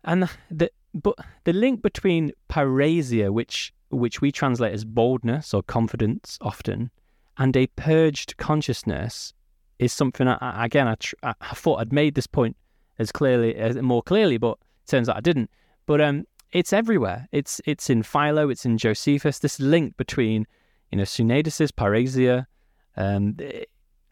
and 0.04 0.28
the 0.50 0.70
but 0.94 1.16
the 1.44 1.52
link 1.52 1.82
between 1.82 2.32
parrhesia, 2.48 3.30
which 3.32 3.72
which 3.90 4.20
we 4.20 4.30
translate 4.30 4.72
as 4.72 4.84
boldness 4.84 5.52
or 5.54 5.62
confidence 5.62 6.38
often, 6.40 6.90
and 7.36 7.56
a 7.56 7.66
purged 7.68 8.36
consciousness 8.36 9.32
is 9.78 9.92
something. 9.92 10.28
I, 10.28 10.64
again, 10.64 10.86
I, 10.88 10.94
tr- 10.96 11.14
I 11.22 11.54
thought 11.54 11.80
I'd 11.80 11.92
made 11.92 12.14
this 12.14 12.26
point 12.26 12.56
as 12.98 13.10
clearly, 13.10 13.56
as 13.56 13.76
more 13.76 14.02
clearly, 14.02 14.38
but 14.38 14.58
turns 14.86 15.08
out 15.08 15.16
I 15.16 15.20
didn't. 15.20 15.50
But 15.86 16.00
um, 16.00 16.26
it's 16.54 16.72
everywhere. 16.72 17.28
It's 17.32 17.60
it's 17.66 17.90
in 17.90 18.02
Philo, 18.04 18.48
it's 18.48 18.64
in 18.64 18.78
Josephus. 18.78 19.40
This 19.40 19.60
link 19.60 19.96
between 19.96 20.46
you 20.90 20.98
know 20.98 21.04
Sunedis, 21.04 21.72
parrhesia, 21.72 22.46
um, 22.96 23.36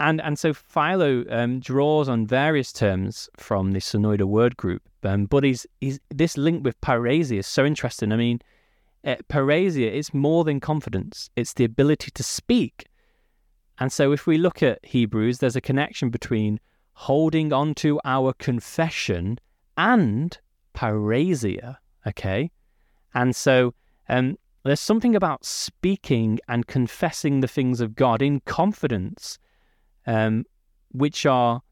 and 0.01 0.21
and 0.21 0.39
so 0.39 0.53
Philo 0.53 1.25
um, 1.31 1.61
draws 1.61 2.09
on 2.09 2.27
various 2.27 2.73
terms 2.73 3.31
from 3.37 3.71
the 3.71 3.79
Sonoida 3.79 4.25
word 4.25 4.57
group. 4.57 4.83
Um, 5.05 5.27
but 5.27 5.45
he's, 5.45 5.67
he's 5.81 6.01
this 6.11 6.37
link 6.37 6.65
with 6.65 6.81
parrhesia 6.81 7.39
is 7.39 7.47
so 7.47 7.65
interesting. 7.65 8.13
I 8.13 8.17
mean, 8.17 8.41
uh, 9.05 9.17
parrhesia 9.29 9.91
is 9.91 10.13
more 10.13 10.43
than 10.43 10.59
confidence; 10.59 11.31
it's 11.37 11.55
the 11.55 11.65
ability 11.65 12.11
to 12.11 12.25
speak. 12.25 12.89
And 13.79 13.93
so, 13.93 14.11
if 14.11 14.27
we 14.27 14.37
look 14.37 14.65
at 14.65 14.85
Hebrews, 14.85 15.39
there's 15.39 15.57
a 15.57 15.61
connection 15.61 16.11
between 16.11 16.59
holding 16.95 17.53
on 17.53 17.75
to 17.77 18.01
our 18.05 18.33
confession 18.33 19.39
and 19.77 20.37
parrhesia. 20.75 21.77
Okay. 22.07 22.51
And 23.15 23.35
so 23.35 23.75
um, 24.09 24.37
there's 24.65 24.81
something 24.81 25.15
about 25.15 25.45
speaking 25.45 26.39
and 26.49 26.67
confessing 26.67 27.41
the 27.41 27.49
things 27.49 27.81
of 27.81 27.95
God 27.95 28.23
in 28.23 28.41
confidence, 28.41 29.39
um, 30.07 30.45
which 30.91 31.27
are, 31.27 31.63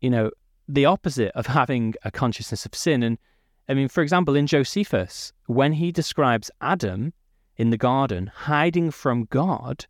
you 0.00 0.10
know, 0.10 0.30
the 0.68 0.84
opposite 0.84 1.32
of 1.34 1.46
having 1.58 1.94
a 2.04 2.10
consciousness 2.10 2.64
of 2.66 2.74
sin. 2.74 3.02
And 3.02 3.18
I 3.68 3.74
mean, 3.74 3.88
for 3.88 4.02
example, 4.02 4.36
in 4.36 4.46
Josephus, 4.46 5.32
when 5.46 5.72
he 5.72 5.92
describes 5.92 6.50
Adam 6.60 7.12
in 7.56 7.70
the 7.70 7.76
garden 7.76 8.28
hiding 8.28 8.90
from 8.90 9.26
God, 9.26 9.86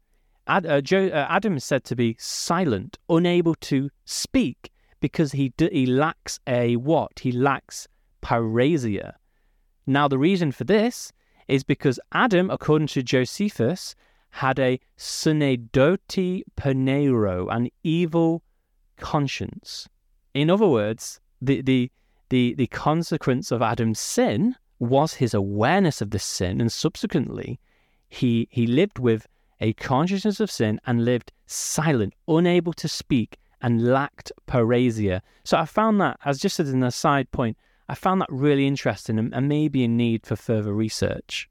Ad, 0.47 0.67
uh, 0.67 0.81
jo, 0.81 1.07
uh, 1.07 1.27
Adam 1.29 1.57
is 1.57 1.65
said 1.65 1.85
to 1.85 1.95
be 1.95 2.17
silent, 2.19 2.99
unable 3.09 3.55
to 3.57 3.91
speak 4.05 4.73
because 5.01 5.33
he 5.33 5.51
d- 5.51 5.69
he 5.71 5.87
lacks 5.87 6.41
a 6.47 6.77
what? 6.77 7.21
He 7.21 7.31
lacks 7.31 7.87
parrhesia. 8.23 9.15
Now, 9.87 10.09
the 10.09 10.19
reason 10.19 10.53
for 10.53 10.65
this 10.65 11.13
is 11.49 11.65
because 11.65 11.99
Adam, 12.13 12.51
according 12.51 12.89
to 12.89 13.03
Josephus, 13.03 13.95
had 14.31 14.59
a 14.59 14.81
sunedoti 14.97 16.43
penero, 16.57 17.55
an 17.55 17.69
evil 17.83 18.43
conscience. 18.97 19.89
In 20.35 20.49
other 20.49 20.67
words, 20.67 21.21
the, 21.41 21.61
the, 21.61 21.91
the, 22.31 22.55
the 22.55 22.69
consequence 22.69 23.51
of 23.51 23.61
Adam's 23.61 23.99
sin 23.99 24.57
was 24.79 25.15
his 25.15 25.35
awareness 25.35 26.01
of 26.01 26.11
the 26.11 26.19
sin, 26.19 26.61
and 26.61 26.73
subsequently, 26.73 27.61
he, 28.09 28.49
he 28.51 28.67
lived 28.67 28.99
with 28.99 29.27
a 29.61 29.73
consciousness 29.75 30.41
of 30.41 30.51
sin 30.51 30.81
and 30.87 31.05
lived 31.05 31.33
silent, 31.47 32.15
unable 32.27 32.73
to 32.73 32.89
speak, 32.89 33.39
and 33.61 33.87
lacked 33.87 34.33
parrhesia. 34.47 35.21
So 35.45 35.57
I 35.57 35.67
found 35.67 36.01
that, 36.01 36.19
as 36.25 36.39
just 36.41 36.59
as 36.59 36.71
an 36.71 36.83
aside 36.83 37.31
point, 37.31 37.57
I 37.93 37.95
found 37.95 38.23
that 38.23 38.33
really 38.33 38.67
interesting 38.67 39.19
and, 39.19 39.35
and 39.35 39.51
maybe 39.51 39.85
in 39.85 39.99
need 39.99 40.25
for 40.25 40.35
further 40.35 40.73
research. 40.73 41.51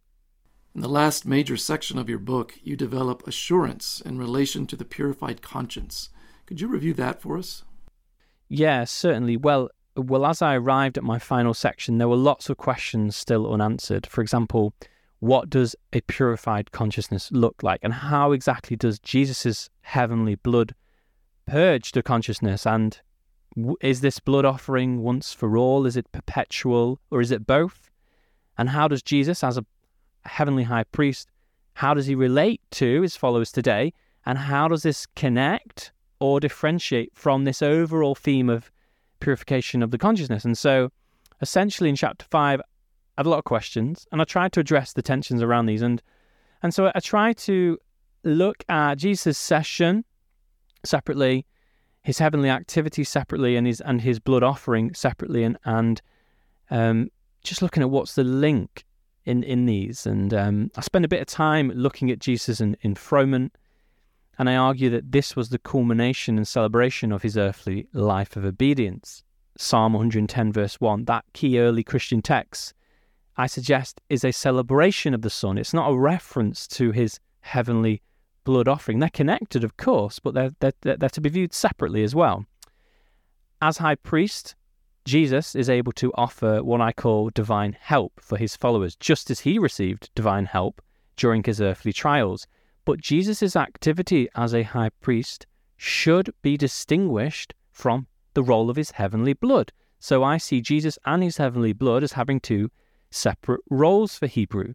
In 0.74 0.82
the 0.82 0.89
last 0.89 1.24
major 1.24 1.56
section 1.56 2.00
of 2.00 2.10
your 2.10 2.18
book, 2.18 2.56
you 2.64 2.76
develop 2.76 3.28
assurance 3.28 4.02
in 4.04 4.18
relation 4.18 4.66
to 4.66 4.76
the 4.76 4.84
purified 4.84 5.44
conscience. 5.44 6.10
Could 6.48 6.60
you 6.60 6.68
review 6.68 6.96
that 6.96 7.22
for 7.22 7.38
us? 7.38 7.64
Yeah, 8.50 8.86
certainly. 8.86 9.38
Well, 9.38 9.70
well, 9.96 10.26
as 10.26 10.42
I 10.42 10.56
arrived 10.56 10.98
at 10.98 11.04
my 11.04 11.20
final 11.20 11.54
section, 11.54 12.00
there 12.00 12.10
were 12.10 12.16
lots 12.16 12.50
of 12.50 12.58
questions 12.58 13.16
still 13.16 13.54
unanswered. 13.54 14.08
For 14.08 14.22
example, 14.22 14.74
what 15.20 15.48
does 15.48 15.76
a 15.94 16.02
purified 16.02 16.72
consciousness 16.72 17.32
look 17.32 17.62
like, 17.62 17.82
and 17.84 17.94
how 17.94 18.32
exactly 18.32 18.76
does 18.76 18.98
Jesus' 18.98 19.70
heavenly 19.82 20.34
blood 20.34 20.74
purge 21.46 21.92
the 21.92 22.02
consciousness 22.02 22.66
and 22.66 23.00
is 23.82 24.02
this 24.02 24.20
blood 24.20 24.45
offering 24.45 25.02
once 25.02 25.34
for 25.34 25.58
all? 25.58 25.86
Is 25.86 25.97
it 25.97 26.12
perpetual 26.12 26.99
or 27.10 27.22
is 27.22 27.32
it 27.32 27.45
both? 27.45 27.89
And 28.58 28.70
how 28.70 28.88
does 28.88 29.02
Jesus, 29.02 29.43
as 29.43 29.58
a 29.58 29.66
heavenly 30.26 30.64
high 30.64 30.84
priest, 30.86 31.30
how 31.74 31.93
does 31.93 32.06
he 32.06 32.16
relate 32.16 32.62
to 32.72 33.02
his 33.02 33.16
followers 33.16 33.52
today? 33.52 33.93
And 34.26 34.38
how 34.38 34.68
does 34.68 34.84
this 34.84 35.06
connect 35.16 35.91
or 36.20 36.39
differentiate 36.39 37.12
from 37.16 37.43
this 37.43 37.62
overall 37.62 38.16
theme 38.16 38.49
of 38.49 38.72
purification 39.20 39.82
of 39.82 39.91
the 39.91 39.97
consciousness? 39.97 40.45
And 40.45 40.58
so, 40.58 40.91
essentially, 41.41 41.89
in 41.89 41.95
chapter 41.95 42.26
five, 42.30 42.60
I 42.60 43.22
have 43.22 43.26
a 43.26 43.30
lot 43.30 43.39
of 43.39 43.45
questions, 43.45 44.08
and 44.12 44.22
I 44.22 44.26
tried 44.26 44.54
to 44.54 44.60
address 44.60 44.93
the 44.93 45.02
tensions 45.02 45.41
around 45.41 45.66
these. 45.66 45.82
And 45.82 46.02
and 46.64 46.74
so 46.74 46.91
I 46.93 46.99
tried 46.99 47.38
to 47.39 47.80
look 48.24 48.64
at 48.70 48.95
Jesus' 48.95 49.38
session 49.38 50.06
separately 50.84 51.45
his 52.04 52.20
heavenly 52.20 52.49
activity 52.49 53.04
separately 53.04 53.56
and 53.56 53.68
his 53.68 53.82
and 53.82 54.02
his 54.02 54.20
blood 54.20 54.43
offering 54.43 54.93
separately 54.93 55.43
and 55.43 55.58
and 55.66 56.02
um, 56.70 57.10
just 57.43 57.62
looking 57.62 57.84
at 57.84 57.89
what's 57.89 58.16
the 58.16 58.24
link 58.24 58.86
in 59.26 59.43
in 59.43 59.66
these 59.66 60.06
and 60.06 60.34
um, 60.34 60.72
I 60.76 60.82
spend 60.82 61.06
a 61.06 61.10
bit 61.10 61.22
of 61.22 61.28
time 61.28 61.72
looking 61.72 62.10
at 62.10 62.20
Jesus 62.20 62.60
in, 62.60 62.76
enthronement 62.84 63.56
and 64.39 64.49
I 64.49 64.56
argue 64.56 64.89
that 64.89 65.12
this 65.12 65.36
was 65.36 65.49
the 65.49 65.60
culmination 65.60 66.38
and 66.38 66.47
celebration 66.47 67.12
of 67.12 67.22
his 67.22 67.38
earthly 67.38 67.88
life 67.93 68.36
of 68.36 68.45
obedience. 68.45 69.24
Psalm 69.58 69.93
110 69.93 70.52
verse 70.52 70.82
1, 70.82 71.06
that 71.06 71.26
key 71.34 71.60
early 71.60 71.84
Christian 71.84 72.22
text, 72.22 72.74
I 73.38 73.45
suggest 73.45 74.02
is 74.10 74.24
a 74.24 74.32
celebration 74.32 75.14
of 75.14 75.22
the 75.22 75.30
Son. 75.30 75.58
It's 75.58 75.74
not 75.74 75.91
a 75.91 75.97
reference 75.97 76.68
to 76.70 76.91
his 76.91 77.20
heavenly 77.41 78.02
blood 78.44 78.68
offering. 78.68 79.00
They're 79.00 79.10
connected, 79.10 79.64
of 79.64 79.78
course, 79.78 80.20
but 80.20 80.34
they're, 80.34 80.52
they're, 80.60 80.74
they're 80.82 81.10
to 81.10 81.22
be 81.22 81.30
viewed 81.30 81.54
separately 81.54 82.04
as 82.04 82.16
well. 82.16 82.46
As 83.62 83.78
high 83.78 83.96
priest, 83.96 84.56
Jesus 85.06 85.56
is 85.56 85.70
able 85.70 85.92
to 85.94 86.12
offer 86.16 86.64
what 86.64 86.82
I 86.82 86.92
call 86.92 87.30
divine 87.30 87.76
help 87.80 88.20
for 88.20 88.38
his 88.38 88.56
followers, 88.56 88.96
just 88.96 89.30
as 89.32 89.42
he 89.42 89.58
received 89.58 90.10
divine 90.16 90.46
help 90.46 90.82
during 91.16 91.44
his 91.44 91.62
earthly 91.62 91.94
trials. 91.94 92.48
But 92.86 93.00
Jesus' 93.00 93.56
activity 93.56 94.30
as 94.36 94.54
a 94.54 94.64
high 94.64 94.89
priest 95.02 95.46
should 95.78 96.34
be 96.42 96.58
distinguished 96.58 97.54
from 97.72 98.08
the 98.34 98.44
role 98.44 98.70
of 98.70 98.76
his 98.76 98.92
heavenly 98.92 99.34
blood. 99.34 99.72
So 100.00 100.24
I 100.24 100.38
see 100.38 100.62
Jesus 100.62 100.98
and 101.06 101.22
his 101.22 101.38
heavenly 101.38 101.74
blood 101.74 102.04
as 102.04 102.14
having 102.14 102.39
two 102.39 102.72
separate 103.12 103.62
roles 103.70 104.18
for 104.18 104.28
Hebrew. 104.28 104.74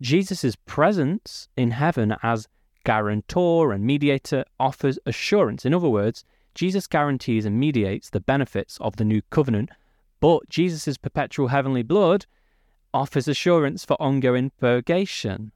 Jesus' 0.00 0.56
presence 0.66 1.48
in 1.56 1.72
heaven 1.72 2.16
as 2.22 2.48
guarantor 2.86 3.72
and 3.72 3.84
mediator 3.84 4.44
offers 4.60 4.96
assurance. 5.06 5.66
In 5.66 5.74
other 5.74 5.88
words, 5.88 6.24
Jesus 6.54 6.86
guarantees 6.86 7.44
and 7.44 7.58
mediates 7.58 8.10
the 8.10 8.20
benefits 8.20 8.78
of 8.80 8.94
the 8.94 9.04
new 9.04 9.20
covenant, 9.28 9.70
but 10.20 10.48
Jesus' 10.48 10.96
perpetual 10.96 11.48
heavenly 11.48 11.82
blood 11.82 12.26
offers 12.94 13.26
assurance 13.26 13.84
for 13.84 14.00
ongoing 14.00 14.52
purgation, 14.60 15.50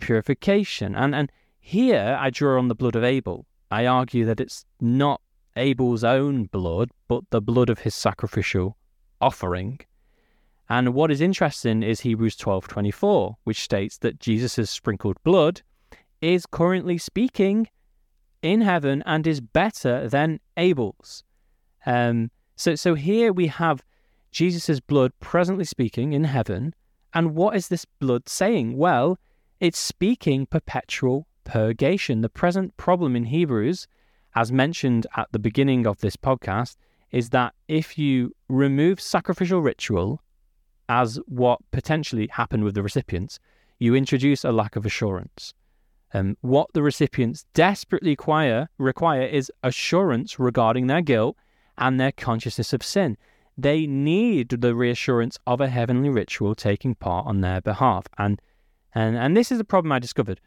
purification. 0.00 0.94
And, 0.94 1.14
and 1.14 1.32
here 1.58 2.18
I 2.20 2.28
draw 2.28 2.58
on 2.58 2.68
the 2.68 2.74
blood 2.74 2.94
of 2.94 3.04
Abel. 3.04 3.46
I 3.70 3.86
argue 3.86 4.26
that 4.26 4.38
it's 4.38 4.66
not 4.80 5.22
Abel's 5.56 6.04
own 6.04 6.44
blood, 6.44 6.90
but 7.08 7.24
the 7.30 7.40
blood 7.40 7.70
of 7.70 7.80
his 7.80 7.94
sacrificial 7.94 8.76
offering. 9.18 9.80
And 10.68 10.94
what 10.94 11.10
is 11.10 11.22
interesting 11.22 11.82
is 11.82 12.00
Hebrews 12.00 12.36
12:24, 12.36 13.36
which 13.44 13.62
states 13.62 13.96
that 13.98 14.20
Jesus' 14.20 14.70
sprinkled 14.70 15.16
blood 15.24 15.62
is 16.20 16.46
currently 16.46 16.98
speaking 16.98 17.68
in 18.42 18.60
heaven 18.60 19.02
and 19.06 19.26
is 19.26 19.40
better 19.40 20.08
than 20.08 20.40
Abel's. 20.56 21.24
Um, 21.86 22.30
so, 22.56 22.74
so 22.74 22.94
here 22.94 23.32
we 23.32 23.46
have 23.48 23.82
Jesus' 24.30 24.80
blood 24.80 25.12
presently 25.20 25.64
speaking 25.64 26.12
in 26.12 26.24
heaven. 26.24 26.74
And 27.14 27.34
what 27.34 27.56
is 27.56 27.68
this 27.68 27.84
blood 27.84 28.28
saying? 28.28 28.76
Well, 28.76 29.18
it's 29.60 29.78
speaking 29.78 30.46
perpetual 30.46 31.26
purgation. 31.44 32.20
The 32.20 32.28
present 32.28 32.76
problem 32.76 33.16
in 33.16 33.24
Hebrews, 33.24 33.86
as 34.34 34.52
mentioned 34.52 35.06
at 35.16 35.28
the 35.32 35.38
beginning 35.38 35.86
of 35.86 36.00
this 36.00 36.16
podcast, 36.16 36.76
is 37.10 37.30
that 37.30 37.54
if 37.66 37.98
you 37.98 38.32
remove 38.48 39.00
sacrificial 39.00 39.60
ritual, 39.60 40.22
as 40.88 41.18
what 41.26 41.60
potentially 41.70 42.28
happened 42.28 42.64
with 42.64 42.74
the 42.74 42.82
recipients, 42.82 43.38
you 43.78 43.94
introduce 43.94 44.44
a 44.44 44.52
lack 44.52 44.76
of 44.76 44.84
assurance. 44.84 45.54
Um, 46.12 46.36
what 46.40 46.72
the 46.72 46.82
recipients 46.82 47.44
desperately 47.54 48.10
require, 48.10 48.68
require 48.78 49.22
is 49.22 49.50
assurance 49.62 50.38
regarding 50.38 50.86
their 50.88 51.02
guilt 51.02 51.36
and 51.78 52.00
their 52.00 52.12
consciousness 52.12 52.72
of 52.72 52.82
sin. 52.82 53.16
They 53.56 53.86
need 53.86 54.48
the 54.48 54.74
reassurance 54.74 55.38
of 55.46 55.60
a 55.60 55.68
heavenly 55.68 56.08
ritual 56.08 56.54
taking 56.54 56.94
part 56.94 57.26
on 57.26 57.40
their 57.42 57.60
behalf. 57.60 58.06
And, 58.18 58.40
and, 58.94 59.16
and 59.16 59.36
this 59.36 59.52
is 59.52 59.60
a 59.60 59.64
problem 59.64 59.92
I 59.92 59.98
discovered. 59.98 60.40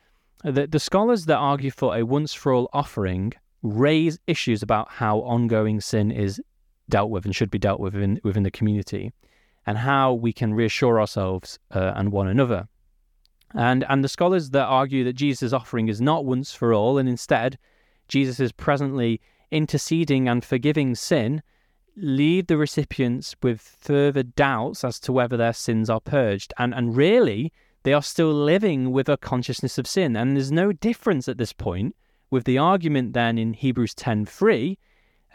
The, 0.44 0.68
the 0.68 0.80
scholars 0.80 1.26
that 1.26 1.38
argue 1.38 1.72
for 1.72 1.96
a 1.96 2.04
once 2.04 2.34
for 2.34 2.52
all 2.52 2.70
offering 2.74 3.34
raise 3.62 4.20
issues 4.28 4.62
about 4.62 4.90
how 4.92 5.20
ongoing 5.20 5.80
sin 5.80 6.12
is 6.12 6.42
dealt 6.90 7.10
with 7.10 7.24
and 7.26 7.34
should 7.34 7.50
be 7.50 7.60
dealt 7.60 7.80
with 7.80 7.94
within, 7.94 8.20
within 8.24 8.44
the 8.44 8.52
community 8.52 9.14
and 9.66 9.78
how 9.78 10.14
we 10.14 10.34
can 10.34 10.54
reassure 10.54 11.00
ourselves 11.00 11.60
uh, 11.72 11.94
and 11.96 12.12
one 12.12 12.28
another. 12.28 12.68
And, 13.54 13.86
and 13.88 14.04
the 14.04 14.10
scholars 14.10 14.50
that 14.52 14.66
argue 14.66 15.04
that 15.04 15.14
Jesus' 15.14 15.54
offering 15.54 15.88
is 15.88 16.02
not 16.02 16.26
once 16.26 16.54
for 16.54 16.74
all, 16.74 16.98
and 16.98 17.08
instead 17.08 17.58
Jesus 18.08 18.40
is 18.40 18.52
presently 18.52 19.22
interceding 19.52 20.28
and 20.28 20.44
forgiving 20.44 20.96
sin, 20.96 21.44
leave 21.96 22.48
the 22.48 22.58
recipients 22.58 23.36
with 23.44 23.62
further 23.62 24.24
doubts 24.24 24.84
as 24.84 25.00
to 25.02 25.14
whether 25.14 25.38
their 25.38 25.54
sins 25.54 25.90
are 25.90 26.02
purged. 26.02 26.54
And, 26.58 26.74
and 26.74 26.96
really, 26.96 27.54
they 27.84 27.94
are 27.94 28.02
still 28.02 28.34
living 28.34 28.92
with 28.92 29.08
a 29.08 29.18
consciousness 29.18 29.78
of 29.78 29.88
sin. 29.88 30.16
And 30.16 30.36
there's 30.36 30.52
no 30.52 30.72
difference 30.72 31.28
at 31.28 31.38
this 31.38 31.54
point 31.54 31.96
with 32.32 32.46
the 32.46 32.58
argument 32.58 33.14
then 33.14 33.38
in 33.38 33.54
Hebrews 33.54 33.94
10.3. 33.94 34.78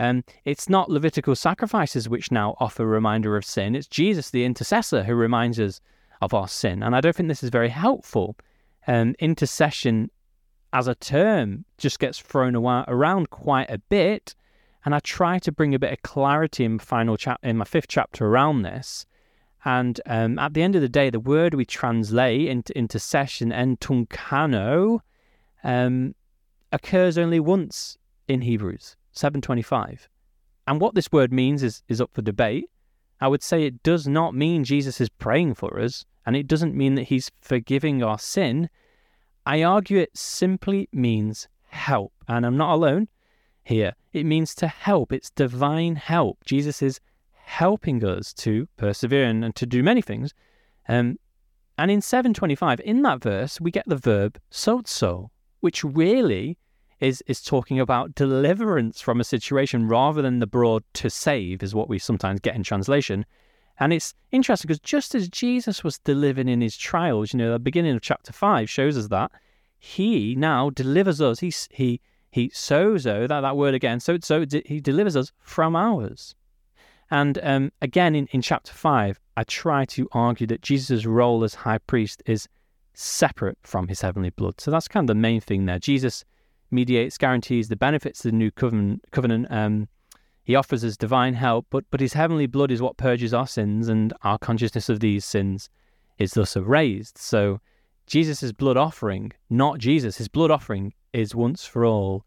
Um, 0.00 0.24
it's 0.44 0.68
not 0.68 0.90
Levitical 0.90 1.34
sacrifices 1.34 2.08
which 2.08 2.30
now 2.30 2.56
offer 2.60 2.82
a 2.82 2.86
reminder 2.86 3.36
of 3.36 3.44
sin. 3.44 3.74
It's 3.74 3.86
Jesus, 3.86 4.30
the 4.30 4.44
intercessor, 4.44 5.04
who 5.04 5.14
reminds 5.14 5.58
us 5.58 5.80
of 6.20 6.34
our 6.34 6.48
sin. 6.48 6.82
And 6.82 6.94
I 6.94 7.00
don't 7.00 7.14
think 7.14 7.28
this 7.28 7.42
is 7.42 7.50
very 7.50 7.68
helpful. 7.68 8.36
Um, 8.86 9.14
intercession 9.18 10.10
as 10.72 10.86
a 10.86 10.94
term 10.94 11.64
just 11.78 11.98
gets 11.98 12.18
thrown 12.18 12.54
around 12.56 13.30
quite 13.30 13.70
a 13.70 13.78
bit. 13.78 14.34
And 14.84 14.94
I 14.94 15.00
try 15.00 15.38
to 15.40 15.52
bring 15.52 15.74
a 15.74 15.78
bit 15.78 15.92
of 15.92 16.02
clarity 16.02 16.64
in 16.64 16.72
my 16.72 16.84
final 16.84 17.16
chap 17.16 17.40
in 17.42 17.56
my 17.56 17.64
fifth 17.64 17.88
chapter 17.88 18.26
around 18.26 18.62
this. 18.62 19.06
And 19.64 20.00
um, 20.06 20.38
at 20.38 20.54
the 20.54 20.62
end 20.62 20.76
of 20.76 20.82
the 20.82 20.88
day, 20.88 21.10
the 21.10 21.20
word 21.20 21.54
we 21.54 21.64
translate 21.64 22.48
into 22.48 22.76
intercession, 22.78 23.50
entunkano, 23.50 25.00
um, 25.64 26.14
occurs 26.72 27.18
only 27.18 27.40
once 27.40 27.98
in 28.28 28.42
Hebrews 28.42 28.96
725. 29.12 30.08
And 30.66 30.80
what 30.80 30.94
this 30.94 31.10
word 31.10 31.32
means 31.32 31.62
is, 31.62 31.82
is 31.88 32.00
up 32.00 32.10
for 32.12 32.22
debate. 32.22 32.70
I 33.20 33.28
would 33.28 33.42
say 33.42 33.64
it 33.64 33.82
does 33.82 34.06
not 34.06 34.34
mean 34.34 34.64
Jesus 34.64 35.00
is 35.00 35.08
praying 35.08 35.54
for 35.54 35.80
us, 35.80 36.04
and 36.24 36.36
it 36.36 36.46
doesn't 36.46 36.74
mean 36.74 36.94
that 36.94 37.08
he's 37.08 37.30
forgiving 37.40 38.02
our 38.02 38.18
sin. 38.18 38.68
I 39.46 39.62
argue 39.62 39.98
it 39.98 40.16
simply 40.16 40.88
means 40.92 41.48
help, 41.68 42.12
and 42.28 42.46
I'm 42.46 42.56
not 42.56 42.74
alone 42.74 43.08
here. 43.64 43.94
It 44.12 44.24
means 44.24 44.54
to 44.56 44.68
help, 44.68 45.12
it's 45.12 45.30
divine 45.30 45.96
help. 45.96 46.44
Jesus 46.44 46.82
is 46.82 47.00
helping 47.32 48.04
us 48.04 48.32
to 48.34 48.68
persevere 48.76 49.24
and, 49.24 49.44
and 49.44 49.54
to 49.56 49.66
do 49.66 49.82
many 49.82 50.02
things. 50.02 50.34
Um, 50.88 51.18
and 51.76 51.90
in 51.90 52.00
725, 52.00 52.80
in 52.80 53.02
that 53.02 53.22
verse, 53.22 53.60
we 53.60 53.70
get 53.70 53.88
the 53.88 53.96
verb 53.96 54.38
sozo, 54.50 55.30
which 55.60 55.84
really 55.84 56.58
is 57.00 57.22
is 57.26 57.42
talking 57.42 57.78
about 57.78 58.14
deliverance 58.14 59.00
from 59.00 59.20
a 59.20 59.24
situation 59.24 59.88
rather 59.88 60.22
than 60.22 60.38
the 60.38 60.46
broad 60.46 60.82
to 60.94 61.08
save 61.08 61.62
is 61.62 61.74
what 61.74 61.88
we 61.88 61.98
sometimes 61.98 62.40
get 62.40 62.56
in 62.56 62.62
translation. 62.62 63.24
And 63.80 63.92
it's 63.92 64.14
interesting 64.32 64.66
because 64.66 64.80
just 64.80 65.14
as 65.14 65.28
Jesus 65.28 65.84
was 65.84 65.98
delivering 66.00 66.48
in 66.48 66.60
his 66.60 66.76
trials, 66.76 67.32
you 67.32 67.38
know, 67.38 67.52
the 67.52 67.58
beginning 67.60 67.94
of 67.94 68.02
chapter 68.02 68.32
five 68.32 68.68
shows 68.68 68.98
us 68.98 69.08
that 69.08 69.30
he 69.78 70.34
now 70.34 70.70
delivers 70.70 71.20
us. 71.20 71.38
He 71.40 71.52
he 71.70 72.00
he 72.30 72.48
sozo 72.50 73.28
that 73.28 73.40
that 73.40 73.56
word 73.56 73.74
again. 73.74 74.00
So 74.00 74.18
so 74.20 74.44
he 74.64 74.80
delivers 74.80 75.16
us 75.16 75.32
from 75.38 75.76
ours. 75.76 76.34
And 77.10 77.38
um, 77.42 77.72
again 77.80 78.14
in, 78.14 78.26
in 78.32 78.42
chapter 78.42 78.72
five, 78.72 79.20
I 79.36 79.44
try 79.44 79.84
to 79.86 80.08
argue 80.12 80.46
that 80.48 80.62
Jesus' 80.62 81.06
role 81.06 81.44
as 81.44 81.54
high 81.54 81.78
priest 81.78 82.22
is 82.26 82.48
separate 82.94 83.58
from 83.62 83.86
his 83.86 84.00
heavenly 84.00 84.30
blood. 84.30 84.60
So 84.60 84.72
that's 84.72 84.88
kind 84.88 85.04
of 85.08 85.14
the 85.14 85.20
main 85.20 85.40
thing 85.40 85.66
there. 85.66 85.78
Jesus 85.78 86.24
mediates, 86.70 87.18
guarantees 87.18 87.68
the 87.68 87.76
benefits 87.76 88.24
of 88.24 88.32
the 88.32 88.36
new 88.36 88.50
covenant. 88.50 89.46
um, 89.50 89.88
he 90.44 90.54
offers 90.54 90.82
us 90.82 90.96
divine 90.96 91.34
help, 91.34 91.66
but, 91.68 91.84
but 91.90 92.00
his 92.00 92.14
heavenly 92.14 92.46
blood 92.46 92.70
is 92.70 92.80
what 92.80 92.96
purges 92.96 93.34
our 93.34 93.46
sins, 93.46 93.88
and 93.88 94.14
our 94.22 94.38
consciousness 94.38 94.88
of 94.88 95.00
these 95.00 95.24
sins 95.24 95.68
is 96.18 96.32
thus 96.32 96.56
erased. 96.56 97.18
So, 97.18 97.60
Jesus' 98.06 98.52
blood 98.52 98.78
offering, 98.78 99.32
not 99.50 99.78
Jesus, 99.78 100.16
his 100.16 100.28
blood 100.28 100.50
offering 100.50 100.94
is 101.12 101.34
once 101.34 101.66
for 101.66 101.84
all 101.84 102.24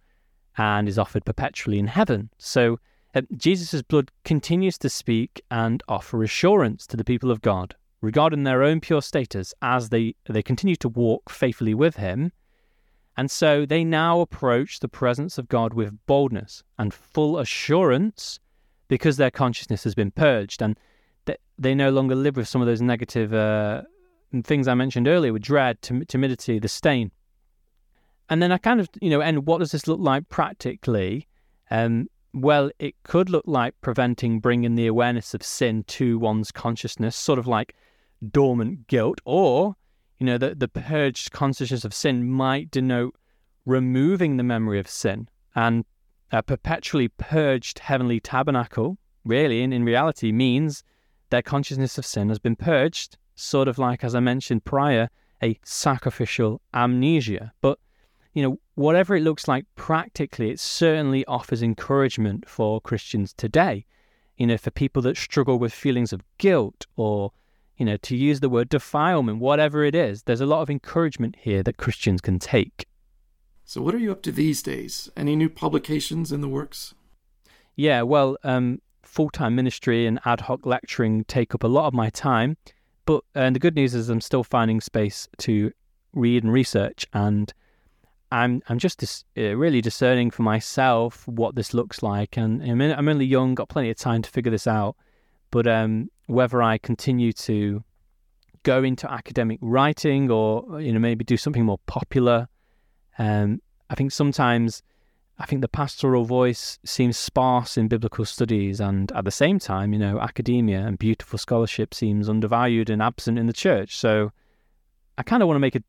and 0.57 0.87
is 0.87 0.99
offered 0.99 1.25
perpetually 1.25 1.79
in 1.79 1.87
heaven. 1.87 2.29
So, 2.37 2.79
uh, 3.15 3.21
Jesus' 3.35 3.81
blood 3.81 4.11
continues 4.23 4.77
to 4.77 4.89
speak 4.89 5.41
and 5.49 5.81
offer 5.87 6.23
assurance 6.23 6.85
to 6.87 6.97
the 6.97 7.03
people 7.03 7.31
of 7.31 7.41
God 7.41 7.75
regarding 8.01 8.43
their 8.43 8.63
own 8.63 8.81
pure 8.81 9.01
status 9.01 9.53
as 9.61 9.89
they, 9.89 10.15
they 10.29 10.43
continue 10.43 10.75
to 10.77 10.89
walk 10.89 11.29
faithfully 11.29 11.73
with 11.73 11.97
him 11.97 12.31
and 13.17 13.29
so 13.29 13.65
they 13.65 13.83
now 13.83 14.21
approach 14.21 14.79
the 14.79 14.87
presence 14.87 15.37
of 15.37 15.47
God 15.47 15.73
with 15.73 15.93
boldness 16.05 16.63
and 16.77 16.93
full 16.93 17.37
assurance 17.37 18.39
because 18.87 19.17
their 19.17 19.31
consciousness 19.31 19.83
has 19.83 19.95
been 19.95 20.11
purged 20.11 20.61
and 20.61 20.77
they 21.57 21.75
no 21.75 21.91
longer 21.91 22.15
live 22.15 22.35
with 22.35 22.47
some 22.47 22.61
of 22.61 22.67
those 22.67 22.81
negative 22.81 23.33
uh, 23.33 23.83
things 24.43 24.67
I 24.67 24.73
mentioned 24.73 25.07
earlier 25.07 25.31
with 25.31 25.43
dread, 25.43 25.81
tim- 25.81 26.05
timidity, 26.05 26.57
the 26.57 26.67
stain. 26.67 27.11
And 28.29 28.41
then 28.41 28.51
I 28.51 28.57
kind 28.57 28.79
of, 28.79 28.89
you 29.01 29.09
know, 29.09 29.21
and 29.21 29.45
what 29.45 29.59
does 29.59 29.71
this 29.71 29.87
look 29.87 29.99
like 29.99 30.27
practically? 30.29 31.27
Um, 31.69 32.07
well, 32.33 32.71
it 32.79 32.95
could 33.03 33.29
look 33.29 33.43
like 33.45 33.75
preventing 33.81 34.39
bringing 34.39 34.75
the 34.75 34.87
awareness 34.87 35.33
of 35.33 35.43
sin 35.43 35.83
to 35.87 36.17
one's 36.17 36.51
consciousness, 36.51 37.15
sort 37.15 37.37
of 37.37 37.45
like 37.45 37.75
dormant 38.31 38.87
guilt, 38.87 39.19
or, 39.25 39.75
you 40.21 40.27
know, 40.27 40.37
the, 40.37 40.53
the 40.53 40.67
purged 40.67 41.31
consciousness 41.31 41.83
of 41.83 41.95
sin 41.95 42.29
might 42.29 42.69
denote 42.69 43.15
removing 43.65 44.37
the 44.37 44.43
memory 44.43 44.77
of 44.77 44.87
sin 44.87 45.27
and 45.55 45.83
a 46.31 46.43
perpetually 46.43 47.07
purged 47.07 47.79
heavenly 47.79 48.19
tabernacle, 48.19 48.99
really, 49.25 49.63
in, 49.63 49.73
in 49.73 49.83
reality, 49.83 50.31
means 50.31 50.83
their 51.31 51.41
consciousness 51.41 51.97
of 51.97 52.05
sin 52.05 52.29
has 52.29 52.37
been 52.37 52.55
purged, 52.55 53.17
sort 53.33 53.67
of 53.67 53.79
like, 53.79 54.03
as 54.03 54.13
I 54.13 54.19
mentioned 54.19 54.63
prior, 54.63 55.09
a 55.41 55.57
sacrificial 55.63 56.61
amnesia. 56.71 57.51
But, 57.59 57.79
you 58.35 58.43
know, 58.43 58.59
whatever 58.75 59.15
it 59.15 59.23
looks 59.23 59.47
like 59.47 59.65
practically, 59.75 60.51
it 60.51 60.59
certainly 60.59 61.25
offers 61.25 61.63
encouragement 61.63 62.47
for 62.47 62.79
Christians 62.79 63.33
today. 63.33 63.85
You 64.37 64.45
know, 64.45 64.57
for 64.57 64.69
people 64.69 65.01
that 65.01 65.17
struggle 65.17 65.57
with 65.57 65.73
feelings 65.73 66.13
of 66.13 66.21
guilt 66.37 66.85
or, 66.95 67.31
you 67.81 67.85
know, 67.85 67.97
to 67.97 68.15
use 68.15 68.41
the 68.41 68.47
word 68.47 68.69
defilement, 68.69 69.39
whatever 69.39 69.83
it 69.83 69.95
is, 69.95 70.21
there's 70.21 70.39
a 70.39 70.45
lot 70.45 70.61
of 70.61 70.69
encouragement 70.69 71.35
here 71.39 71.63
that 71.63 71.77
Christians 71.77 72.21
can 72.21 72.37
take. 72.37 72.85
So, 73.65 73.81
what 73.81 73.95
are 73.95 73.97
you 73.97 74.11
up 74.11 74.21
to 74.21 74.31
these 74.31 74.61
days? 74.61 75.09
Any 75.17 75.35
new 75.35 75.49
publications 75.49 76.31
in 76.31 76.41
the 76.41 76.47
works? 76.47 76.93
Yeah, 77.75 78.03
well, 78.03 78.37
um, 78.43 78.83
full 79.01 79.31
time 79.31 79.55
ministry 79.55 80.05
and 80.05 80.19
ad 80.25 80.41
hoc 80.41 80.63
lecturing 80.63 81.23
take 81.23 81.55
up 81.55 81.63
a 81.63 81.67
lot 81.67 81.87
of 81.87 81.93
my 81.95 82.11
time. 82.11 82.55
But 83.07 83.23
and 83.33 83.55
the 83.55 83.59
good 83.59 83.73
news 83.73 83.95
is 83.95 84.09
I'm 84.09 84.21
still 84.21 84.43
finding 84.43 84.79
space 84.79 85.27
to 85.39 85.71
read 86.13 86.43
and 86.43 86.53
research, 86.53 87.07
and 87.13 87.51
I'm 88.31 88.61
I'm 88.69 88.77
just 88.77 88.99
dis, 88.99 89.25
uh, 89.35 89.55
really 89.55 89.81
discerning 89.81 90.29
for 90.29 90.43
myself 90.43 91.27
what 91.27 91.55
this 91.55 91.73
looks 91.73 92.03
like. 92.03 92.37
And 92.37 92.61
I'm, 92.61 92.79
in, 92.79 92.91
I'm 92.91 93.07
only 93.07 93.25
young, 93.25 93.55
got 93.55 93.69
plenty 93.69 93.89
of 93.89 93.97
time 93.97 94.21
to 94.21 94.29
figure 94.29 94.51
this 94.51 94.67
out. 94.67 94.95
But 95.51 95.67
um, 95.67 96.09
whether 96.27 96.61
I 96.61 96.77
continue 96.77 97.33
to 97.33 97.83
go 98.63 98.83
into 98.83 99.11
academic 99.11 99.59
writing 99.61 100.31
or 100.31 100.79
you 100.79 100.93
know 100.93 100.99
maybe 100.99 101.23
do 101.23 101.35
something 101.35 101.65
more 101.65 101.79
popular 101.87 102.47
um, 103.17 103.61
I 103.89 103.95
think 103.95 104.11
sometimes 104.11 104.81
I 105.37 105.45
think 105.45 105.61
the 105.61 105.67
pastoral 105.67 106.23
voice 106.23 106.79
seems 106.85 107.17
sparse 107.17 107.77
in 107.77 107.87
biblical 107.87 108.25
studies, 108.25 108.79
and 108.79 109.11
at 109.11 109.25
the 109.25 109.31
same 109.31 109.59
time, 109.59 109.93
you 109.93 109.99
know, 109.99 110.19
academia 110.19 110.79
and 110.79 110.97
beautiful 110.97 111.39
scholarship 111.39 111.93
seems 111.93 112.29
undervalued 112.29 112.89
and 112.89 113.01
absent 113.01 113.39
in 113.39 113.47
the 113.47 113.53
church. 113.53 113.97
So 113.97 114.31
I 115.17 115.23
kind 115.23 115.41
of 115.41 115.47
want 115.47 115.55
to 115.55 115.59
make 115.59 115.75
a, 115.75 115.83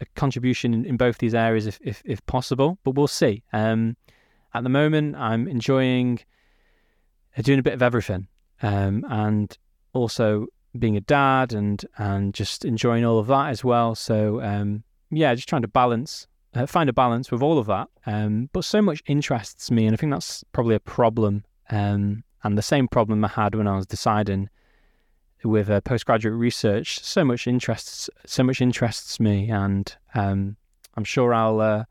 a 0.00 0.06
contribution 0.16 0.74
in, 0.74 0.84
in, 0.84 0.96
both 0.96 1.18
these 1.18 1.34
areas 1.34 1.66
if, 1.66 1.78
if, 1.82 2.02
if 2.04 2.24
possible, 2.26 2.78
but 2.84 2.94
we'll 2.94 3.06
see. 3.06 3.42
Um, 3.52 3.96
at 4.54 4.62
the 4.62 4.70
moment, 4.70 5.16
I'm 5.16 5.46
enjoying 5.46 6.20
uh, 7.36 7.42
doing 7.42 7.58
a 7.58 7.62
bit 7.62 7.74
of 7.74 7.82
everything, 7.82 8.28
um, 8.62 9.04
and 9.08 9.56
also 9.92 10.46
being 10.78 10.96
a 10.96 11.00
dad 11.00 11.52
and 11.52 11.84
and 11.96 12.34
just 12.34 12.64
enjoying 12.64 13.04
all 13.04 13.18
of 13.18 13.26
that 13.28 13.50
as 13.50 13.64
well. 13.64 13.94
So 13.94 14.40
um, 14.42 14.84
yeah, 15.10 15.34
just 15.34 15.48
trying 15.48 15.62
to 15.62 15.68
balance 15.68 16.26
uh, 16.56 16.66
find 16.66 16.88
a 16.88 16.92
balance 16.92 17.30
with 17.30 17.42
all 17.42 17.58
of 17.58 17.66
that. 17.66 17.88
Um, 18.06 18.48
but 18.52 18.64
so 18.64 18.80
much 18.80 19.02
interests 19.06 19.70
me, 19.70 19.86
and 19.86 19.94
I 19.94 19.96
think 19.96 20.12
that's 20.12 20.42
probably 20.52 20.74
a 20.74 20.80
problem. 20.80 21.44
Um, 21.70 22.24
and 22.42 22.56
the 22.56 22.62
same 22.62 22.88
problem 22.88 23.24
I 23.24 23.28
had 23.28 23.54
when 23.54 23.66
I 23.66 23.76
was 23.76 23.86
deciding 23.86 24.48
with 25.44 25.68
uh, 25.68 25.80
postgraduate 25.80 26.34
research. 26.34 27.00
So 27.00 27.24
much 27.24 27.46
interests, 27.46 28.08
so 28.24 28.42
much 28.42 28.60
interests 28.60 29.20
me, 29.20 29.50
and 29.50 29.94
um, 30.14 30.56
I'm 30.94 31.04
sure 31.04 31.34
I'll 31.34 31.60
uh, 31.60 31.84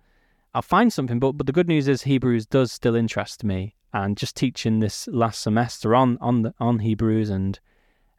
I'll 0.54 0.62
find 0.62 0.92
something. 0.92 1.20
But 1.20 1.34
but 1.34 1.46
the 1.46 1.54
good 1.54 1.68
news 1.68 1.88
is 1.88 2.04
Hebrews 2.04 2.46
does 2.48 2.72
still 2.72 2.96
interest 2.96 3.44
me, 3.44 3.75
and 3.96 4.18
just 4.18 4.36
teaching 4.36 4.82
this 4.82 5.08
last 5.08 5.42
semester 5.42 5.96
on 5.96 6.18
on 6.20 6.42
the, 6.42 6.54
on 6.60 6.80
Hebrews 6.80 7.30
and 7.30 7.58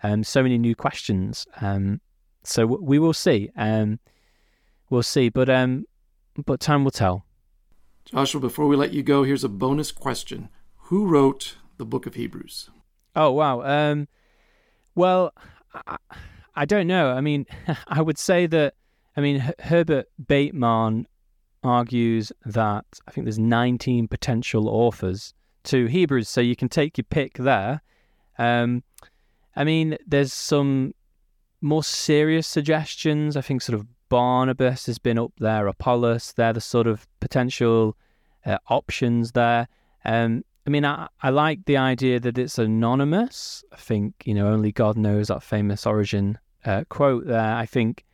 um, 0.02 0.24
so 0.24 0.42
many 0.42 0.56
new 0.56 0.74
questions. 0.74 1.46
Um, 1.60 2.00
so 2.42 2.64
we 2.66 2.98
will 2.98 3.12
see. 3.12 3.50
Um, 3.56 4.00
we'll 4.88 5.02
see. 5.02 5.28
But 5.28 5.50
um, 5.50 5.84
but 6.46 6.60
time 6.60 6.82
will 6.82 6.90
tell. 6.90 7.26
Joshua, 8.06 8.40
before 8.40 8.68
we 8.68 8.76
let 8.76 8.94
you 8.94 9.02
go, 9.02 9.24
here's 9.24 9.44
a 9.44 9.48
bonus 9.48 9.92
question. 9.92 10.48
Who 10.76 11.06
wrote 11.06 11.56
the 11.76 11.84
book 11.84 12.06
of 12.06 12.14
Hebrews? 12.14 12.70
Oh, 13.14 13.32
wow. 13.32 13.62
Um, 13.62 14.06
well, 14.94 15.32
I, 15.74 15.96
I 16.54 16.64
don't 16.64 16.86
know. 16.86 17.10
I 17.10 17.20
mean, 17.20 17.46
I 17.88 18.00
would 18.00 18.16
say 18.16 18.46
that, 18.46 18.74
I 19.16 19.20
mean, 19.20 19.52
Herbert 19.58 20.06
Bateman 20.24 21.08
argues 21.64 22.30
that 22.44 22.84
I 23.08 23.10
think 23.10 23.24
there's 23.24 23.40
19 23.40 24.06
potential 24.06 24.68
authors 24.68 25.34
to 25.66 25.86
Hebrews, 25.86 26.28
so 26.28 26.40
you 26.40 26.56
can 26.56 26.68
take 26.68 26.98
your 26.98 27.06
pick 27.10 27.34
there. 27.34 27.82
Um, 28.38 28.82
I 29.54 29.64
mean, 29.64 29.96
there's 30.06 30.32
some 30.32 30.94
more 31.60 31.84
serious 31.84 32.46
suggestions. 32.46 33.36
I 33.36 33.40
think 33.40 33.62
sort 33.62 33.78
of 33.78 33.86
Barnabas 34.08 34.86
has 34.86 34.98
been 34.98 35.18
up 35.18 35.32
there, 35.38 35.66
Apollos, 35.66 36.32
they're 36.32 36.52
the 36.52 36.60
sort 36.60 36.86
of 36.86 37.06
potential 37.20 37.96
uh, 38.44 38.58
options 38.68 39.32
there. 39.32 39.66
Um, 40.04 40.44
I 40.66 40.70
mean, 40.70 40.84
I, 40.84 41.08
I 41.22 41.30
like 41.30 41.64
the 41.64 41.76
idea 41.76 42.20
that 42.20 42.38
it's 42.38 42.58
anonymous. 42.58 43.64
I 43.72 43.76
think, 43.76 44.14
you 44.24 44.34
know, 44.34 44.48
only 44.48 44.72
God 44.72 44.96
knows 44.96 45.28
that 45.28 45.42
famous 45.42 45.86
Origen 45.86 46.38
uh, 46.64 46.84
quote 46.88 47.26
there. 47.26 47.54
I 47.54 47.66
think, 47.66 48.04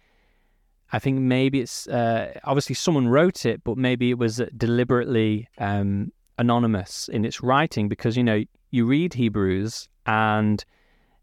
I 0.92 0.98
think 0.98 1.18
maybe 1.18 1.60
it's 1.60 1.86
uh, 1.88 2.38
obviously 2.44 2.74
someone 2.74 3.08
wrote 3.08 3.44
it, 3.44 3.64
but 3.64 3.76
maybe 3.76 4.10
it 4.10 4.18
was 4.18 4.40
deliberately 4.56 5.48
um, 5.58 6.12
anonymous 6.38 7.08
in 7.08 7.24
its 7.24 7.42
writing 7.42 7.88
because, 7.88 8.16
you 8.16 8.24
know, 8.24 8.42
you 8.70 8.86
read 8.86 9.14
Hebrews 9.14 9.88
and, 10.06 10.64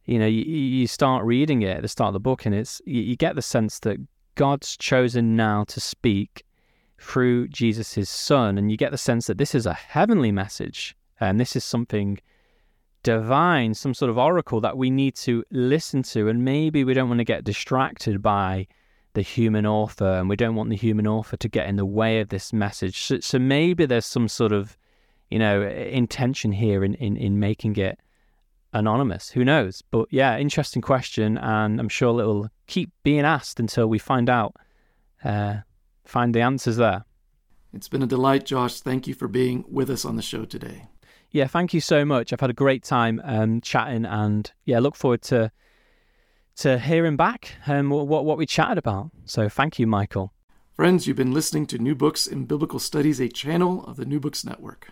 you 0.05 0.20
know, 0.20 0.28
you, 0.28 0.43
you 0.43 0.88
start 0.88 1.26
reading 1.26 1.62
it 1.62 1.78
at 1.78 1.82
the 1.82 1.88
start 1.88 2.10
of 2.10 2.14
the 2.14 2.20
book 2.20 2.45
and 2.45 2.53
it's, 2.53 2.82
you, 2.86 3.01
you 3.01 3.16
get 3.16 3.36
the 3.36 3.41
sense 3.41 3.80
that 3.80 3.97
God's 4.36 4.78
chosen 4.78 5.36
now 5.36 5.66
to 5.66 5.80
speak 5.80 6.43
through 6.99 7.47
Jesus' 7.47 8.10
Son. 8.10 8.57
And 8.57 8.72
you 8.72 8.78
get 8.78 8.91
the 8.91 8.97
sense 8.97 9.28
that 9.28 9.38
this 9.38 9.55
is 9.55 9.66
a 9.66 9.74
heavenly 9.74 10.32
message 10.32 10.95
and 11.20 11.39
this 11.39 11.55
is 11.55 11.64
something 11.64 12.20
divine, 13.03 13.74
some 13.74 13.93
sort 13.93 14.10
of 14.10 14.18
oracle 14.18 14.62
that 14.62 14.78
we 14.78 14.89
need 14.89 15.16
to 15.16 15.43
listen 15.51 16.03
to. 16.03 16.28
And 16.28 16.43
maybe 16.43 16.84
we 16.84 16.93
don't 16.93 17.10
want 17.10 17.20
to 17.20 17.26
get 17.26 17.43
distracted 17.43 18.22
by 18.22 18.68
the 19.14 19.22
human 19.22 19.66
author 19.66 20.05
and 20.05 20.30
we 20.30 20.36
don't 20.36 20.55
want 20.55 20.70
the 20.70 20.76
human 20.76 21.07
author 21.07 21.36
to 21.38 21.49
get 21.49 21.68
in 21.68 21.78
the 21.78 21.86
way 21.86 22.20
of 22.20 22.30
this 22.30 22.53
message. 22.53 23.01
So, 23.01 23.20
so 23.20 23.39
maybe 23.39 23.86
there's 23.86 24.05
some 24.05 24.28
sort 24.28 24.51
of, 24.51 24.78
you 25.30 25.39
know, 25.39 25.61
intention 25.61 26.51
here 26.51 26.84
in, 26.84 26.95
in, 26.95 27.17
in 27.17 27.39
making 27.39 27.77
it 27.77 27.99
anonymous. 28.73 29.32
Who 29.32 29.43
knows? 29.43 29.82
But 29.82 30.07
yeah, 30.11 30.38
interesting 30.38 30.82
question, 30.82 31.38
and 31.38 31.80
I'm 31.80 31.89
sure 31.89 32.19
it'll 32.19 32.49
keep 32.67 32.91
being 33.03 33.25
asked 33.25 33.59
until 33.59 33.88
we 33.88 33.99
find 33.99 34.30
out, 34.30 34.55
uh, 35.23 35.57
find 36.05 36.34
the 36.34 36.41
answers 36.41 36.77
there. 36.77 37.05
It's 37.73 37.88
been 37.88 38.01
a 38.01 38.07
delight, 38.07 38.45
Josh. 38.45 38.82
Thank 38.82 39.07
you 39.07 39.13
for 39.13 39.27
being 39.27 39.63
with 39.69 39.89
us 39.89 40.05
on 40.05 40.15
the 40.15 40.21
show 40.21 40.45
today. 40.45 40.88
Yeah, 41.32 41.45
thank 41.45 41.73
you 41.73 41.82
so 41.82 42.03
much. 42.05 42.34
I've 42.34 42.39
had 42.39 42.49
a 42.49 42.53
great 42.53 42.84
time 42.84 43.21
um, 43.23 43.61
chatting, 43.61 44.05
and 44.05 44.51
yeah, 44.65 44.80
look 44.80 44.95
forward 44.95 45.21
to 45.23 45.51
to 46.55 46.77
hearing 46.77 47.15
back 47.15 47.53
um, 47.67 47.89
what 47.89 48.25
what 48.25 48.38
we 48.38 48.45
chatted 48.47 48.80
about. 48.80 49.11
So 49.25 49.47
thank 49.47 49.77
you, 49.77 49.86
Michael. 49.86 50.34
Friends, 50.73 51.05
you've 51.05 51.17
been 51.17 51.34
listening 51.34 51.67
to 51.67 51.77
New 51.77 51.93
Books 51.93 52.25
in 52.25 52.45
Biblical 52.45 52.80
Studies, 52.80 53.19
a 53.19 53.27
channel 53.27 53.86
of 53.86 53.97
the 53.97 54.05
New 54.05 54.19
Books 54.19 54.43
Network. 54.43 54.91